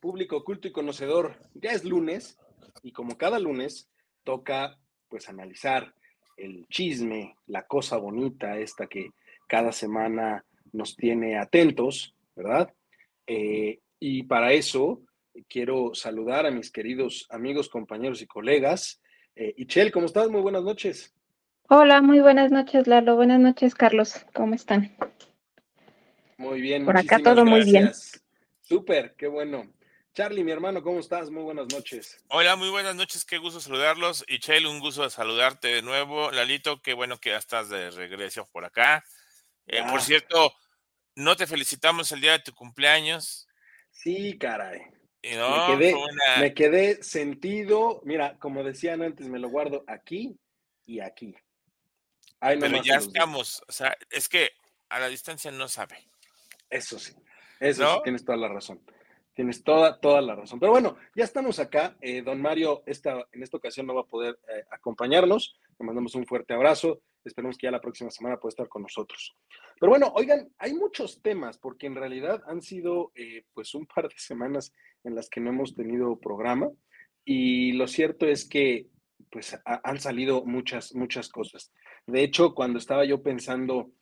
público 0.00 0.42
culto 0.44 0.66
y 0.68 0.72
conocedor? 0.72 1.36
Ya 1.54 1.70
es 1.72 1.84
lunes 1.84 2.38
y 2.82 2.92
como 2.92 3.16
cada 3.16 3.38
lunes 3.38 3.88
toca 4.24 4.78
pues 5.08 5.28
analizar 5.28 5.94
el 6.36 6.66
chisme, 6.68 7.36
la 7.46 7.66
cosa 7.66 7.96
bonita 7.98 8.58
esta 8.58 8.86
que 8.86 9.10
cada 9.46 9.72
semana 9.72 10.44
nos 10.72 10.96
tiene 10.96 11.36
atentos, 11.36 12.14
¿verdad? 12.34 12.72
Eh, 13.26 13.80
y 13.98 14.22
para 14.22 14.52
eso 14.52 15.02
quiero 15.48 15.94
saludar 15.94 16.46
a 16.46 16.50
mis 16.50 16.70
queridos 16.70 17.26
amigos, 17.30 17.68
compañeros 17.68 18.22
y 18.22 18.26
colegas. 18.26 19.00
Eh, 19.36 19.54
Ichel, 19.56 19.92
¿cómo 19.92 20.06
estás? 20.06 20.30
Muy 20.30 20.40
buenas 20.40 20.62
noches. 20.62 21.14
Hola, 21.68 22.02
muy 22.02 22.20
buenas 22.20 22.50
noches, 22.50 22.86
Lalo. 22.86 23.16
Buenas 23.16 23.40
noches, 23.40 23.74
Carlos. 23.74 24.26
¿Cómo 24.34 24.54
están? 24.54 24.96
Muy 26.36 26.60
bien. 26.60 26.84
Por 26.84 26.96
acá 26.96 27.18
todo 27.22 27.44
muy 27.44 27.64
bien. 27.64 27.90
Súper, 28.62 29.14
qué 29.16 29.26
bueno. 29.28 29.70
Charlie, 30.12 30.42
mi 30.42 30.50
hermano, 30.50 30.82
¿cómo 30.82 30.98
estás? 30.98 31.30
Muy 31.30 31.44
buenas 31.44 31.68
noches. 31.72 32.20
Hola, 32.28 32.56
muy 32.56 32.68
buenas 32.68 32.96
noches, 32.96 33.24
qué 33.24 33.38
gusto 33.38 33.60
saludarlos. 33.60 34.24
Y 34.26 34.40
Chel, 34.40 34.66
un 34.66 34.80
gusto 34.80 35.08
saludarte 35.08 35.68
de 35.68 35.82
nuevo. 35.82 36.32
Lalito, 36.32 36.82
qué 36.82 36.94
bueno 36.94 37.18
que 37.18 37.30
ya 37.30 37.36
estás 37.36 37.68
de 37.68 37.90
regreso 37.92 38.48
por 38.50 38.64
acá. 38.64 39.04
Eh, 39.68 39.82
por 39.88 40.02
cierto, 40.02 40.52
no 41.14 41.36
te 41.36 41.46
felicitamos 41.46 42.10
el 42.10 42.20
día 42.20 42.32
de 42.32 42.40
tu 42.40 42.52
cumpleaños. 42.52 43.46
Sí, 43.92 44.36
caray. 44.36 44.80
me, 45.22 46.54
quedé, 46.54 47.02
sentido. 47.04 48.00
Mira, 48.04 48.36
como 48.40 48.64
decían 48.64 49.02
antes, 49.02 49.28
me 49.28 49.38
lo 49.38 49.48
guardo 49.48 49.84
aquí 49.86 50.36
y 50.86 50.98
aquí. 50.98 51.36
Pero 52.40 52.82
ya 52.82 52.96
estamos, 52.96 53.62
o 53.68 53.72
sea, 53.72 53.96
es 54.10 54.28
que 54.28 54.50
a 54.88 54.98
la 54.98 55.08
distancia 55.08 55.52
no 55.52 55.68
sabe. 55.68 56.08
Eso 56.68 56.98
sí. 56.98 57.12
Eso 57.60 57.94
sí, 57.94 58.00
tienes 58.02 58.24
toda 58.24 58.38
la 58.38 58.48
razón. 58.48 58.80
Tienes 59.34 59.62
toda, 59.62 59.98
toda 60.00 60.20
la 60.20 60.34
razón. 60.34 60.58
Pero 60.58 60.72
bueno, 60.72 60.96
ya 61.14 61.24
estamos 61.24 61.58
acá. 61.58 61.96
Eh, 62.00 62.22
don 62.22 62.40
Mario 62.40 62.82
esta, 62.86 63.26
en 63.32 63.42
esta 63.42 63.56
ocasión 63.56 63.86
no 63.86 63.94
va 63.94 64.02
a 64.02 64.06
poder 64.06 64.38
eh, 64.48 64.64
acompañarnos. 64.70 65.58
Le 65.78 65.86
mandamos 65.86 66.14
un 66.14 66.26
fuerte 66.26 66.52
abrazo. 66.52 67.00
Esperemos 67.24 67.56
que 67.56 67.66
ya 67.66 67.70
la 67.70 67.80
próxima 67.80 68.10
semana 68.10 68.38
pueda 68.38 68.50
estar 68.50 68.68
con 68.68 68.82
nosotros. 68.82 69.36
Pero 69.78 69.90
bueno, 69.90 70.12
oigan, 70.14 70.52
hay 70.58 70.74
muchos 70.74 71.22
temas 71.22 71.58
porque 71.58 71.86
en 71.86 71.94
realidad 71.94 72.42
han 72.46 72.60
sido 72.60 73.12
eh, 73.14 73.44
pues 73.54 73.74
un 73.74 73.86
par 73.86 74.08
de 74.08 74.14
semanas 74.16 74.72
en 75.04 75.14
las 75.14 75.30
que 75.30 75.40
no 75.40 75.50
hemos 75.50 75.74
tenido 75.74 76.18
programa 76.18 76.70
y 77.24 77.72
lo 77.72 77.86
cierto 77.86 78.26
es 78.26 78.48
que 78.48 78.88
pues 79.30 79.56
han 79.64 80.00
salido 80.00 80.44
muchas, 80.44 80.94
muchas 80.94 81.28
cosas. 81.28 81.72
De 82.06 82.22
hecho, 82.22 82.54
cuando 82.54 82.78
estaba 82.78 83.04
yo 83.04 83.22
pensando 83.22 83.92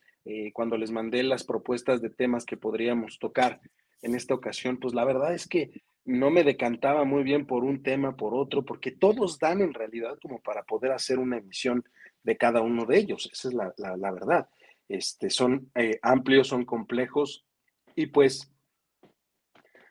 cuando 0.52 0.76
les 0.76 0.90
mandé 0.90 1.22
las 1.22 1.42
propuestas 1.42 2.02
de 2.02 2.10
temas 2.10 2.44
que 2.44 2.58
podríamos 2.58 3.18
tocar 3.18 3.62
en 4.02 4.14
esta 4.14 4.34
ocasión, 4.34 4.78
pues 4.78 4.94
la 4.94 5.04
verdad 5.04 5.34
es 5.34 5.46
que 5.46 5.82
no 6.04 6.30
me 6.30 6.42
decantaba 6.42 7.04
muy 7.04 7.22
bien 7.22 7.46
por 7.46 7.64
un 7.64 7.82
tema, 7.82 8.16
por 8.16 8.34
otro, 8.34 8.64
porque 8.64 8.90
todos 8.90 9.38
dan 9.38 9.60
en 9.60 9.74
realidad 9.74 10.18
como 10.22 10.40
para 10.40 10.62
poder 10.62 10.92
hacer 10.92 11.18
una 11.18 11.36
emisión 11.36 11.84
de 12.22 12.36
cada 12.36 12.62
uno 12.62 12.86
de 12.86 12.98
ellos. 12.98 13.28
Esa 13.30 13.48
es 13.48 13.54
la, 13.54 14.10
verdad. 14.10 14.48
Este, 14.88 15.28
son 15.28 15.70
eh, 15.74 15.98
amplios, 16.02 16.48
son 16.48 16.64
complejos 16.64 17.44
y 17.94 18.06
pues 18.06 18.50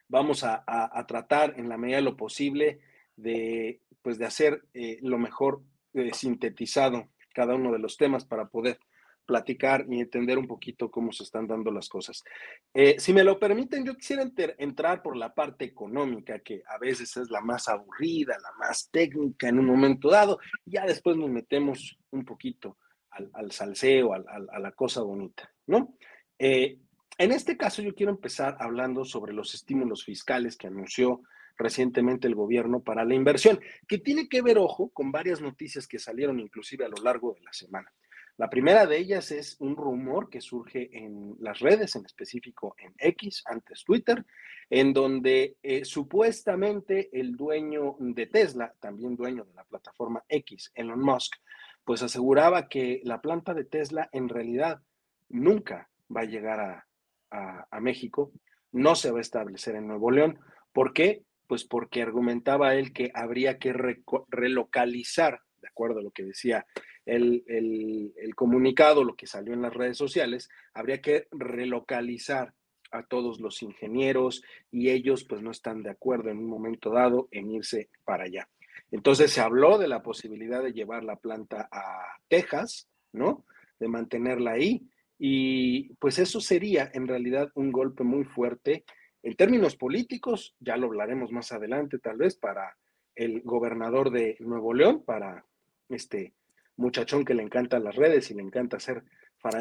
vamos 0.07 0.43
a, 0.43 0.63
tratar 1.07 1.53
en 1.59 1.69
la 1.69 1.77
medida 1.77 1.97
de 1.97 2.03
lo 2.03 2.17
posible 2.17 2.79
de, 3.15 3.81
pues 4.01 4.17
de 4.17 4.25
hacer 4.25 4.63
eh, 4.73 4.97
lo 5.01 5.19
mejor 5.19 5.61
sintetizado 6.13 7.09
cada 7.33 7.55
uno 7.55 7.71
de 7.71 7.79
los 7.79 7.97
temas 7.97 8.25
para 8.25 8.47
poder 8.47 8.79
platicar 9.27 9.85
y 9.87 9.99
entender 9.99 10.39
un 10.39 10.47
poquito 10.47 10.89
cómo 10.89 11.11
se 11.11 11.23
están 11.23 11.45
dando 11.45 11.69
las 11.69 11.87
cosas. 11.87 12.23
Eh, 12.73 12.95
si 12.97 13.13
me 13.13 13.23
lo 13.23 13.37
permiten, 13.37 13.85
yo 13.85 13.95
quisiera 13.95 14.23
entrar 14.57 15.03
por 15.03 15.15
la 15.15 15.33
parte 15.35 15.65
económica, 15.65 16.39
que 16.39 16.63
a 16.67 16.79
veces 16.79 17.15
es 17.17 17.29
la 17.29 17.41
más 17.41 17.67
aburrida, 17.67 18.37
la 18.41 18.53
más 18.57 18.89
técnica 18.89 19.49
en 19.49 19.59
un 19.59 19.65
momento 19.65 20.09
dado, 20.09 20.39
y 20.65 20.71
ya 20.71 20.85
después 20.85 21.15
nos 21.17 21.29
metemos 21.29 21.99
un 22.09 22.25
poquito 22.25 22.77
al, 23.11 23.51
salseo, 23.51 24.13
a 24.13 24.59
la 24.59 24.71
cosa 24.71 25.01
bonita, 25.01 25.51
¿no? 25.67 25.95
Eh, 26.39 26.79
en 27.19 27.31
este 27.31 27.57
caso, 27.57 27.81
yo 27.81 27.95
quiero 27.95 28.11
empezar 28.11 28.57
hablando 28.59 29.03
sobre 29.03 29.33
los 29.33 29.55
estímulos 29.55 30.03
fiscales 30.03 30.55
que 30.55 30.67
anunció 30.67 31.21
recientemente 31.57 32.27
el 32.27 32.35
gobierno 32.35 32.81
para 32.81 33.03
la 33.03 33.15
inversión, 33.15 33.59
que 33.87 33.97
tiene 33.97 34.29
que 34.29 34.43
ver, 34.43 34.59
ojo, 34.59 34.89
con 34.89 35.11
varias 35.11 35.41
noticias 35.41 35.87
que 35.87 35.97
salieron 35.97 36.39
inclusive 36.39 36.85
a 36.85 36.89
lo 36.89 37.01
largo 37.03 37.33
de 37.33 37.41
la 37.41 37.53
semana. 37.53 37.91
La 38.37 38.51
primera 38.51 38.85
de 38.85 38.99
ellas 38.99 39.31
es 39.31 39.55
un 39.59 39.75
rumor 39.75 40.29
que 40.29 40.41
surge 40.41 40.95
en 40.95 41.35
las 41.39 41.59
redes, 41.59 41.95
en 41.95 42.05
específico 42.05 42.75
en 42.77 42.93
X, 42.99 43.41
antes 43.47 43.83
Twitter, 43.83 44.23
en 44.69 44.93
donde 44.93 45.57
eh, 45.63 45.83
supuestamente 45.83 47.09
el 47.19 47.35
dueño 47.35 47.95
de 47.97 48.27
Tesla, 48.27 48.71
también 48.79 49.15
dueño 49.15 49.43
de 49.43 49.55
la 49.55 49.63
plataforma 49.63 50.23
X, 50.29 50.71
Elon 50.75 50.99
Musk, 50.99 51.33
pues 51.83 52.03
aseguraba 52.03 52.67
que 52.67 53.01
la 53.05 53.21
planta 53.21 53.55
de 53.55 53.63
Tesla 53.63 54.07
en 54.11 54.29
realidad 54.29 54.81
nunca 55.29 55.89
va 56.15 56.21
a 56.21 56.25
llegar 56.25 56.59
a, 56.59 56.83
México, 57.81 58.31
no 58.71 58.95
se 58.95 59.11
va 59.11 59.17
a 59.17 59.21
establecer 59.21 59.75
en 59.75 59.87
Nuevo 59.87 60.11
León. 60.11 60.39
¿Por 60.73 60.93
qué? 60.93 61.23
Pues 61.47 61.63
porque 61.63 62.01
argumentaba 62.01 62.75
él 62.75 62.93
que 62.93 63.11
habría 63.13 63.57
que 63.57 63.73
relocalizar, 64.29 65.41
de 65.61 65.67
acuerdo 65.67 65.99
a 65.99 66.03
lo 66.03 66.11
que 66.11 66.23
decía 66.23 66.65
el, 67.07 68.13
comunicado, 68.35 69.03
lo 69.03 69.15
que 69.15 69.27
salió 69.27 69.53
en 69.53 69.61
las 69.61 69.73
redes 69.73 69.97
sociales, 69.97 70.49
habría 70.73 71.01
que 71.01 71.27
relocalizar 71.31 72.53
a 72.91 73.03
todos 73.03 73.39
los 73.39 73.61
ingenieros 73.63 74.43
y 74.71 74.89
ellos 74.89 75.25
pues 75.25 75.41
no 75.41 75.51
están 75.51 75.83
de 75.83 75.89
acuerdo 75.89 76.29
en 76.29 76.37
un 76.37 76.47
momento 76.47 76.91
dado 76.91 77.27
en 77.31 77.51
irse 77.51 77.89
para 78.05 78.25
allá. 78.25 78.47
Entonces 78.91 79.31
se 79.31 79.41
habló 79.41 79.77
de 79.77 79.87
la 79.87 80.01
posibilidad 80.01 80.63
de 80.63 80.71
llevar 80.71 81.03
la 81.03 81.17
planta 81.17 81.67
a 81.71 82.19
Texas, 82.29 82.87
¿no? 83.11 83.45
De 83.79 83.87
mantenerla 83.87 84.51
ahí. 84.51 84.87
Y 85.19 85.93
pues 85.95 86.19
eso 86.19 86.39
sería 86.39 86.89
en 86.93 87.07
realidad 87.07 87.49
un 87.55 87.71
golpe 87.71 88.03
muy 88.03 88.23
fuerte 88.23 88.85
en 89.23 89.35
términos 89.35 89.75
políticos, 89.75 90.55
ya 90.59 90.77
lo 90.77 90.87
hablaremos 90.87 91.33
más 91.33 91.51
adelante 91.51 91.99
tal 91.99 92.15
vez 92.15 92.37
para 92.37 92.77
el 93.15 93.41
gobernador 93.41 94.09
de 94.11 94.37
Nuevo 94.39 94.73
León, 94.73 95.03
para 95.03 95.43
este 95.89 96.33
muchachón 96.77 97.25
que 97.25 97.33
le 97.33 97.43
encanta 97.43 97.79
las 97.79 97.95
redes 97.95 98.31
y 98.31 98.35
le 98.35 98.43
encanta 98.43 98.77
hacer 98.77 99.03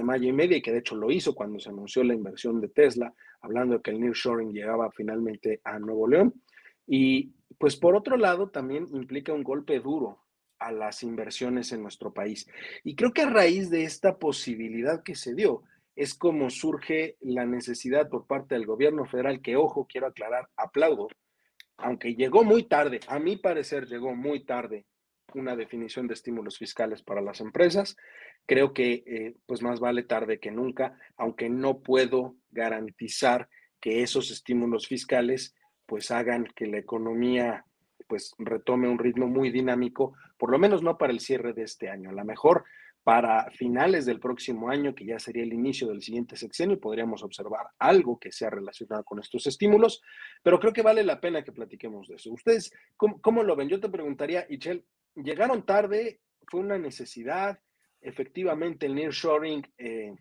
mayo 0.03 0.29
y 0.29 0.33
media, 0.33 0.57
y 0.57 0.63
que 0.63 0.73
de 0.73 0.79
hecho 0.79 0.97
lo 0.97 1.11
hizo 1.11 1.35
cuando 1.35 1.59
se 1.59 1.69
anunció 1.69 2.03
la 2.03 2.15
inversión 2.15 2.61
de 2.61 2.69
Tesla, 2.69 3.15
hablando 3.41 3.77
de 3.77 3.83
que 3.83 3.91
el 3.91 4.01
nearshoring 4.01 4.53
llegaba 4.53 4.91
finalmente 4.91 5.61
a 5.65 5.79
Nuevo 5.79 6.09
León. 6.09 6.35
Y 6.87 7.33
pues 7.59 7.77
por 7.77 7.95
otro 7.95 8.17
lado 8.17 8.51
también 8.51 8.89
implica 8.93 9.33
un 9.33 9.43
golpe 9.43 9.81
duro 9.81 10.23
a 10.59 10.73
las 10.73 11.03
inversiones 11.03 11.73
en 11.73 11.83
nuestro 11.83 12.13
país. 12.13 12.49
Y 12.83 12.97
creo 12.97 13.13
que 13.13 13.23
a 13.23 13.31
raíz 13.31 13.71
de 13.71 13.85
esta 13.85 14.19
posibilidad 14.19 15.03
que 15.03 15.15
se 15.15 15.35
dio, 15.35 15.63
es 15.95 16.15
como 16.15 16.51
surge 16.51 17.17
la 17.21 17.47
necesidad 17.47 18.09
por 18.09 18.27
parte 18.27 18.55
del 18.55 18.67
gobierno 18.67 19.07
federal, 19.07 19.41
que 19.41 19.57
ojo, 19.57 19.87
quiero 19.87 20.09
aclarar, 20.09 20.49
aplaudo, 20.57 21.09
aunque 21.79 22.15
llegó 22.15 22.45
muy 22.45 22.65
tarde, 22.65 23.01
a 23.09 23.19
mi 23.19 23.37
parecer 23.37 23.87
llegó 23.87 24.15
muy 24.15 24.45
tarde 24.45 24.85
una 25.37 25.57
definición 25.57 26.07
de 26.07 26.15
estímulos 26.15 26.59
fiscales 26.59 27.03
para 27.03 27.21
las 27.21 27.41
empresas. 27.41 27.97
Creo 28.47 28.73
que 28.73 29.05
eh, 29.07 29.37
pues 29.47 29.63
más 29.63 29.81
vale 29.81 30.03
tarde 30.03 30.41
que 30.41 30.51
nunca, 30.51 30.99
aunque 31.17 31.49
no 31.49 31.81
puedo 31.81 32.37
garantizar 32.51 33.49
que 33.81 34.03
esos 34.03 34.31
estímulos 34.31 34.89
fiscales 34.89 35.55
pues 35.87 36.11
hagan 36.11 36.47
que 36.57 36.67
la 36.67 36.79
economía 36.79 37.65
pues 38.09 38.35
retome 38.39 38.89
un 38.89 38.99
ritmo 38.99 39.27
muy 39.27 39.51
dinámico, 39.51 40.15
por 40.39 40.51
lo 40.51 40.59
menos 40.59 40.83
no 40.83 40.97
para 40.99 41.13
el 41.13 41.21
cierre 41.21 41.53
de 41.53 41.63
este 41.63 41.89
año. 41.89 42.11
A 42.11 42.13
lo 42.13 42.25
mejor 42.25 42.65
para 43.07 43.49
finales 43.53 44.05
del 44.05 44.19
próximo 44.19 44.69
año, 44.69 44.93
que 44.93 45.07
ya 45.07 45.21
sería 45.21 45.45
el 45.45 45.53
inicio 45.53 45.87
del 45.87 46.03
siguiente 46.03 46.37
sexenio, 46.37 46.81
podríamos 46.81 47.23
observar 47.23 47.69
algo 47.79 48.19
que 48.19 48.33
sea 48.33 48.51
relacionado 48.51 49.05
con 49.05 49.21
estos 49.21 49.47
estímulos, 49.47 50.03
pero 50.43 50.59
creo 50.59 50.73
que 50.73 50.83
vale 50.83 51.05
la 51.05 51.21
pena 51.21 51.45
que 51.45 51.53
platiquemos 51.53 52.09
de 52.09 52.17
eso. 52.17 52.33
¿Ustedes 52.33 52.73
cómo, 52.97 53.45
lo 53.45 53.55
ven? 53.55 53.69
Yo 53.69 53.79
te 53.79 53.89
preguntaría, 53.89 54.45
Ichel, 54.49 54.85
llegaron 55.17 55.65
tarde, 55.65 56.21
fue 56.47 56.61
una 56.61 56.79
necesidad, 56.79 57.59
efectivamente 58.01 58.87
el 58.87 58.95
nearshoring, 58.95 59.67
eh, 59.79 60.15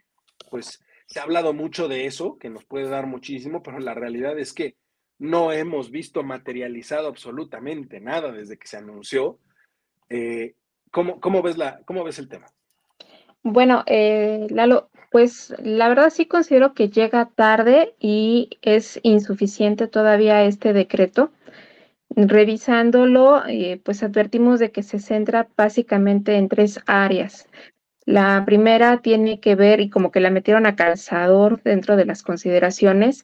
pues 0.50 0.80
se 1.08 1.20
ha 1.20 1.24
hablado 1.24 1.54
mucho 1.54 1.88
de 1.88 2.06
eso, 2.06 2.38
que 2.38 2.50
nos 2.50 2.66
puede 2.66 2.90
dar 2.90 3.06
muchísimo, 3.06 3.62
pero 3.62 3.80
la 3.80 3.94
realidad 3.94 4.38
es 4.40 4.54
que 4.54 4.76
no 5.18 5.52
hemos 5.52 5.92
visto 5.92 6.24
materializado 6.24 7.08
absolutamente 7.08 8.00
nada 8.02 8.32
desde 8.32 8.58
que 8.58 8.68
se 8.68 8.78
anunció. 8.78 9.40
Eh, 10.10 10.56
¿cómo, 10.92 11.42
ves 11.42 11.58
la, 11.58 11.82
¿Cómo 11.86 12.04
ves 12.04 12.20
el 12.20 12.28
tema? 12.28 12.48
Bueno, 13.44 13.84
eh, 13.86 14.48
Lalo, 14.50 14.90
pues 15.12 15.54
la 15.60 15.88
verdad 15.88 16.10
sí 16.10 16.26
considero 16.26 16.74
que 16.74 16.90
llega 16.90 17.30
tarde 17.36 17.96
y 18.00 18.50
es 18.62 19.00
insuficiente 19.04 19.88
todavía 19.88 20.44
este 20.44 20.74
decreto. 20.74 21.32
Revisándolo, 22.10 23.44
eh, 23.48 23.82
pues 23.84 24.04
advertimos 24.04 24.60
de 24.60 24.72
que 24.72 24.84
se 24.84 25.00
centra 25.00 25.48
básicamente 25.58 26.36
en 26.36 26.48
tres 26.50 26.80
áreas. 26.86 27.48
La 28.06 28.44
primera 28.46 29.02
tiene 29.02 29.40
que 29.40 29.56
ver, 29.56 29.82
y 29.82 29.90
como 29.90 30.12
que 30.12 30.20
la 30.20 30.30
metieron 30.30 30.66
a 30.68 30.76
calzador 30.76 31.62
dentro 31.64 31.96
de 31.96 32.06
las 32.06 32.22
consideraciones, 32.22 33.24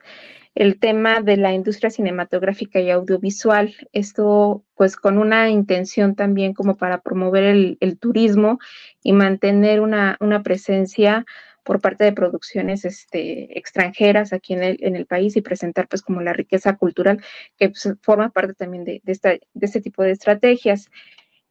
el 0.55 0.79
tema 0.79 1.21
de 1.21 1.37
la 1.37 1.53
industria 1.53 1.89
cinematográfica 1.89 2.79
y 2.79 2.89
audiovisual. 2.89 3.75
Esto 3.93 4.63
pues 4.75 4.95
con 4.95 5.17
una 5.17 5.49
intención 5.49 6.15
también 6.15 6.53
como 6.53 6.75
para 6.75 7.01
promover 7.01 7.43
el, 7.79 7.97
turismo 7.99 8.59
y 9.03 9.13
mantener 9.13 9.81
una, 9.81 10.17
presencia 10.43 11.25
por 11.63 11.81
parte 11.81 12.03
de 12.03 12.13
producciones 12.13 12.85
este, 12.85 13.57
extranjeras 13.57 14.33
aquí 14.33 14.53
en 14.53 14.95
el, 14.95 15.05
país 15.05 15.35
y 15.35 15.41
presentar 15.41 15.87
pues 15.87 16.01
como 16.01 16.21
la 16.21 16.33
riqueza 16.33 16.77
cultural 16.77 17.21
que 17.57 17.69
pues, 17.69 17.95
forma 18.01 18.29
parte 18.29 18.53
también 18.53 18.83
de, 18.83 19.01
este 19.05 19.81
tipo 19.81 20.03
de 20.03 20.11
estrategias. 20.11 20.89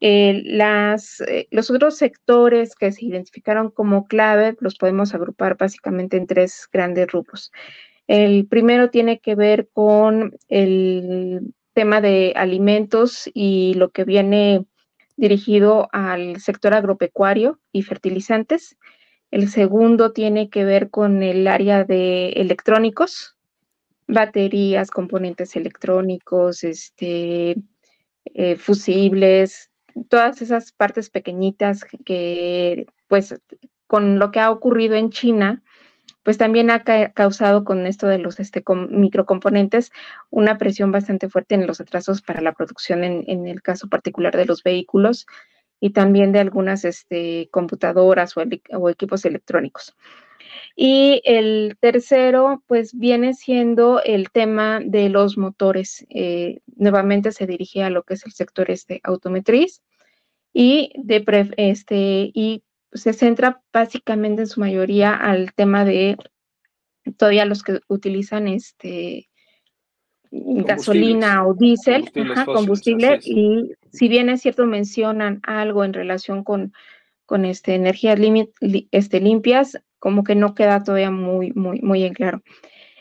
Eh, 0.02 0.42
eh, 0.58 1.46
los 1.50 1.70
otros 1.70 1.96
sectores 1.96 2.74
que 2.74 2.90
se 2.90 3.04
identificaron 3.04 3.70
como 3.70 4.06
clave 4.06 4.56
los 4.60 4.76
podemos 4.76 5.14
agrupar 5.14 5.56
básicamente 5.58 6.16
en 6.16 6.26
tres 6.26 6.68
grandes 6.72 7.06
grupos. 7.06 7.52
El 8.06 8.46
primero 8.46 8.90
tiene 8.90 9.20
que 9.20 9.34
ver 9.34 9.68
con 9.72 10.36
el 10.48 11.54
tema 11.74 12.00
de 12.00 12.32
alimentos 12.34 13.30
y 13.32 13.74
lo 13.74 13.90
que 13.90 14.04
viene 14.04 14.64
dirigido 15.16 15.88
al 15.92 16.40
sector 16.40 16.74
agropecuario 16.74 17.60
y 17.72 17.82
fertilizantes. 17.82 18.76
El 19.30 19.48
segundo 19.48 20.12
tiene 20.12 20.50
que 20.50 20.64
ver 20.64 20.90
con 20.90 21.22
el 21.22 21.46
área 21.46 21.84
de 21.84 22.30
electrónicos, 22.30 23.36
baterías, 24.06 24.90
componentes 24.90 25.54
electrónicos, 25.56 26.64
este, 26.64 27.56
eh, 28.34 28.56
fusibles, 28.56 29.70
todas 30.08 30.42
esas 30.42 30.72
partes 30.72 31.10
pequeñitas 31.10 31.84
que, 32.04 32.86
pues, 33.08 33.40
con 33.86 34.18
lo 34.18 34.30
que 34.30 34.40
ha 34.40 34.50
ocurrido 34.50 34.94
en 34.94 35.10
China, 35.10 35.62
pues 36.22 36.38
también 36.38 36.70
ha 36.70 36.82
causado 37.12 37.64
con 37.64 37.86
esto 37.86 38.06
de 38.06 38.18
los 38.18 38.40
este, 38.40 38.62
microcomponentes 38.90 39.90
una 40.28 40.58
presión 40.58 40.92
bastante 40.92 41.28
fuerte 41.28 41.54
en 41.54 41.66
los 41.66 41.80
atrasos 41.80 42.22
para 42.22 42.40
la 42.40 42.52
producción 42.52 43.04
en, 43.04 43.46
el 43.46 43.62
caso 43.62 43.88
particular 43.88 44.36
de 44.36 44.44
los 44.44 44.62
vehículos 44.62 45.26
y 45.80 45.90
también 45.90 46.32
de 46.32 46.40
algunas 46.40 46.84
este, 46.84 47.48
computadoras 47.50 48.34
o, 48.36 48.88
equipos 48.90 49.24
electrónicos. 49.24 49.96
Y 50.76 51.22
el 51.24 51.76
tercero, 51.80 52.62
pues 52.66 52.96
viene 52.96 53.34
siendo 53.34 54.02
el 54.02 54.30
tema 54.30 54.80
de 54.84 55.08
los 55.08 55.38
motores. 55.38 56.06
Eh, 56.10 56.60
nuevamente 56.76 57.32
se 57.32 57.46
dirige 57.46 57.82
a 57.82 57.90
lo 57.90 58.02
que 58.02 58.14
es 58.14 58.26
el 58.26 58.32
sector 58.32 58.70
este, 58.70 59.00
automotriz 59.02 59.82
y, 60.52 60.92
de 60.96 61.24
este, 61.56 62.30
y 62.34 62.62
se 62.92 63.12
centra 63.12 63.62
básicamente 63.72 64.42
en 64.42 64.48
su 64.48 64.60
mayoría 64.60 65.14
al 65.14 65.52
tema 65.54 65.84
de 65.84 66.16
todavía 67.16 67.44
los 67.44 67.62
que 67.62 67.80
utilizan 67.88 68.48
este 68.48 69.29
gasolina 70.30 71.46
o 71.46 71.54
diésel, 71.54 72.10
combustible, 72.46 73.18
y 73.22 73.72
si 73.90 74.08
bien 74.08 74.28
es 74.28 74.42
cierto 74.42 74.66
mencionan 74.66 75.40
algo 75.42 75.84
en 75.84 75.92
relación 75.92 76.44
con, 76.44 76.72
con 77.26 77.44
este, 77.44 77.74
energías 77.74 78.18
este, 78.90 79.20
limpias, 79.20 79.78
como 79.98 80.24
que 80.24 80.34
no 80.34 80.54
queda 80.54 80.82
todavía 80.82 81.10
muy, 81.10 81.52
muy, 81.52 81.80
muy 81.80 82.04
en 82.04 82.14
claro. 82.14 82.42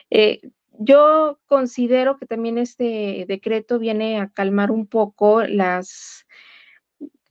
Eh, 0.09 0.41
yo 0.79 1.39
considero 1.45 2.17
que 2.17 2.25
también 2.25 2.57
este 2.57 3.25
decreto 3.27 3.79
viene 3.79 4.19
a 4.19 4.29
calmar 4.29 4.71
un 4.71 4.87
poco 4.87 5.43
las, 5.43 6.25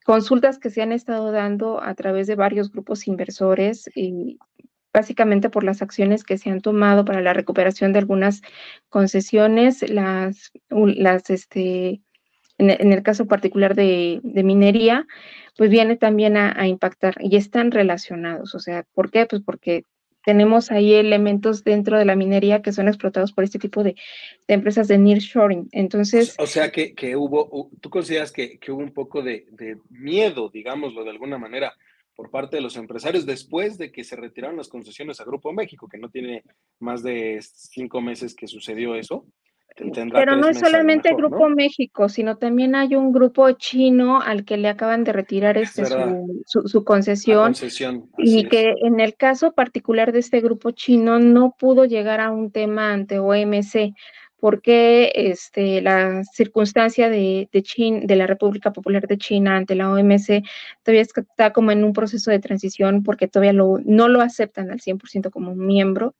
consultas 0.08 0.58
que 0.58 0.70
se 0.70 0.80
han 0.80 0.92
estado 0.92 1.32
dando 1.32 1.82
a 1.82 1.94
través 1.94 2.26
de 2.26 2.34
varios 2.34 2.72
grupos 2.72 3.06
inversores 3.06 3.90
y 3.94 4.38
básicamente 4.92 5.50
por 5.50 5.64
las 5.64 5.82
acciones 5.82 6.24
que 6.24 6.38
se 6.38 6.50
han 6.50 6.60
tomado 6.60 7.04
para 7.04 7.20
la 7.20 7.32
recuperación 7.32 7.92
de 7.92 8.00
algunas 8.00 8.42
concesiones, 8.88 9.88
las, 9.88 10.50
las 10.70 11.30
este, 11.30 12.00
en, 12.58 12.92
el 12.92 13.02
caso 13.02 13.26
particular 13.26 13.74
de, 13.74 14.20
minería, 14.22 15.06
pues 15.56 15.70
viene 15.70 15.96
también 15.96 16.36
a, 16.36 16.66
impactar 16.66 17.14
y 17.20 17.36
están 17.36 17.70
relacionados. 17.70 18.54
O 18.54 18.58
sea, 18.58 18.84
¿por 18.94 19.10
qué? 19.10 19.26
Pues 19.26 19.42
porque 19.42 19.84
tenemos 20.24 20.70
ahí 20.70 20.94
elementos 20.94 21.64
dentro 21.64 21.98
de 21.98 22.04
la 22.04 22.16
minería 22.16 22.60
que 22.60 22.72
son 22.72 22.88
explotados 22.88 23.32
por 23.32 23.44
este 23.44 23.58
tipo 23.58 23.82
de, 23.82 23.94
empresas 24.48 24.88
de 24.88 24.98
nearshoring. 24.98 25.68
Entonces... 25.72 26.34
O 26.38 26.46
sea 26.46 26.70
que, 26.70 27.16
hubo, 27.16 27.70
tú 27.80 27.90
consideras 27.90 28.32
que, 28.32 28.58
hubo 28.68 28.78
un 28.78 28.92
poco 28.92 29.22
de, 29.22 29.46
miedo, 29.88 30.50
digámoslo 30.52 31.04
de 31.04 31.10
alguna 31.10 31.38
manera, 31.38 31.72
por 32.18 32.32
parte 32.32 32.56
de 32.56 32.62
los 32.62 32.76
empresarios 32.76 33.24
después 33.26 33.78
de 33.78 33.92
que 33.92 34.02
se 34.02 34.16
retiraron 34.16 34.56
las 34.56 34.66
concesiones 34.66 35.20
a 35.20 35.24
Grupo 35.24 35.52
México, 35.52 35.88
que 35.88 35.98
no 35.98 36.10
tiene 36.10 36.42
más 36.80 37.04
de 37.04 37.38
cinco 37.40 38.00
meses 38.00 38.34
que 38.34 38.48
sucedió 38.48 38.96
eso. 38.96 39.24
Pero 39.76 40.34
no 40.34 40.48
es 40.48 40.58
solamente 40.58 41.14
Grupo 41.14 41.48
México, 41.48 42.08
sino 42.08 42.36
también 42.36 42.74
hay 42.74 42.96
un 42.96 43.12
grupo 43.12 43.48
chino 43.52 44.20
al 44.20 44.44
que 44.44 44.56
le 44.56 44.66
acaban 44.66 45.04
de 45.04 45.12
retirar 45.12 45.58
este 45.58 45.84
su, 46.44 46.82
concesión, 46.82 47.54
y 48.16 48.48
que 48.48 48.74
en 48.82 48.98
el 48.98 49.14
caso 49.14 49.52
particular 49.52 50.10
de 50.10 50.18
este 50.18 50.40
grupo 50.40 50.72
chino 50.72 51.20
no 51.20 51.54
pudo 51.56 51.84
llegar 51.84 52.20
a 52.20 52.32
un 52.32 52.50
tema 52.50 52.92
ante 52.92 53.20
OMC 53.20 53.94
porque 54.40 55.12
este, 55.14 55.80
la 55.82 56.22
circunstancia 56.24 57.10
de, 57.10 57.48
de, 57.52 58.02
de 58.04 58.16
la 58.16 58.26
República 58.26 58.72
Popular 58.72 59.06
de 59.06 59.18
China 59.18 59.56
ante 59.56 59.74
la 59.74 59.90
OMC 59.90 60.44
todavía 60.82 61.02
está 61.02 61.52
como 61.52 61.70
en 61.70 61.84
un 61.84 61.92
proceso 61.92 62.30
de 62.30 62.38
transición 62.38 63.02
porque 63.02 63.28
todavía 63.28 63.52
no 63.52 64.08
lo 64.08 64.20
aceptan 64.20 64.70
al 64.70 64.80
100% 64.80 65.30
como 65.30 65.54
miembro 65.54 66.14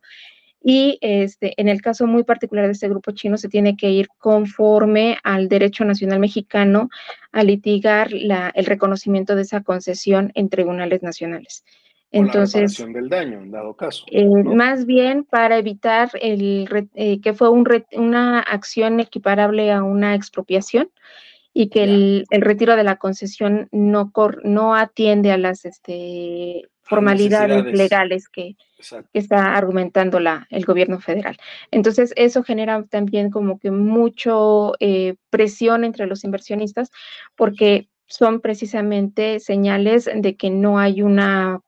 y 0.62 0.98
este, 1.00 1.54
en 1.60 1.68
el 1.68 1.80
caso 1.80 2.06
muy 2.06 2.24
particular 2.24 2.66
de 2.66 2.72
este 2.72 2.88
grupo 2.88 3.12
chino 3.12 3.36
se 3.36 3.48
tiene 3.48 3.76
que 3.76 3.90
ir 3.90 4.08
conforme 4.18 5.18
al 5.22 5.48
derecho 5.48 5.84
nacional 5.84 6.18
mexicano 6.18 6.88
a 7.30 7.44
litigar 7.44 8.10
el 8.12 8.66
reconocimiento 8.66 9.36
de 9.36 9.42
esa 9.42 9.62
concesión 9.62 10.32
en 10.34 10.48
tribunales 10.48 11.02
nacionales. 11.02 11.64
Entonces, 12.10 12.78
la 12.80 12.86
del 12.86 13.08
daño, 13.08 13.40
en 13.42 13.50
dado 13.50 13.74
caso. 13.74 14.04
Eh, 14.10 14.26
más 14.26 14.86
bien 14.86 15.24
para 15.24 15.58
evitar 15.58 16.10
el, 16.20 16.88
eh, 16.94 17.20
que 17.20 17.34
fue 17.34 17.50
un 17.50 17.66
una 17.92 18.40
acción 18.40 19.00
equiparable 19.00 19.70
a 19.72 19.82
una 19.82 20.14
expropiación 20.14 20.90
y 21.52 21.68
que 21.68 21.84
el, 21.84 22.24
el, 22.30 22.40
retiro 22.42 22.76
de 22.76 22.84
la 22.84 22.96
concesión 22.96 23.68
no, 23.72 24.12
no 24.44 24.74
atiende 24.74 25.32
a 25.32 25.38
las 25.38 25.64
este, 25.64 26.62
formalidades 26.88 27.64
legales 27.72 28.28
que, 28.28 28.56
está 29.12 29.56
argumentando 29.56 30.20
la, 30.20 30.46
el 30.50 30.64
gobierno 30.64 31.00
federal. 31.00 31.36
Entonces, 31.72 32.12
eso 32.14 32.44
genera 32.44 32.84
también 32.84 33.28
como 33.28 33.58
que 33.58 33.72
mucho 33.72 34.74
eh, 34.78 35.16
presión 35.30 35.82
entre 35.82 36.06
los 36.06 36.22
inversionistas 36.22 36.90
porque 37.34 37.88
son 38.06 38.40
precisamente 38.40 39.40
señales 39.40 40.08
de 40.14 40.36
que 40.36 40.50
no 40.50 40.78
hay 40.78 41.02
una 41.02 41.60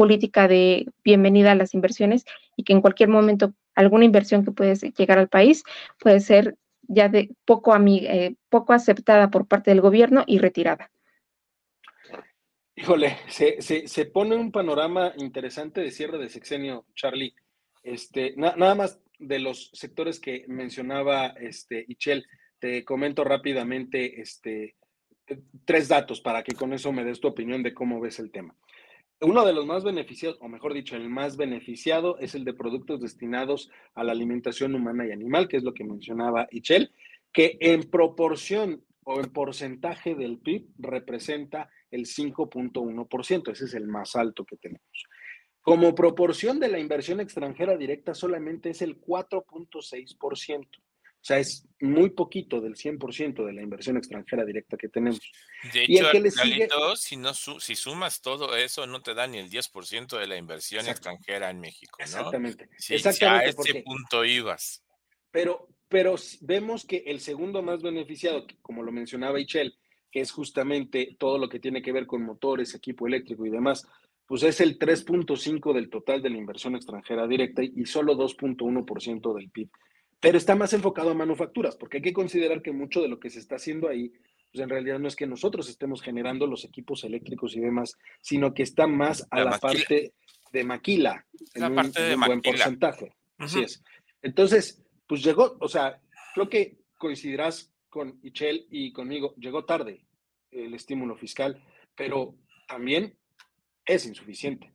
política 0.00 0.48
de 0.48 0.86
bienvenida 1.04 1.52
a 1.52 1.54
las 1.54 1.74
inversiones 1.74 2.24
y 2.56 2.64
que 2.64 2.72
en 2.72 2.80
cualquier 2.80 3.10
momento 3.10 3.52
alguna 3.74 4.06
inversión 4.06 4.46
que 4.46 4.50
puede 4.50 4.74
llegar 4.96 5.18
al 5.18 5.28
país 5.28 5.62
puede 5.98 6.20
ser 6.20 6.56
ya 6.88 7.10
de 7.10 7.28
poco, 7.44 7.76
eh, 7.76 8.34
poco 8.48 8.72
aceptada 8.72 9.30
por 9.30 9.46
parte 9.46 9.70
del 9.70 9.82
gobierno 9.82 10.24
y 10.26 10.38
retirada. 10.38 10.90
Híjole, 12.74 13.18
se, 13.28 13.60
se, 13.60 14.06
pone 14.06 14.36
un 14.36 14.50
panorama 14.50 15.12
interesante 15.18 15.82
de 15.82 15.90
cierre 15.90 16.16
de 16.16 16.30
sexenio, 16.30 16.86
Charlie. 16.94 17.34
Este, 17.82 18.32
nada 18.38 18.74
más 18.74 19.02
de 19.18 19.38
los 19.38 19.68
sectores 19.74 20.18
que 20.18 20.46
mencionaba 20.48 21.34
este, 21.38 21.84
Ichel, 21.88 22.24
te 22.58 22.86
comento 22.86 23.22
rápidamente 23.22 24.18
este, 24.18 24.76
tres 25.66 25.88
datos 25.88 26.22
para 26.22 26.42
que 26.42 26.54
con 26.54 26.72
eso 26.72 26.90
me 26.90 27.04
des 27.04 27.20
tu 27.20 27.28
opinión 27.28 27.62
de 27.62 27.74
cómo 27.74 28.00
ves 28.00 28.18
el 28.18 28.30
tema. 28.30 28.56
Uno 29.22 29.44
de 29.44 29.52
los 29.52 29.66
más 29.66 29.84
beneficiados, 29.84 30.38
o 30.40 30.48
mejor 30.48 30.72
dicho, 30.72 30.96
el 30.96 31.10
más 31.10 31.36
beneficiado 31.36 32.16
es 32.18 32.34
el 32.34 32.44
de 32.44 32.54
productos 32.54 33.02
destinados 33.02 33.70
a 33.94 34.02
la 34.02 34.12
alimentación 34.12 34.74
humana 34.74 35.06
y 35.06 35.12
animal, 35.12 35.46
que 35.46 35.58
es 35.58 35.62
lo 35.62 35.74
que 35.74 35.84
mencionaba 35.84 36.48
Ichel, 36.50 36.90
que 37.30 37.58
en 37.60 37.90
proporción 37.90 38.82
o 39.04 39.20
en 39.20 39.30
porcentaje 39.30 40.14
del 40.14 40.38
PIB 40.38 40.68
representa 40.78 41.68
el 41.90 42.06
5.1%. 42.06 43.52
Ese 43.52 43.64
es 43.66 43.74
el 43.74 43.88
más 43.88 44.16
alto 44.16 44.46
que 44.46 44.56
tenemos. 44.56 45.04
Como 45.60 45.94
proporción 45.94 46.58
de 46.58 46.68
la 46.68 46.78
inversión 46.78 47.20
extranjera 47.20 47.76
directa 47.76 48.14
solamente 48.14 48.70
es 48.70 48.80
el 48.80 48.98
4.6%. 48.98 50.66
O 51.20 51.24
sea, 51.24 51.38
es 51.38 51.66
muy 51.80 52.10
poquito 52.10 52.62
del 52.62 52.76
100% 52.76 53.44
de 53.44 53.52
la 53.52 53.60
inversión 53.60 53.98
extranjera 53.98 54.42
directa 54.44 54.78
que 54.78 54.88
tenemos. 54.88 55.20
De 55.72 55.84
hecho, 55.84 56.10
y 56.16 56.96
si, 56.96 57.16
no, 57.16 57.34
si 57.34 57.76
sumas 57.76 58.22
todo 58.22 58.56
eso, 58.56 58.86
no 58.86 59.02
te 59.02 59.12
da 59.12 59.26
ni 59.26 59.36
el 59.36 59.50
10% 59.50 60.18
de 60.18 60.26
la 60.26 60.36
inversión 60.36 60.88
extranjera 60.88 61.50
en 61.50 61.60
México. 61.60 61.98
¿no? 61.98 62.04
Exactamente. 62.04 62.70
Si, 62.78 62.94
a 62.94 63.40
ese 63.40 63.82
punto 63.84 64.24
ibas. 64.24 64.82
Pero, 65.30 65.68
pero 65.88 66.16
vemos 66.40 66.86
que 66.86 67.04
el 67.06 67.20
segundo 67.20 67.62
más 67.62 67.82
beneficiado, 67.82 68.46
como 68.62 68.82
lo 68.82 68.90
mencionaba 68.90 69.40
Ichel, 69.40 69.76
que 70.10 70.20
es 70.20 70.32
justamente 70.32 71.16
todo 71.18 71.36
lo 71.36 71.50
que 71.50 71.60
tiene 71.60 71.82
que 71.82 71.92
ver 71.92 72.06
con 72.06 72.22
motores, 72.22 72.74
equipo 72.74 73.06
eléctrico 73.06 73.44
y 73.44 73.50
demás, 73.50 73.86
pues 74.26 74.42
es 74.42 74.60
el 74.62 74.78
3.5 74.78 75.74
del 75.74 75.90
total 75.90 76.22
de 76.22 76.30
la 76.30 76.38
inversión 76.38 76.76
extranjera 76.76 77.26
directa 77.26 77.62
y 77.62 77.84
solo 77.84 78.14
2.1% 78.14 79.34
del 79.34 79.50
PIB 79.50 79.68
pero 80.20 80.36
está 80.36 80.54
más 80.54 80.72
enfocado 80.72 81.10
a 81.10 81.14
manufacturas, 81.14 81.76
porque 81.76 81.96
hay 81.96 82.02
que 82.02 82.12
considerar 82.12 82.62
que 82.62 82.72
mucho 82.72 83.00
de 83.00 83.08
lo 83.08 83.18
que 83.18 83.30
se 83.30 83.38
está 83.38 83.56
haciendo 83.56 83.88
ahí, 83.88 84.12
pues 84.52 84.62
en 84.62 84.68
realidad 84.68 84.98
no 84.98 85.08
es 85.08 85.16
que 85.16 85.26
nosotros 85.26 85.68
estemos 85.68 86.02
generando 86.02 86.46
los 86.46 86.64
equipos 86.64 87.04
eléctricos 87.04 87.56
y 87.56 87.60
demás, 87.60 87.96
sino 88.20 88.52
que 88.52 88.62
está 88.62 88.86
más 88.86 89.26
a 89.30 89.40
la, 89.40 89.58
parte 89.58 90.12
de 90.52 90.64
maquila, 90.64 91.24
la 91.54 91.66
en 91.68 91.74
parte 91.74 92.02
de 92.02 92.14
un 92.14 92.20
buen 92.20 92.42
porcentaje. 92.42 93.14
Así 93.38 93.60
es. 93.60 93.82
Entonces, 94.22 94.82
pues 95.06 95.22
llegó, 95.22 95.56
o 95.60 95.68
sea, 95.68 96.00
creo 96.34 96.48
que 96.48 96.78
coincidirás 96.98 97.72
con 97.88 98.20
Ichel 98.22 98.66
y 98.70 98.92
conmigo, 98.92 99.34
llegó 99.36 99.64
tarde 99.64 100.04
el 100.50 100.74
estímulo 100.74 101.16
fiscal, 101.16 101.62
pero 101.96 102.34
también 102.68 103.16
es 103.84 104.04
insuficiente. 104.04 104.72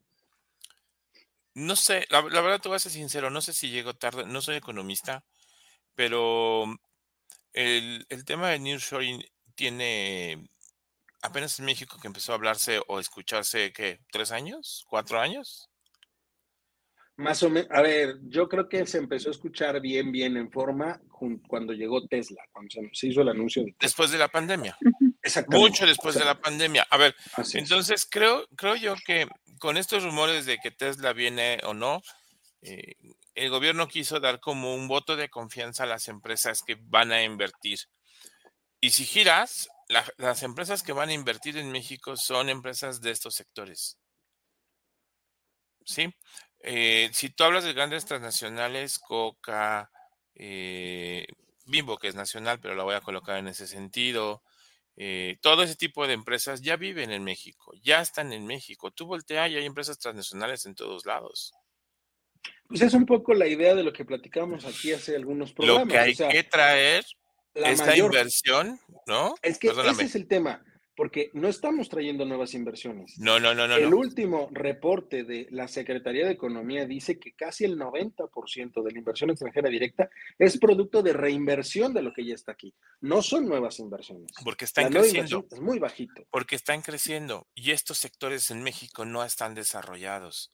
No 1.53 1.75
sé, 1.75 2.05
la, 2.09 2.21
la, 2.21 2.41
verdad 2.41 2.59
te 2.59 2.67
voy 2.67 2.75
a 2.75 2.79
ser 2.79 2.91
sincero, 2.91 3.29
no 3.29 3.41
sé 3.41 3.53
si 3.53 3.69
llegó 3.69 3.93
tarde, 3.93 4.25
no 4.25 4.41
soy 4.41 4.55
economista, 4.55 5.23
pero 5.95 6.65
el, 7.53 8.05
el 8.09 8.25
tema 8.25 8.49
de 8.49 8.59
nearshoring 8.59 9.23
tiene 9.55 10.49
apenas 11.21 11.59
en 11.59 11.65
México 11.65 11.97
que 11.99 12.07
empezó 12.07 12.31
a 12.31 12.35
hablarse 12.35 12.81
o 12.87 12.99
escucharse, 12.99 13.73
¿qué? 13.73 13.99
¿Tres 14.11 14.31
años? 14.31 14.85
¿Cuatro 14.87 15.19
años? 15.19 15.69
Más 17.17 17.41
o 17.43 17.49
menos, 17.49 17.69
a 17.71 17.81
ver, 17.81 18.17
yo 18.23 18.49
creo 18.49 18.67
que 18.67 18.85
se 18.85 18.97
empezó 18.97 19.29
a 19.29 19.31
escuchar 19.31 19.79
bien, 19.79 20.11
bien 20.11 20.35
en 20.35 20.51
forma 20.51 21.01
cuando 21.47 21.71
llegó 21.71 22.05
Tesla, 22.07 22.43
cuando 22.51 22.69
se, 22.91 23.07
hizo 23.07 23.21
el 23.21 23.29
anuncio. 23.29 23.63
De 23.63 23.73
después 23.79 24.11
de 24.11 24.17
la 24.17 24.27
pandemia. 24.27 24.77
Exactamente. 25.21 25.69
Mucho 25.69 25.85
después 25.85 26.15
de 26.15 26.25
la 26.25 26.39
pandemia. 26.39 26.85
A 26.89 26.97
ver, 26.97 27.15
entonces 27.53 28.05
creo, 28.09 28.45
creo 28.57 28.75
yo 28.75 28.95
que 29.05 29.27
con 29.59 29.77
estos 29.77 30.03
rumores 30.03 30.45
de 30.45 30.57
que 30.57 30.71
Tesla 30.71 31.13
viene 31.13 31.59
o 31.63 31.73
no, 31.73 32.01
eh, 32.61 32.95
el 33.35 33.49
gobierno 33.49 33.87
quiso 33.87 34.19
dar 34.19 34.39
como 34.39 34.73
un 34.73 34.87
voto 34.87 35.15
de 35.17 35.29
confianza 35.29 35.83
a 35.83 35.87
las 35.87 36.07
empresas 36.07 36.63
que 36.63 36.77
van 36.79 37.11
a 37.11 37.21
invertir. 37.23 37.79
Y 38.79 38.91
si 38.91 39.05
giras, 39.05 39.67
las 40.17 40.43
empresas 40.43 40.83
que 40.83 40.93
van 40.93 41.09
a 41.09 41.13
invertir 41.13 41.57
en 41.57 41.71
México 41.71 42.15
son 42.17 42.49
empresas 42.49 43.01
de 43.01 43.11
estos 43.11 43.35
sectores. 43.35 43.97
¿Sí? 45.85 46.13
Eh, 46.59 47.09
si 47.13 47.29
tú 47.29 47.43
hablas 47.43 47.63
de 47.63 47.73
grandes 47.73 48.05
transnacionales, 48.05 48.99
Coca, 48.99 49.91
eh, 50.33 51.27
Bimbo, 51.65 51.97
que 51.97 52.07
es 52.07 52.15
nacional, 52.15 52.59
pero 52.59 52.75
la 52.75 52.83
voy 52.83 52.95
a 52.95 53.01
colocar 53.01 53.37
en 53.37 53.47
ese 53.47 53.67
sentido, 53.67 54.43
todo 55.41 55.63
ese 55.63 55.75
tipo 55.75 56.07
de 56.07 56.13
empresas 56.13 56.61
ya 56.61 56.77
viven 56.77 57.11
en 57.11 57.23
México, 57.23 57.73
ya 57.83 57.99
están 58.01 58.31
en 58.31 58.45
México. 58.45 58.91
Tú 58.91 59.07
volteas 59.07 59.49
y 59.51 59.57
hay 59.57 59.65
empresas 59.65 59.99
transnacionales 59.99 60.65
en 60.65 60.75
todos 60.75 61.05
lados. 61.05 61.53
Pues 62.67 62.81
es 62.81 62.93
un 62.93 63.05
poco 63.05 63.33
la 63.33 63.47
idea 63.47 63.75
de 63.75 63.83
lo 63.83 63.93
que 63.93 64.05
platicamos 64.05 64.65
aquí 64.65 64.91
hace 64.91 65.15
algunos 65.15 65.53
programas. 65.53 65.85
Lo 65.85 65.91
que 65.91 65.99
hay 65.99 66.15
que 66.15 66.43
traer, 66.43 67.05
esta 67.53 67.95
inversión, 67.95 68.79
¿no? 69.07 69.35
Es 69.41 69.59
que 69.59 69.67
ese 69.67 70.03
es 70.03 70.15
el 70.15 70.27
tema, 70.27 70.63
porque 70.95 71.29
no 71.33 71.47
estamos 71.47 71.89
trayendo 71.89 72.25
nuevas 72.25 72.55
inversiones. 72.55 73.19
No, 73.19 73.39
no, 73.39 73.53
no, 73.53 73.67
no. 73.67 73.75
El 73.75 73.93
último 73.93 74.49
reporte 74.51 75.23
de 75.23 75.47
la 75.51 75.67
Secretaría 75.67 76.25
de 76.25 76.31
Economía 76.31 76.87
dice 76.87 77.19
que 77.19 77.33
casi 77.33 77.65
el 77.65 77.77
90% 77.77 78.83
de 78.83 78.91
la 78.91 78.97
inversión 78.97 79.29
extranjera 79.29 79.69
directa 79.69 80.09
es 80.39 80.57
producto 80.57 81.03
de 81.03 81.13
reinversión 81.13 81.93
de 81.93 82.01
lo 82.01 82.13
que 82.13 82.25
ya 82.25 82.33
está 82.33 82.53
aquí. 82.53 82.73
No 83.01 83.21
son 83.21 83.47
nuevas 83.47 83.77
inversiones. 83.79 84.31
Porque 84.43 84.65
están 84.65 84.91
creciendo. 84.91 85.45
Es 85.51 85.59
muy 85.59 85.77
bajito. 85.77 86.25
Porque 86.31 86.55
están 86.55 86.81
creciendo 86.81 87.47
y 87.53 87.71
estos 87.71 87.99
sectores 87.99 88.49
en 88.49 88.63
México 88.63 89.05
no 89.05 89.23
están 89.23 89.53
desarrollados 89.53 90.51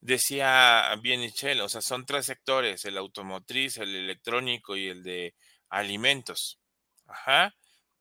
decía 0.00 0.94
bien 1.02 1.20
Michelle, 1.20 1.62
o 1.62 1.68
sea, 1.68 1.80
son 1.80 2.06
tres 2.06 2.26
sectores, 2.26 2.84
el 2.84 2.98
automotriz, 2.98 3.78
el 3.78 3.94
electrónico 3.94 4.76
y 4.76 4.88
el 4.88 5.02
de 5.02 5.34
alimentos. 5.68 6.58
Ajá. 7.06 7.54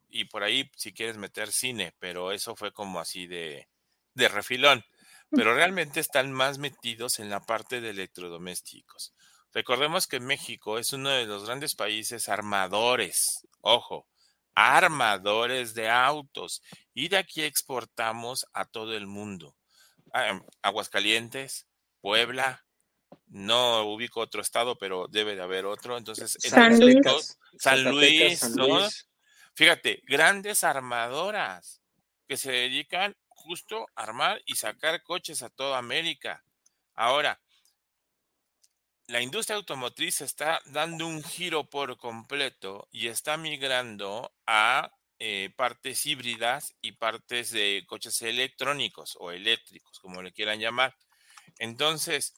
Y 0.08 0.26
por 0.26 0.44
ahí 0.44 0.70
si 0.76 0.94
quieres 0.94 1.18
meter 1.18 1.52
cine, 1.52 1.94
pero 2.00 2.32
eso 2.32 2.56
fue 2.56 2.72
como 2.72 3.00
así 3.00 3.28
de, 3.28 3.68
de 4.14 4.28
refilón. 4.28 4.84
Pero 5.32 5.54
realmente 5.54 6.00
están 6.00 6.32
más 6.32 6.58
metidos 6.58 7.20
en 7.20 7.30
la 7.30 7.42
parte 7.42 7.82
de 7.82 7.92
electrodomésticos. 7.92 9.14
Recordemos 9.54 10.08
que 10.08 10.20
México 10.20 10.80
es 10.80 10.94
uno 10.94 11.10
de 11.10 11.26
los 11.26 11.46
grandes 11.46 11.76
países 11.76 12.30
armadores, 12.30 13.48
ojo, 13.62 14.08
armadores 14.56 15.76
de 15.76 15.90
autos. 15.90 16.64
Y 16.94 17.10
de 17.10 17.18
aquí 17.18 17.44
exportamos 17.44 18.48
a 18.54 18.66
todo 18.66 18.96
el 18.96 19.06
mundo. 19.06 19.56
Ah, 20.14 20.42
Aguascalientes, 20.64 21.68
Puebla, 22.02 22.66
no 23.28 23.84
ubico 23.84 24.22
otro 24.22 24.42
estado, 24.42 24.78
pero 24.78 25.08
debe 25.08 25.36
de 25.36 25.42
haber 25.42 25.66
otro. 25.66 25.98
Entonces, 25.98 26.38
San, 26.40 26.80
Luis. 26.80 26.98
San, 27.58 27.84
Luis, 27.84 28.50
¿no? 28.56 28.88
Fíjate, 29.54 30.02
grandes 30.06 30.64
armadoras 30.64 31.82
que 32.28 32.38
se 32.38 32.52
dedican 32.52 33.16
justo 33.28 33.88
a 33.96 34.04
armar 34.04 34.42
y 34.46 34.56
sacar 34.56 35.04
coches 35.04 35.42
a 35.42 35.50
toda 35.50 35.78
América. 35.78 36.44
Ahora, 36.96 37.40
la 39.08 39.22
industria 39.22 39.56
automotriz 39.56 40.22
está 40.22 40.62
dando 40.66 41.08
un 41.08 41.24
giro 41.24 41.68
por 41.68 41.98
completo 41.98 42.88
y 42.92 43.08
está 43.08 43.38
migrando 43.38 44.32
a 44.46 44.92
eh, 45.18 45.52
partes 45.56 46.06
híbridas 46.06 46.76
y 46.82 46.92
partes 46.94 47.50
de 47.52 47.84
coches 47.88 48.22
electrónicos 48.22 49.18
o 49.20 49.32
eléctricos, 49.32 50.00
como 50.00 50.22
le 50.22 50.32
quieran 50.32 50.60
llamar. 50.60 50.96
Entonces, 51.60 52.34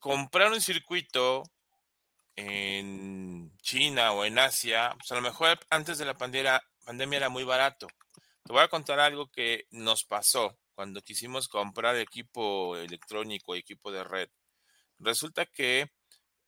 comprar 0.00 0.52
un 0.52 0.60
circuito 0.60 1.44
en 2.36 3.56
China 3.62 4.12
o 4.12 4.24
en 4.24 4.38
Asia, 4.38 4.94
pues 4.98 5.10
a 5.12 5.14
lo 5.14 5.22
mejor 5.22 5.58
antes 5.70 5.98
de 5.98 6.04
la 6.04 6.14
pandemia, 6.14 6.60
pandemia 6.84 7.18
era 7.18 7.28
muy 7.28 7.44
barato. 7.44 7.86
Te 8.44 8.52
voy 8.52 8.62
a 8.62 8.68
contar 8.68 9.00
algo 9.00 9.30
que 9.30 9.66
nos 9.70 10.04
pasó 10.04 10.58
cuando 10.74 11.00
quisimos 11.00 11.48
comprar 11.48 11.96
equipo 11.96 12.76
electrónico, 12.76 13.54
equipo 13.54 13.90
de 13.92 14.04
red. 14.04 14.28
Resulta 14.98 15.46
que 15.46 15.90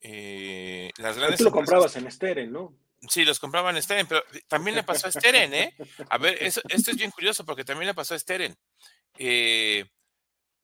eh, 0.01 0.91
las 0.99 1.17
grandes... 1.17 1.39
Tú 1.39 1.45
lo 1.45 1.53
comprabas 1.53 1.97
en 1.97 2.11
Steren, 2.11 2.53
¿no? 2.53 2.77
Sí, 3.09 3.25
los 3.25 3.39
compraban 3.39 3.77
en 3.77 3.83
Steren, 3.83 4.07
pero 4.07 4.23
también 4.49 4.75
le 4.75 4.83
pasó 4.83 5.07
a 5.07 5.13
Steren, 5.13 5.55
¿eh? 5.55 5.77
A 6.11 6.19
ver, 6.19 6.43
esto 6.43 6.61
es 6.69 6.97
bien 6.97 7.11
curioso 7.11 7.45
porque 7.45 7.65
también 7.65 7.87
le 7.87 7.95
pasó 7.95 8.15
a 8.15 8.19
Steren. 8.19 8.57
Eh, 9.19 9.85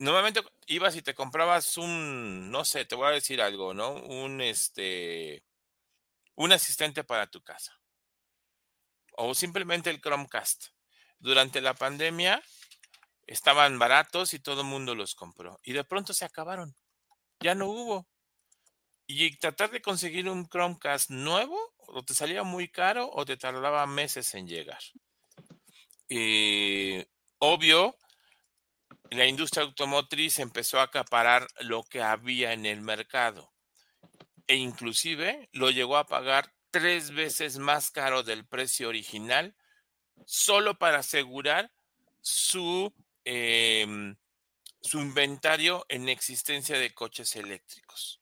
Normalmente 0.03 0.43
ibas 0.67 0.97
y 0.97 1.03
te 1.03 1.15
comprabas 1.15 1.77
un, 1.77 2.51
no 2.51 2.65
sé, 2.65 2.85
te 2.85 2.97
voy 2.97 3.07
a 3.07 3.11
decir 3.13 3.41
algo, 3.41 3.73
¿no? 3.73 3.93
Un 3.93 4.41
este, 4.41 5.45
un 6.35 6.51
asistente 6.51 7.05
para 7.05 7.29
tu 7.29 7.41
casa. 7.41 7.81
O 9.13 9.33
simplemente 9.33 9.91
el 9.91 10.01
Chromecast. 10.01 10.71
Durante 11.21 11.61
la 11.61 11.75
pandemia 11.75 12.43
estaban 13.29 13.79
baratos 13.79 14.35
y 14.35 14.41
todo 14.41 14.63
el 14.63 14.67
mundo 14.67 14.97
los 14.97 15.15
compró. 15.15 15.61
Y 15.63 15.73
de 15.73 15.85
pronto 15.85 16.13
se 16.15 16.25
acabaron. 16.25 16.75
Ya 17.39 17.55
no 17.55 17.69
hubo. 17.69 18.09
Y 19.07 19.37
tratar 19.37 19.71
de 19.71 19.83
conseguir 19.83 20.29
un 20.29 20.49
Chromecast 20.49 21.11
nuevo, 21.11 21.57
o 21.79 22.03
te 22.03 22.15
salía 22.15 22.43
muy 22.43 22.69
caro 22.69 23.09
o 23.13 23.25
te 23.25 23.37
tardaba 23.37 23.87
meses 23.87 24.35
en 24.35 24.49
llegar. 24.49 24.83
Y 26.09 27.07
obvio, 27.39 27.97
la 29.19 29.27
industria 29.27 29.65
automotriz 29.65 30.39
empezó 30.39 30.81
a 30.81 30.85
acaparar 30.85 31.47
lo 31.61 31.83
que 31.85 32.03
había 32.03 32.53
en 32.53 32.67
el 32.67 32.81
mercado 32.81 33.53
e 34.47 34.57
inclusive 34.57 35.49
lo 35.53 35.71
llegó 35.71 35.97
a 35.97 36.07
pagar 36.07 36.53
tres 36.71 37.13
veces 37.13 37.59
más 37.59 37.91
caro 37.91 38.23
del 38.23 38.47
precio 38.47 38.89
original 38.89 39.55
solo 40.25 40.79
para 40.79 40.99
asegurar 40.99 41.71
su, 42.21 42.93
em, 43.25 44.17
su 44.81 45.01
inventario 45.01 45.85
en 45.89 46.09
existencia 46.09 46.79
de 46.79 46.93
coches 46.93 47.37
eléctricos. 47.37 48.21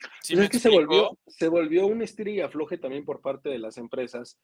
Pues 0.00 0.40
es 0.40 0.50
que 0.50 0.58
se 0.58 0.68
volvió, 0.68 1.18
se 1.26 1.48
volvió 1.48 1.86
un 1.86 2.02
estira 2.02 2.30
y 2.30 2.40
afloje 2.40 2.78
también 2.78 3.04
por 3.04 3.20
parte 3.20 3.48
de 3.48 3.58
las 3.58 3.78
empresas 3.78 4.38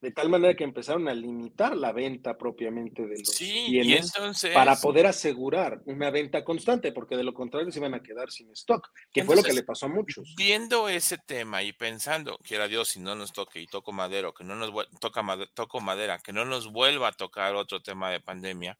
de 0.00 0.10
tal 0.12 0.28
manera 0.28 0.54
que 0.54 0.64
empezaron 0.64 1.08
a 1.08 1.14
limitar 1.14 1.76
la 1.76 1.92
venta 1.92 2.36
propiamente 2.36 3.06
de 3.06 3.18
los 3.18 3.38
bienes 3.38 4.12
para 4.52 4.76
poder 4.76 5.06
asegurar 5.06 5.80
una 5.86 6.10
venta 6.10 6.44
constante, 6.44 6.92
porque 6.92 7.16
de 7.16 7.24
lo 7.24 7.32
contrario 7.32 7.72
se 7.72 7.78
iban 7.78 7.94
a 7.94 8.02
quedar 8.02 8.30
sin 8.30 8.50
stock, 8.50 8.90
que 9.12 9.24
fue 9.24 9.36
lo 9.36 9.42
que 9.42 9.54
le 9.54 9.62
pasó 9.62 9.86
a 9.86 9.88
muchos. 9.88 10.34
Viendo 10.36 10.88
ese 10.88 11.16
tema 11.18 11.62
y 11.62 11.72
pensando, 11.72 12.38
quiera 12.38 12.68
Dios, 12.68 12.88
si 12.88 13.00
no 13.00 13.14
nos 13.14 13.32
toque 13.32 13.60
y 13.60 13.66
toco 13.66 13.92
madera, 13.92 14.32
que 14.36 14.44
no 14.44 14.54
nos 14.54 14.70
toca 15.00 15.24
toco 15.54 15.80
madera, 15.80 16.18
que 16.18 16.32
no 16.32 16.44
nos 16.44 16.70
vuelva 16.70 17.08
a 17.08 17.12
tocar 17.12 17.54
otro 17.54 17.82
tema 17.82 18.10
de 18.10 18.20
pandemia, 18.20 18.78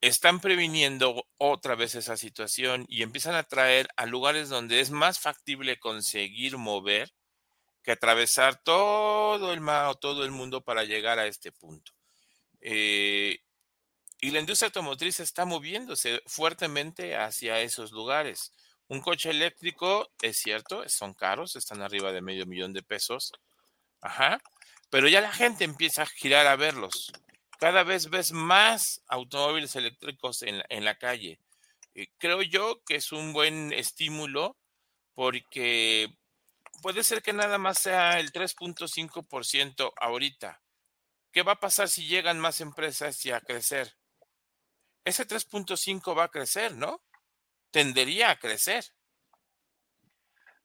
están 0.00 0.40
previniendo 0.40 1.24
otra 1.38 1.74
vez 1.74 1.94
esa 1.94 2.16
situación 2.16 2.84
y 2.88 3.02
empiezan 3.02 3.34
a 3.34 3.42
traer 3.44 3.88
a 3.96 4.06
lugares 4.06 4.48
donde 4.48 4.80
es 4.80 4.90
más 4.90 5.18
factible 5.18 5.78
conseguir 5.78 6.56
mover 6.56 7.12
que 7.82 7.92
atravesar 7.92 8.62
todo 8.62 9.52
el 9.52 9.60
mar 9.60 9.86
o 9.86 9.94
todo 9.94 10.24
el 10.24 10.30
mundo 10.30 10.62
para 10.62 10.84
llegar 10.84 11.18
a 11.18 11.26
este 11.26 11.52
punto. 11.52 11.92
Eh, 12.60 13.40
y 14.20 14.30
la 14.30 14.40
industria 14.40 14.66
automotriz 14.66 15.20
está 15.20 15.44
moviéndose 15.44 16.22
fuertemente 16.26 17.16
hacia 17.16 17.60
esos 17.60 17.92
lugares. 17.92 18.52
Un 18.88 19.00
coche 19.00 19.30
eléctrico, 19.30 20.10
es 20.22 20.38
cierto, 20.38 20.88
son 20.88 21.14
caros, 21.14 21.56
están 21.56 21.82
arriba 21.82 22.10
de 22.10 22.20
medio 22.20 22.46
millón 22.46 22.72
de 22.72 22.82
pesos. 22.82 23.32
Ajá. 24.00 24.40
Pero 24.90 25.08
ya 25.08 25.20
la 25.20 25.32
gente 25.32 25.64
empieza 25.64 26.02
a 26.02 26.06
girar 26.06 26.46
a 26.46 26.56
verlos. 26.56 27.12
Cada 27.58 27.84
vez 27.84 28.10
ves 28.10 28.32
más 28.32 29.02
automóviles 29.08 29.76
eléctricos 29.76 30.42
en, 30.42 30.62
en 30.68 30.84
la 30.84 30.96
calle. 30.96 31.38
Eh, 31.94 32.08
creo 32.18 32.42
yo 32.42 32.82
que 32.84 32.96
es 32.96 33.12
un 33.12 33.32
buen 33.32 33.72
estímulo 33.72 34.56
porque 35.14 36.08
puede 36.82 37.02
ser 37.02 37.22
que 37.22 37.32
nada 37.32 37.58
más 37.58 37.78
sea 37.78 38.18
el 38.20 38.32
3.5% 38.32 39.92
ahorita. 40.00 40.62
¿Qué 41.32 41.42
va 41.42 41.52
a 41.52 41.60
pasar 41.60 41.88
si 41.88 42.06
llegan 42.06 42.40
más 42.40 42.60
empresas 42.60 43.24
y 43.26 43.30
a 43.30 43.40
crecer? 43.40 43.94
Ese 45.04 45.26
3.5 45.26 46.16
va 46.16 46.24
a 46.24 46.30
crecer, 46.30 46.74
¿no? 46.74 47.02
Tendería 47.70 48.30
a 48.30 48.38
crecer. 48.38 48.84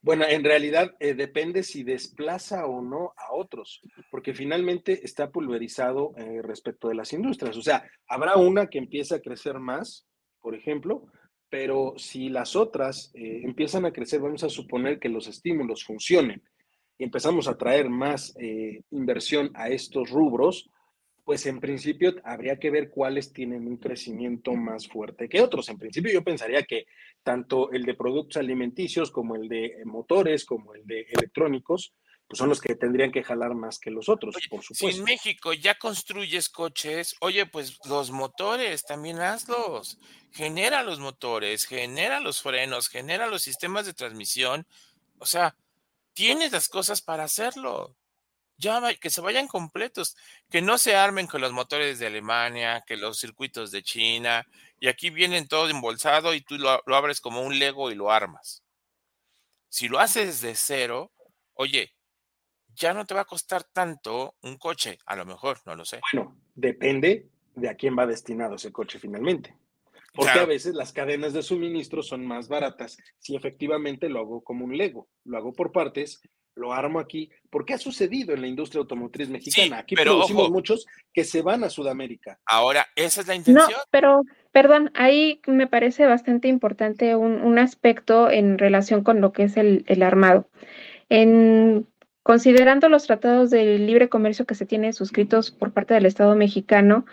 Bueno, 0.02 0.26
en 0.28 0.44
realidad 0.44 0.94
eh, 1.00 1.14
depende 1.14 1.64
si 1.64 1.84
desplaza 1.84 2.66
o 2.66 2.82
no 2.82 3.14
a 3.16 3.34
otros, 3.34 3.80
porque 4.12 4.34
finalmente 4.34 5.06
está 5.06 5.32
pulverizado 5.32 6.14
eh, 6.18 6.42
respecto 6.42 6.90
de 6.90 6.96
las 6.96 7.14
industrias. 7.14 7.56
O 7.56 7.62
sea, 7.62 7.90
habrá 8.08 8.36
una 8.36 8.68
que 8.68 8.80
empiece 8.80 9.16
a 9.16 9.22
crecer 9.22 9.60
más, 9.60 10.06
por 10.42 10.56
ejemplo, 10.56 11.06
pero 11.54 11.94
si 11.98 12.30
las 12.30 12.56
otras 12.56 13.12
eh, 13.14 13.42
empiezan 13.44 13.86
a 13.86 13.94
crecer, 13.94 14.20
vamos 14.20 14.44
a 14.44 14.50
suponer 14.50 14.98
que 14.98 15.08
los 15.08 15.28
estímulos 15.28 15.84
funcionen 15.84 16.42
y 16.98 17.04
empezamos 17.04 17.48
a 17.48 17.60
traer 17.60 17.92
más 17.92 18.36
eh, 18.40 18.82
inversión 18.90 19.52
a 19.54 19.70
estos 19.70 20.10
rubros, 20.10 20.72
pues 21.24 21.46
en 21.46 21.60
principio 21.60 22.16
habría 22.24 22.58
que 22.58 22.72
ver 22.72 22.90
cuáles 22.90 23.34
tienen 23.34 23.68
un 23.68 23.78
crecimiento 23.78 24.56
más 24.56 24.88
fuerte 24.88 25.30
que 25.30 25.42
otros. 25.42 25.70
En 25.70 25.78
principio 25.78 26.12
yo 26.12 26.24
pensaría 26.24 26.64
que 26.64 26.88
tanto 27.22 27.72
el 27.72 27.84
de 27.84 27.94
productos 27.94 28.38
alimenticios 28.38 29.12
como 29.12 29.36
el 29.36 29.48
de 29.48 29.76
motores, 29.86 30.46
como 30.46 30.74
el 30.74 30.84
de 30.88 31.06
electrónicos, 31.12 31.94
pues 32.34 32.40
son 32.40 32.50
los 32.50 32.62
que 32.62 32.74
tendrían 32.74 33.12
que 33.12 33.24
jalar 33.24 33.54
más 33.54 33.78
que 33.78 33.92
los 33.92 34.10
otros, 34.10 34.34
por 34.50 34.64
supuesto. 34.64 34.74
Si 34.74 34.98
en 34.98 35.04
México 35.04 35.54
ya 35.54 35.78
construyes 35.78 36.50
coches, 36.50 37.16
oye, 37.20 37.46
pues 37.46 37.78
los 37.86 38.10
motores 38.10 38.84
también 38.86 39.20
hazlos. 39.20 40.00
Genera 40.32 40.82
los 40.82 40.98
motores, 40.98 41.66
genera 41.66 42.20
los 42.20 42.42
frenos, 42.42 42.90
genera 42.90 43.28
los 43.28 43.44
sistemas 43.44 43.86
de 43.86 43.94
transmisión. 43.94 44.66
O 45.20 45.28
sea, 45.28 45.56
tienes 46.16 46.52
las 46.52 46.70
cosas 46.70 47.04
para 47.04 47.26
hacerlo. 47.26 47.96
Ya 48.58 48.82
que 48.96 49.12
se 49.12 49.22
vayan 49.22 49.48
completos, 49.48 50.16
que 50.50 50.64
no 50.64 50.80
se 50.80 50.96
armen 50.96 51.28
con 51.28 51.40
los 51.40 51.52
motores 51.52 52.00
de 52.00 52.08
Alemania, 52.08 52.84
que 52.88 52.98
los 52.98 53.20
circuitos 53.20 53.70
de 53.70 53.84
China, 53.84 54.44
y 54.80 54.88
aquí 54.88 55.12
vienen 55.12 55.48
todo 55.48 55.70
embolsado 55.70 56.34
y 56.34 56.42
tú 56.42 56.58
lo, 56.58 56.82
lo 56.88 56.96
abres 56.96 57.22
como 57.22 57.44
un 57.44 57.60
Lego 57.60 57.92
y 57.92 57.96
lo 57.96 58.12
armas. 58.12 58.64
Si 59.70 59.88
lo 59.88 60.00
haces 60.00 60.42
de 60.42 60.56
cero, 60.56 61.12
oye, 61.54 61.93
ya 62.76 62.94
no 62.94 63.06
te 63.06 63.14
va 63.14 63.22
a 63.22 63.26
costar 63.26 63.64
tanto 63.64 64.36
un 64.42 64.58
coche, 64.58 64.98
a 65.06 65.16
lo 65.16 65.26
mejor, 65.26 65.60
no 65.66 65.76
lo 65.76 65.86
sé. 65.86 66.00
Bueno, 66.12 66.36
depende 66.56 67.28
de 67.56 67.70
a 67.70 67.76
quién 67.76 67.98
va 67.98 68.06
destinado 68.06 68.56
ese 68.56 68.72
coche 68.72 69.00
finalmente. 69.00 69.56
Porque 70.14 70.40
a 70.40 70.46
veces 70.46 70.76
las 70.76 70.94
cadenas 70.94 71.34
de 71.34 71.42
suministro 71.42 72.04
son 72.04 72.24
más 72.24 72.48
baratas 72.48 72.98
si 73.18 73.36
efectivamente 73.36 74.10
lo 74.10 74.20
hago 74.20 74.44
como 74.44 74.64
un 74.64 74.78
Lego, 74.78 75.08
lo 75.26 75.38
hago 75.38 75.54
por 75.54 75.72
partes, 75.72 76.22
lo 76.56 76.72
armo 76.72 77.00
aquí, 77.00 77.32
porque 77.50 77.74
ha 77.74 77.78
sucedido 77.80 78.36
en 78.36 78.42
la 78.42 78.48
industria 78.48 78.82
automotriz 78.82 79.30
mexicana. 79.30 79.80
aquí 79.80 79.96
pero 79.96 80.12
producimos 80.12 80.52
muchos 80.52 80.86
que 81.12 81.24
se 81.24 81.42
van 81.42 81.64
a 81.64 81.70
Sudamérica. 81.72 82.40
Ahora, 82.46 82.86
esa 82.96 83.22
es 83.22 83.28
la 83.28 83.34
intención. 83.34 83.72
No, 83.72 83.78
pero, 83.90 84.22
perdón, 84.52 84.92
ahí 84.94 85.42
me 85.48 85.66
parece 85.66 86.06
bastante 86.06 86.48
importante 86.48 87.16
un, 87.16 87.58
aspecto 87.58 88.30
en 88.30 88.60
relación 88.60 89.04
con 89.04 89.20
lo 89.20 89.32
que 89.32 89.44
es 89.44 89.58
el, 89.58 89.84
el 89.88 90.04
armado. 90.04 90.48
En 91.10 91.88
Considerando 92.24 92.88
los 92.88 93.06
tratados 93.06 93.50
de 93.50 93.78
libre 93.78 94.08
comercio 94.08 94.46
que 94.46 94.56
se 94.56 94.66
tienen 94.66 94.94
suscritos 94.94 95.52
por 95.52 95.74
parte 95.74 95.94
del 95.94 96.06
Estado 96.06 96.36
mexicano, 96.36 97.06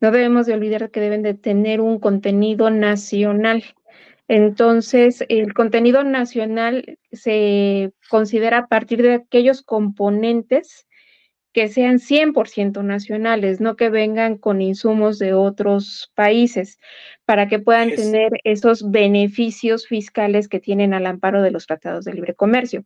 no 0.00 0.12
debemos 0.12 0.46
de 0.46 0.54
olvidar 0.54 0.90
que 0.90 1.00
deben 1.00 1.22
de 1.22 1.34
tener 1.34 1.80
un 1.80 1.98
contenido 1.98 2.70
nacional. 2.70 3.64
Entonces, 4.28 5.24
el 5.28 5.52
contenido 5.52 6.04
nacional 6.04 6.98
se 7.10 7.92
considera 8.08 8.58
a 8.58 8.66
partir 8.68 9.02
de 9.02 9.14
aquellos 9.14 9.62
componentes 9.62 10.86
que 11.52 11.68
sean 11.68 11.98
100% 11.98 12.82
nacionales, 12.82 13.60
no 13.60 13.76
que 13.76 13.90
vengan 13.90 14.38
con 14.38 14.62
insumos 14.62 15.18
de 15.18 15.34
otros 15.34 16.10
países, 16.14 16.78
para 17.24 17.46
que 17.48 17.58
puedan 17.58 17.90
tener 17.90 18.32
esos 18.44 18.90
beneficios 18.90 19.86
fiscales 19.86 20.48
que 20.48 20.60
tienen 20.60 20.94
al 20.94 21.06
amparo 21.06 21.42
de 21.42 21.50
los 21.50 21.66
tratados 21.66 22.04
de 22.04 22.14
libre 22.14 22.34
comercio. 22.34 22.84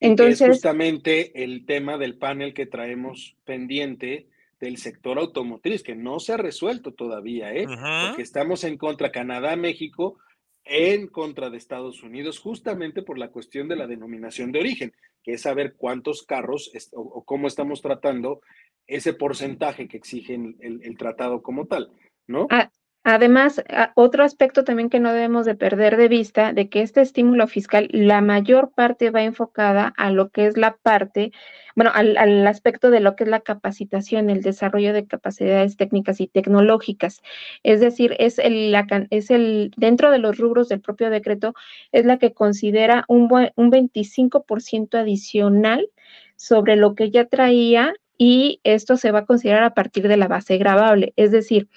Entonces, 0.00 0.40
es 0.40 0.48
justamente 0.48 1.42
el 1.42 1.64
tema 1.64 1.98
del 1.98 2.18
panel 2.18 2.54
que 2.54 2.66
traemos 2.66 3.36
pendiente 3.44 4.28
del 4.60 4.78
sector 4.78 5.18
automotriz, 5.18 5.82
que 5.82 5.94
no 5.94 6.18
se 6.20 6.32
ha 6.32 6.36
resuelto 6.36 6.92
todavía, 6.92 7.54
¿eh? 7.54 7.66
Porque 7.66 8.22
estamos 8.22 8.64
en 8.64 8.78
contra 8.78 9.12
Canadá, 9.12 9.56
México, 9.56 10.18
en 10.64 11.06
contra 11.06 11.50
de 11.50 11.58
Estados 11.58 12.02
Unidos, 12.02 12.38
justamente 12.38 13.02
por 13.02 13.18
la 13.18 13.28
cuestión 13.28 13.68
de 13.68 13.76
la 13.76 13.86
denominación 13.86 14.52
de 14.52 14.60
origen, 14.60 14.92
que 15.22 15.32
es 15.32 15.42
saber 15.42 15.74
cuántos 15.76 16.22
carros 16.22 16.72
o, 16.92 17.24
cómo 17.24 17.46
estamos 17.46 17.82
tratando 17.82 18.40
ese 18.86 19.12
porcentaje 19.12 19.88
que 19.88 19.96
exige 19.96 20.34
el, 20.34 20.80
el 20.82 20.96
tratado 20.96 21.42
como 21.42 21.66
tal, 21.66 21.90
¿no? 22.26 22.46
Ah, 22.50 22.70
Además, 23.08 23.62
otro 23.94 24.24
aspecto 24.24 24.64
también 24.64 24.90
que 24.90 24.98
no 24.98 25.12
debemos 25.12 25.46
de 25.46 25.54
perder 25.54 25.96
de 25.96 26.08
vista, 26.08 26.52
de 26.52 26.68
que 26.68 26.82
este 26.82 27.02
estímulo 27.02 27.46
fiscal, 27.46 27.88
la 27.92 28.20
mayor 28.20 28.72
parte 28.74 29.12
va 29.12 29.22
enfocada 29.22 29.94
a 29.96 30.10
lo 30.10 30.30
que 30.30 30.46
es 30.46 30.56
la 30.56 30.74
parte, 30.74 31.30
bueno, 31.76 31.92
al, 31.94 32.44
aspecto 32.48 32.90
de 32.90 32.98
lo 32.98 33.14
que 33.14 33.22
es 33.22 33.30
la 33.30 33.42
capacitación, 33.42 34.28
el 34.28 34.42
desarrollo 34.42 34.92
de 34.92 35.06
capacidades 35.06 35.76
técnicas 35.76 36.20
y 36.20 36.26
tecnológicas. 36.26 37.22
Es 37.62 37.78
decir, 37.78 38.16
es 38.18 38.40
el, 38.40 38.74
es 39.10 39.30
el 39.30 39.70
dentro 39.76 40.10
de 40.10 40.18
los 40.18 40.36
rubros 40.36 40.68
del 40.68 40.80
propio 40.80 41.08
decreto, 41.08 41.54
es 41.92 42.06
la 42.06 42.18
que 42.18 42.34
considera 42.34 43.04
un, 43.06 43.28
un 43.54 43.70
25% 43.70 44.98
adicional 44.98 45.88
sobre 46.34 46.74
lo 46.74 46.96
que 46.96 47.12
ya 47.12 47.26
traía 47.26 47.94
y 48.18 48.60
esto 48.64 48.96
se 48.96 49.12
va 49.12 49.20
a 49.20 49.26
considerar 49.26 49.62
a 49.62 49.74
partir 49.74 50.08
de 50.08 50.16
la 50.16 50.26
base 50.26 50.58
grabable. 50.58 51.12
Es 51.14 51.30
decir, 51.30 51.68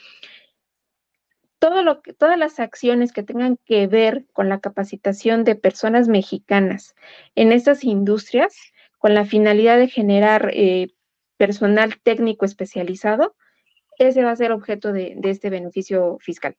todo 1.60 1.84
lo 1.84 2.02
que, 2.02 2.14
todas 2.14 2.38
las 2.38 2.60
acciones 2.60 3.12
que 3.14 3.24
tengan 3.24 3.58
que 3.66 3.88
ver 3.88 4.26
con 4.34 4.50
la 4.50 4.60
capacitación 4.60 5.44
de 5.44 5.56
personas 5.56 6.08
mexicanas 6.08 6.96
en 7.36 7.52
estas 7.52 7.84
industrias, 7.84 8.56
con 8.98 9.14
la 9.14 9.26
finalidad 9.26 9.78
de 9.78 9.88
generar 9.88 10.52
eh, 10.54 10.90
personal 11.38 12.00
técnico 12.02 12.46
especializado, 12.46 13.36
ese 13.98 14.24
va 14.24 14.32
a 14.32 14.36
ser 14.36 14.52
objeto 14.52 14.94
de, 14.94 15.14
de, 15.18 15.30
este 15.30 15.50
beneficio 15.50 16.18
fiscal. 16.22 16.56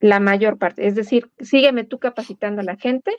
La 0.00 0.20
mayor 0.20 0.58
parte, 0.58 0.86
es 0.86 0.96
decir, 0.96 1.30
sígueme 1.38 1.84
tú 1.84 1.98
capacitando 1.98 2.60
a 2.60 2.64
la 2.64 2.76
gente 2.76 3.12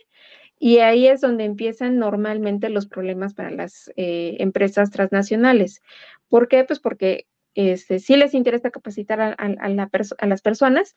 y 0.60 0.80
ahí 0.80 1.08
es 1.08 1.21
donde 1.21 1.43
empiezan 1.43 1.98
normalmente 1.98 2.69
los 2.69 2.88
problemas 2.88 3.34
para 3.34 3.52
las 3.52 3.91
eh, 3.95 4.38
empresas 4.39 4.91
transnacionales. 4.91 5.82
¿Por 6.30 6.48
qué? 6.48 6.63
Pues 6.63 6.80
porque 6.80 7.28
este, 7.56 8.00
sí 8.00 8.15
les 8.15 8.34
interesa 8.34 8.70
capacitar 8.70 9.36
a, 9.38 10.28
las 10.28 10.41
personas, 10.41 10.96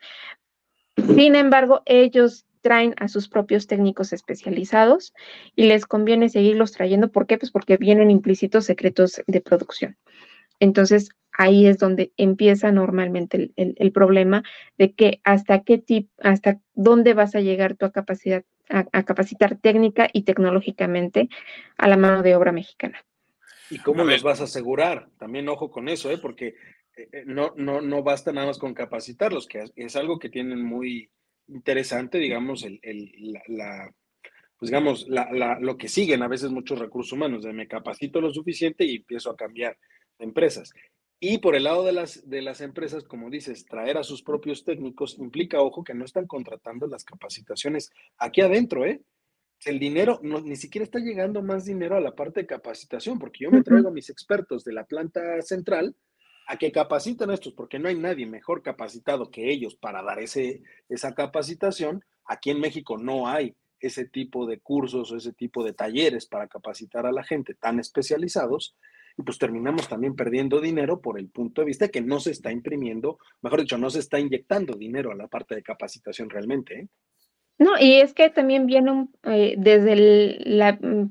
sin 0.97 1.37
embargo, 1.37 1.83
ellos 1.87 2.45
traen 2.61 2.95
a 2.99 3.09
sus 3.09 3.29
propios 3.29 3.67
técnicos 3.67 4.13
especializados 4.13 5.15
y 5.55 5.67
les 5.67 5.87
conviene 5.87 6.29
seguirlos 6.29 6.73
trayendo. 6.73 7.11
¿Por 7.11 7.27
qué? 7.27 7.39
Pues 7.39 7.53
porque 7.53 7.77
vienen 7.77 8.11
implícitos 8.11 8.65
secretos 8.65 9.23
de 9.27 9.41
producción. 9.41 9.97
Entonces, 10.61 11.11
ahí 11.33 11.67
es 11.67 11.79
donde 11.79 12.13
empieza 12.17 12.73
normalmente 12.73 13.53
el, 13.57 13.93
problema 13.93 14.43
de 14.77 14.93
que 14.93 15.21
hasta 15.23 15.63
qué 15.63 15.79
tipo, 15.79 16.11
hasta 16.21 16.61
dónde 16.75 17.15
vas 17.15 17.35
a 17.37 17.41
llegar 17.41 17.77
tu 17.77 17.91
capacidad, 17.93 18.45
a, 18.69 19.03
capacitar 19.05 19.57
técnica 19.57 20.09
y 20.13 20.23
tecnológicamente 20.23 21.29
a 21.79 21.89
la 21.89 21.97
mano 21.97 22.23
de 22.23 22.35
obra 22.35 22.51
mexicana. 22.51 23.05
¿Y 23.71 23.79
cómo 23.79 24.05
los 24.05 24.23
vas 24.23 24.41
a 24.41 24.45
asegurar? 24.45 25.09
También 25.19 25.49
ojo 25.49 25.71
con 25.71 25.89
eso, 25.89 26.11
¿eh? 26.11 26.19
porque 26.19 26.55
eh, 26.97 27.09
eh, 27.13 27.23
no, 27.27 27.53
no, 27.57 27.81
no 27.81 28.03
basta 28.03 28.33
nada 28.33 28.47
más 28.47 28.59
con 28.59 28.75
capacitarlos, 28.75 29.47
que 29.47 29.65
es 29.77 29.97
algo 29.97 30.19
que 30.19 30.31
tienen 30.31 30.63
muy 30.63 31.11
interesante, 31.49 32.19
digamos, 32.19 32.65
el, 32.65 32.81
la, 33.49 33.95
pues 34.59 34.71
digamos, 34.71 35.07
lo 35.09 35.77
que 35.77 35.89
siguen 35.89 36.23
a 36.23 36.29
veces 36.29 36.51
muchos 36.51 36.79
recursos 36.79 37.13
humanos, 37.13 37.45
de 37.45 37.53
me 37.53 37.69
capacito 37.69 38.21
lo 38.21 38.33
suficiente 38.33 38.85
y 38.85 38.97
empiezo 38.97 39.31
a 39.31 39.37
cambiar 39.37 39.79
de 40.19 40.25
empresas. 40.25 40.73
Y 41.21 41.39
por 41.39 41.57
el 41.57 41.65
lado 41.65 41.85
de 41.85 41.93
las, 41.93 42.29
de 42.29 42.43
las 42.43 42.61
empresas, 42.61 43.03
como 43.05 43.29
dices, 43.31 43.65
traer 43.67 43.99
a 43.99 44.05
sus 44.05 44.23
propios 44.23 44.65
técnicos 44.65 45.19
implica, 45.19 45.61
ojo, 45.61 45.83
que 45.83 45.95
no 45.95 46.05
están 46.05 46.27
contratando 46.27 46.87
las 46.87 47.05
capacitaciones 47.05 47.91
aquí 48.19 48.41
adentro, 48.41 48.85
¿eh? 48.85 49.01
El 49.65 49.79
dinero, 49.79 50.21
no, 50.23 50.41
ni 50.41 50.57
siquiera 50.57 50.85
está 50.85 50.99
llegando 50.99 51.43
más 51.43 51.65
dinero 51.65 51.97
a 51.97 52.01
la 52.01 52.15
parte 52.15 52.41
de 52.41 52.47
capacitación, 52.47 53.19
porque 53.19 53.45
yo 53.45 53.51
me 53.51 53.63
traigo 53.63 53.89
a 53.89 53.93
mis 53.93 54.09
expertos 54.09 54.65
de 54.65 54.73
la 54.73 54.85
planta 54.85 55.43
central 55.43 55.97
a 56.47 56.57
que 56.57 56.73
capaciten 56.73 57.31
a 57.31 57.35
estos, 57.35 57.53
porque 57.53 57.79
no 57.79 57.89
hay 57.89 57.97
nadie 57.97 58.27
mejor 58.27 58.63
capacitado 58.63 59.31
que 59.31 59.51
ellos 59.51 59.75
para 59.75 60.03
dar 60.03 60.21
ese, 60.21 60.63
esa 60.89 61.15
capacitación. 61.15 62.05
Aquí 62.25 62.51
en 62.51 62.61
México 62.61 62.97
no 62.97 63.29
hay 63.29 63.55
ese 63.81 64.07
tipo 64.07 64.47
de 64.47 64.61
cursos 64.61 65.13
o 65.13 65.17
ese 65.17 65.33
tipo 65.33 65.65
de 65.65 65.73
talleres 65.73 66.27
para 66.27 66.49
capacitar 66.49 67.07
a 67.07 67.13
la 67.13 67.25
gente 67.25 67.55
tan 67.55 67.79
especializados 67.79 68.77
y 69.19 69.23
pues 69.23 69.39
terminamos 69.39 69.89
también 69.89 70.15
perdiendo 70.15 70.61
dinero 70.61 71.01
por 71.01 71.19
el 71.19 71.29
punto 71.29 71.61
de 71.61 71.67
vista 71.67 71.89
que 71.89 72.01
no 72.01 72.21
se 72.21 72.31
está 72.31 72.53
imprimiendo, 72.53 73.19
mejor 73.43 73.61
dicho, 73.61 73.77
no 73.77 73.91
se 73.91 73.99
está 73.99 74.21
inyectando 74.21 74.75
dinero 74.75 75.11
a 75.11 75.17
la 75.17 75.27
parte 75.27 75.57
de 75.57 75.63
capacitación 75.63 76.31
realmente. 76.31 76.81
¿eh? 76.81 76.89
No, 77.59 77.73
y 77.79 78.01
es 78.01 78.15
que 78.15 78.31
también 78.31 78.67
viene 78.67 79.09
eh, 79.25 79.55
desde, 79.59 79.97
la, 80.45 80.73
mm, 80.75 81.11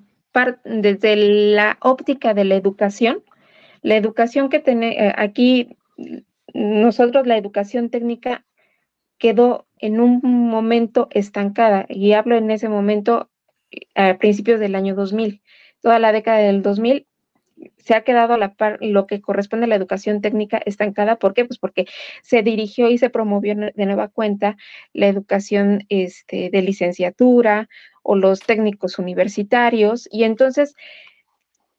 desde 0.63 1.15
la 1.15 1.77
óptica 1.81 2.33
de 2.33 2.45
la 2.45 2.55
educación, 2.55 3.23
la 3.81 3.97
educación 3.97 4.49
que 4.49 4.59
tenemos 4.59 4.95
eh, 4.97 5.13
aquí, 5.15 5.77
nosotros 6.53 7.27
la 7.27 7.37
educación 7.37 7.89
técnica 7.89 8.45
quedó 9.17 9.67
en 9.79 9.99
un 9.99 10.21
momento 10.23 11.07
estancada 11.11 11.85
y 11.89 12.13
hablo 12.13 12.37
en 12.37 12.49
ese 12.49 12.69
momento 12.69 13.29
a 13.95 14.17
principios 14.17 14.59
del 14.59 14.75
año 14.75 14.95
2000. 14.95 15.41
Toda 15.81 15.99
la 15.99 16.11
década 16.11 16.39
del 16.39 16.61
2000 16.61 17.07
se 17.77 17.95
ha 17.95 18.03
quedado 18.03 18.33
a 18.33 18.37
la 18.37 18.53
par, 18.53 18.77
lo 18.81 19.07
que 19.07 19.21
corresponde 19.21 19.65
a 19.65 19.67
la 19.67 19.75
educación 19.75 20.21
técnica 20.21 20.61
estancada. 20.65 21.17
¿Por 21.17 21.33
qué? 21.33 21.45
Pues 21.45 21.59
porque 21.59 21.85
se 22.21 22.43
dirigió 22.43 22.89
y 22.89 22.97
se 22.97 23.09
promovió 23.09 23.55
de 23.55 23.85
nueva 23.85 24.09
cuenta 24.09 24.57
la 24.93 25.07
educación 25.07 25.85
este, 25.89 26.49
de 26.49 26.61
licenciatura 26.61 27.69
o 28.03 28.15
los 28.15 28.41
técnicos 28.41 28.99
universitarios. 28.99 30.07
Y 30.11 30.23
entonces, 30.23 30.75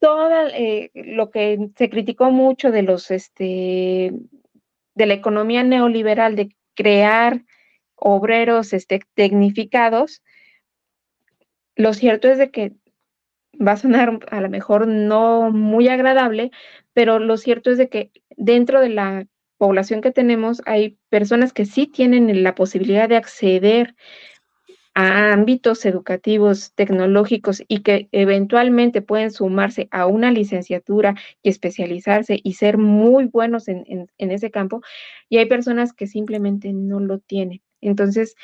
todo 0.01 0.49
eh, 0.49 0.91
lo 0.95 1.31
que 1.31 1.71
se 1.77 1.91
criticó 1.91 2.31
mucho 2.31 2.71
de 2.71 2.83
los, 2.83 3.11
este, 3.11 4.13
de 4.95 5.07
la 5.07 5.15
economía 5.15 5.63
neoliberal, 5.63 6.37
de 6.37 6.55
crear 6.75 7.43
obreros 7.95 8.73
este, 8.73 9.01
tecnificados, 9.15 10.23
lo 11.79 11.95
cierto 11.95 12.29
es 12.29 12.39
de 12.39 12.51
que 12.51 12.73
va 13.65 13.73
a 13.73 13.77
sonar 13.77 14.21
a 14.31 14.41
lo 14.41 14.49
mejor 14.49 14.87
no 14.87 15.51
muy 15.51 15.89
agradable, 15.89 16.51
pero 16.93 17.19
lo 17.19 17.37
cierto 17.37 17.71
es 17.71 17.79
de 17.79 17.89
que 17.89 18.11
dentro 18.37 18.81
de 18.81 18.91
la 18.91 19.27
población 19.57 20.01
que 20.01 20.13
tenemos 20.13 20.63
hay 20.67 20.97
personas 21.09 21.53
que 21.53 21.65
sí 21.65 21.87
tienen 21.87 22.43
la 22.43 22.55
posibilidad 22.55 23.09
de 23.09 23.17
acceder 23.17 23.95
a 24.95 25.33
ámbitos 25.33 25.85
educativos, 25.87 26.73
tecnológicos 26.75 27.63
y 27.69 27.81
que 27.81 28.09
eventualmente 28.11 29.01
pueden 29.01 29.31
sumarse 29.31 29.89
a 29.93 30.07
una 30.07 30.33
licenciatura 30.33 31.15
y 31.43 31.51
especializarse 31.51 32.41
y 32.43 32.55
ser 32.55 32.79
muy 32.79 33.27
buenos 33.27 33.69
en, 33.69 33.85
en 33.87 34.31
ese 34.31 34.51
campo, 34.51 34.83
y 35.29 35.39
hay 35.39 35.47
personas 35.47 35.93
que 35.93 36.09
simplemente 36.09 36.73
no 36.73 36.99
lo 36.99 37.19
tienen. 37.21 37.61
Entonces, 37.81 38.35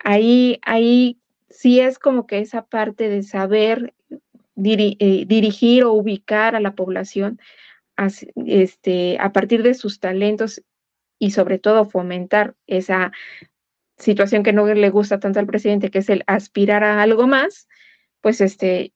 ahí, 0.00 0.58
ahí 0.62 1.18
sí 1.50 1.78
es 1.78 1.98
como 1.98 2.26
que 2.26 2.40
esa 2.40 2.66
parte 2.66 3.08
de 3.08 3.22
saber 3.22 3.94
eh, 4.56 5.24
dirigir 5.26 5.84
o 5.84 5.92
ubicar 5.92 6.54
a 6.54 6.60
la 6.60 6.74
población 6.74 7.40
a, 7.96 8.08
este, 8.46 9.18
a 9.18 9.32
partir 9.32 9.62
de 9.62 9.74
sus 9.74 10.00
talentos 10.00 10.62
y 11.18 11.30
sobre 11.30 11.58
todo 11.58 11.84
fomentar 11.84 12.54
esa 12.66 13.12
situación 13.96 14.42
que 14.42 14.52
no 14.52 14.66
le 14.66 14.90
gusta 14.90 15.20
tanto 15.20 15.38
al 15.38 15.46
presidente, 15.46 15.90
que 15.90 15.98
es 15.98 16.08
el 16.10 16.24
aspirar 16.26 16.82
a 16.82 17.02
algo 17.02 17.26
más, 17.26 17.68
pues 18.20 18.40
este, 18.40 18.92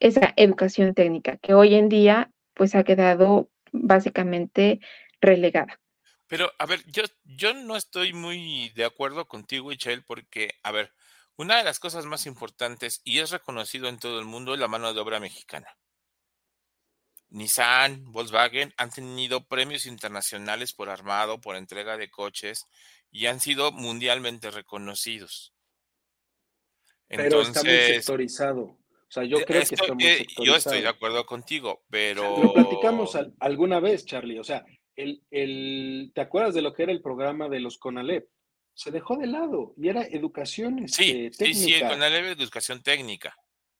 esa 0.00 0.32
educación 0.36 0.94
técnica 0.94 1.36
que 1.36 1.54
hoy 1.54 1.74
en 1.74 1.88
día 1.88 2.30
pues 2.54 2.74
ha 2.74 2.84
quedado 2.84 3.50
básicamente 3.72 4.80
relegada. 5.20 5.80
Pero, 6.26 6.50
a 6.58 6.66
ver, 6.66 6.80
yo, 6.86 7.02
yo 7.24 7.52
no 7.54 7.76
estoy 7.76 8.12
muy 8.12 8.70
de 8.70 8.84
acuerdo 8.84 9.26
contigo, 9.26 9.68
Michelle, 9.68 10.02
porque, 10.06 10.54
a 10.62 10.72
ver, 10.72 10.92
una 11.36 11.58
de 11.58 11.64
las 11.64 11.80
cosas 11.80 12.06
más 12.06 12.26
importantes, 12.26 13.00
y 13.04 13.18
es 13.18 13.30
reconocido 13.30 13.88
en 13.88 13.98
todo 13.98 14.18
el 14.18 14.24
mundo, 14.24 14.54
es 14.54 14.60
la 14.60 14.68
mano 14.68 14.92
de 14.92 15.00
obra 15.00 15.20
mexicana. 15.20 15.68
Nissan, 17.30 18.12
Volkswagen 18.12 18.72
han 18.76 18.90
tenido 18.90 19.44
premios 19.46 19.86
internacionales 19.86 20.72
por 20.72 20.88
armado, 20.88 21.40
por 21.40 21.56
entrega 21.56 21.96
de 21.96 22.08
coches, 22.08 22.66
y 23.10 23.26
han 23.26 23.40
sido 23.40 23.72
mundialmente 23.72 24.50
reconocidos. 24.50 25.52
pero 27.08 27.42
está 27.42 27.62
muy 27.62 27.72
sectorizado. 27.72 28.62
O 28.62 28.78
sea, 29.08 29.24
yo 29.24 29.38
creo 29.44 29.62
que 29.62 29.74
está 29.74 29.94
muy 29.94 30.04
sectorizado. 30.04 30.44
Yo 30.44 30.56
estoy 30.56 30.82
de 30.82 30.88
acuerdo 30.88 31.26
contigo, 31.26 31.84
pero... 31.90 32.42
Lo 32.42 32.52
platicamos 32.54 33.18
alguna 33.40 33.80
vez, 33.80 34.04
Charlie. 34.04 34.38
O 34.38 34.44
sea, 34.44 34.64
el, 34.96 35.22
el, 35.30 36.12
¿te 36.14 36.20
acuerdas 36.20 36.54
de 36.54 36.62
lo 36.62 36.72
que 36.72 36.84
era 36.84 36.92
el 36.92 37.02
programa 37.02 37.48
de 37.48 37.60
los 37.60 37.78
CONALEP? 37.78 38.28
Se 38.74 38.90
dejó 38.90 39.16
de 39.16 39.26
lado 39.26 39.72
y 39.76 39.88
era 39.88 40.02
educación 40.02 40.88
sí, 40.88 41.30
técnica. 41.30 41.44
Sí, 41.44 41.54
sí, 41.54 41.80
con 41.80 42.00
la 42.00 42.10
leve 42.10 42.32
educación 42.32 42.82
técnica. 42.82 43.36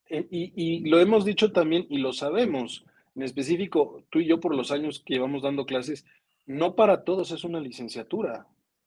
Eh, 0.08 0.26
y, 0.30 0.52
y, 0.54 0.80
lo 0.88 1.00
hemos 1.00 1.24
dicho 1.24 1.52
también 1.52 1.86
y 1.90 1.98
lo 1.98 2.12
sabemos, 2.12 2.84
en 3.14 3.22
específico, 3.22 4.04
tú 4.10 4.20
y 4.20 4.26
yo 4.26 4.40
por 4.40 4.54
los 4.54 4.70
años 4.70 5.02
que 5.04 5.14
llevamos 5.14 5.42
dando 5.42 5.66
clases, 5.66 6.04
no 6.46 6.74
para 6.74 7.04
todos 7.04 7.30
es 7.30 7.44
una 7.44 7.60
licenciatura. 7.60 8.46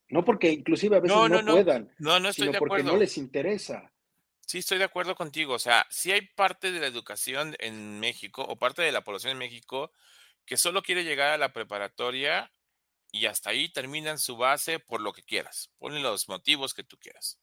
No 0.10 0.24
porque 0.24 0.52
inclusive 0.52 0.96
a 0.96 1.00
veces 1.02 1.18
no, 1.18 1.28
no, 1.28 1.54
puedan, 1.54 1.92
no, 1.98 2.20
no 2.20 2.30
estoy 2.30 2.48
sino 2.48 2.60
porque 2.60 2.84
no 2.84 2.96
les 2.96 3.18
interesa. 3.18 3.92
Sí, 4.46 4.60
estoy 4.60 4.78
de 4.78 4.86
acuerdo 4.86 5.16
contigo. 5.16 5.54
O 5.54 5.60
sea, 5.60 5.86
si 5.90 6.14
hay 6.14 6.22
parte 6.22 6.72
de 6.72 6.80
la 6.80 6.88
educación 6.88 7.56
en 7.60 8.00
México 8.00 8.46
o 8.48 8.56
parte 8.56 8.82
de 8.82 8.94
la 8.94 9.04
población 9.04 9.34
en 9.34 9.40
México 9.40 9.92
que 10.46 10.56
solo 10.56 10.82
quiere 10.82 11.04
llegar 11.04 11.34
a 11.34 11.38
la 11.38 11.52
preparatoria 11.52 12.50
y 13.12 13.26
hasta 13.26 13.52
ahí 13.52 13.70
terminan 13.70 14.20
su 14.20 14.38
base 14.38 14.80
por 14.80 15.02
lo 15.02 15.14
que 15.14 15.24
quieras. 15.24 15.72
Ponen 15.80 16.04
los 16.04 16.28
motivos 16.28 16.74
que 16.74 16.84
tú 16.84 16.98
quieras. 16.98 17.40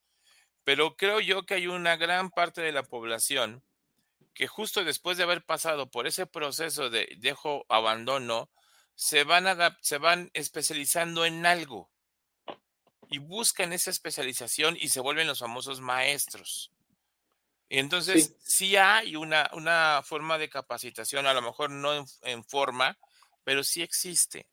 Pero 0.65 0.97
creo 0.97 1.21
yo 1.21 1.45
que 1.45 1.55
hay 1.55 1.67
una 1.67 1.97
gran 1.97 2.31
parte 2.31 2.63
de 2.63 2.73
la 2.73 2.83
población 2.83 3.63
que 4.33 4.49
justo 4.49 4.85
después 4.85 5.17
de 5.17 5.23
haber 5.23 5.45
pasado 5.45 5.91
por 5.91 6.07
ese 6.07 6.27
proceso 6.27 6.91
de 6.91 7.15
dejo 7.19 7.65
abandono, 7.69 8.51
se 8.97 9.25
van, 9.25 9.47
se 9.81 9.99
van 9.99 10.31
especializando 10.35 11.25
en 11.25 11.47
algo 11.47 11.91
y 13.09 13.19
buscan 13.19 13.73
esa 13.73 13.91
especialización 13.91 14.77
y 14.81 14.89
se 14.89 15.01
vuelven 15.01 15.27
los 15.27 15.39
famosos 15.39 15.81
maestros. 15.81 16.73
Entonces 17.69 18.37
sí, 18.41 18.77
hay 18.77 19.17
una, 19.17 19.51
una, 19.53 20.03
forma 20.05 20.39
de 20.39 20.49
capacitación, 20.49 21.27
a 21.27 21.35
lo 21.35 21.43
mejor 21.43 21.71
no 21.71 22.05
en 22.23 22.45
forma, 22.45 22.99
pero 23.45 23.63
sí 23.65 23.83
existe 23.83 24.49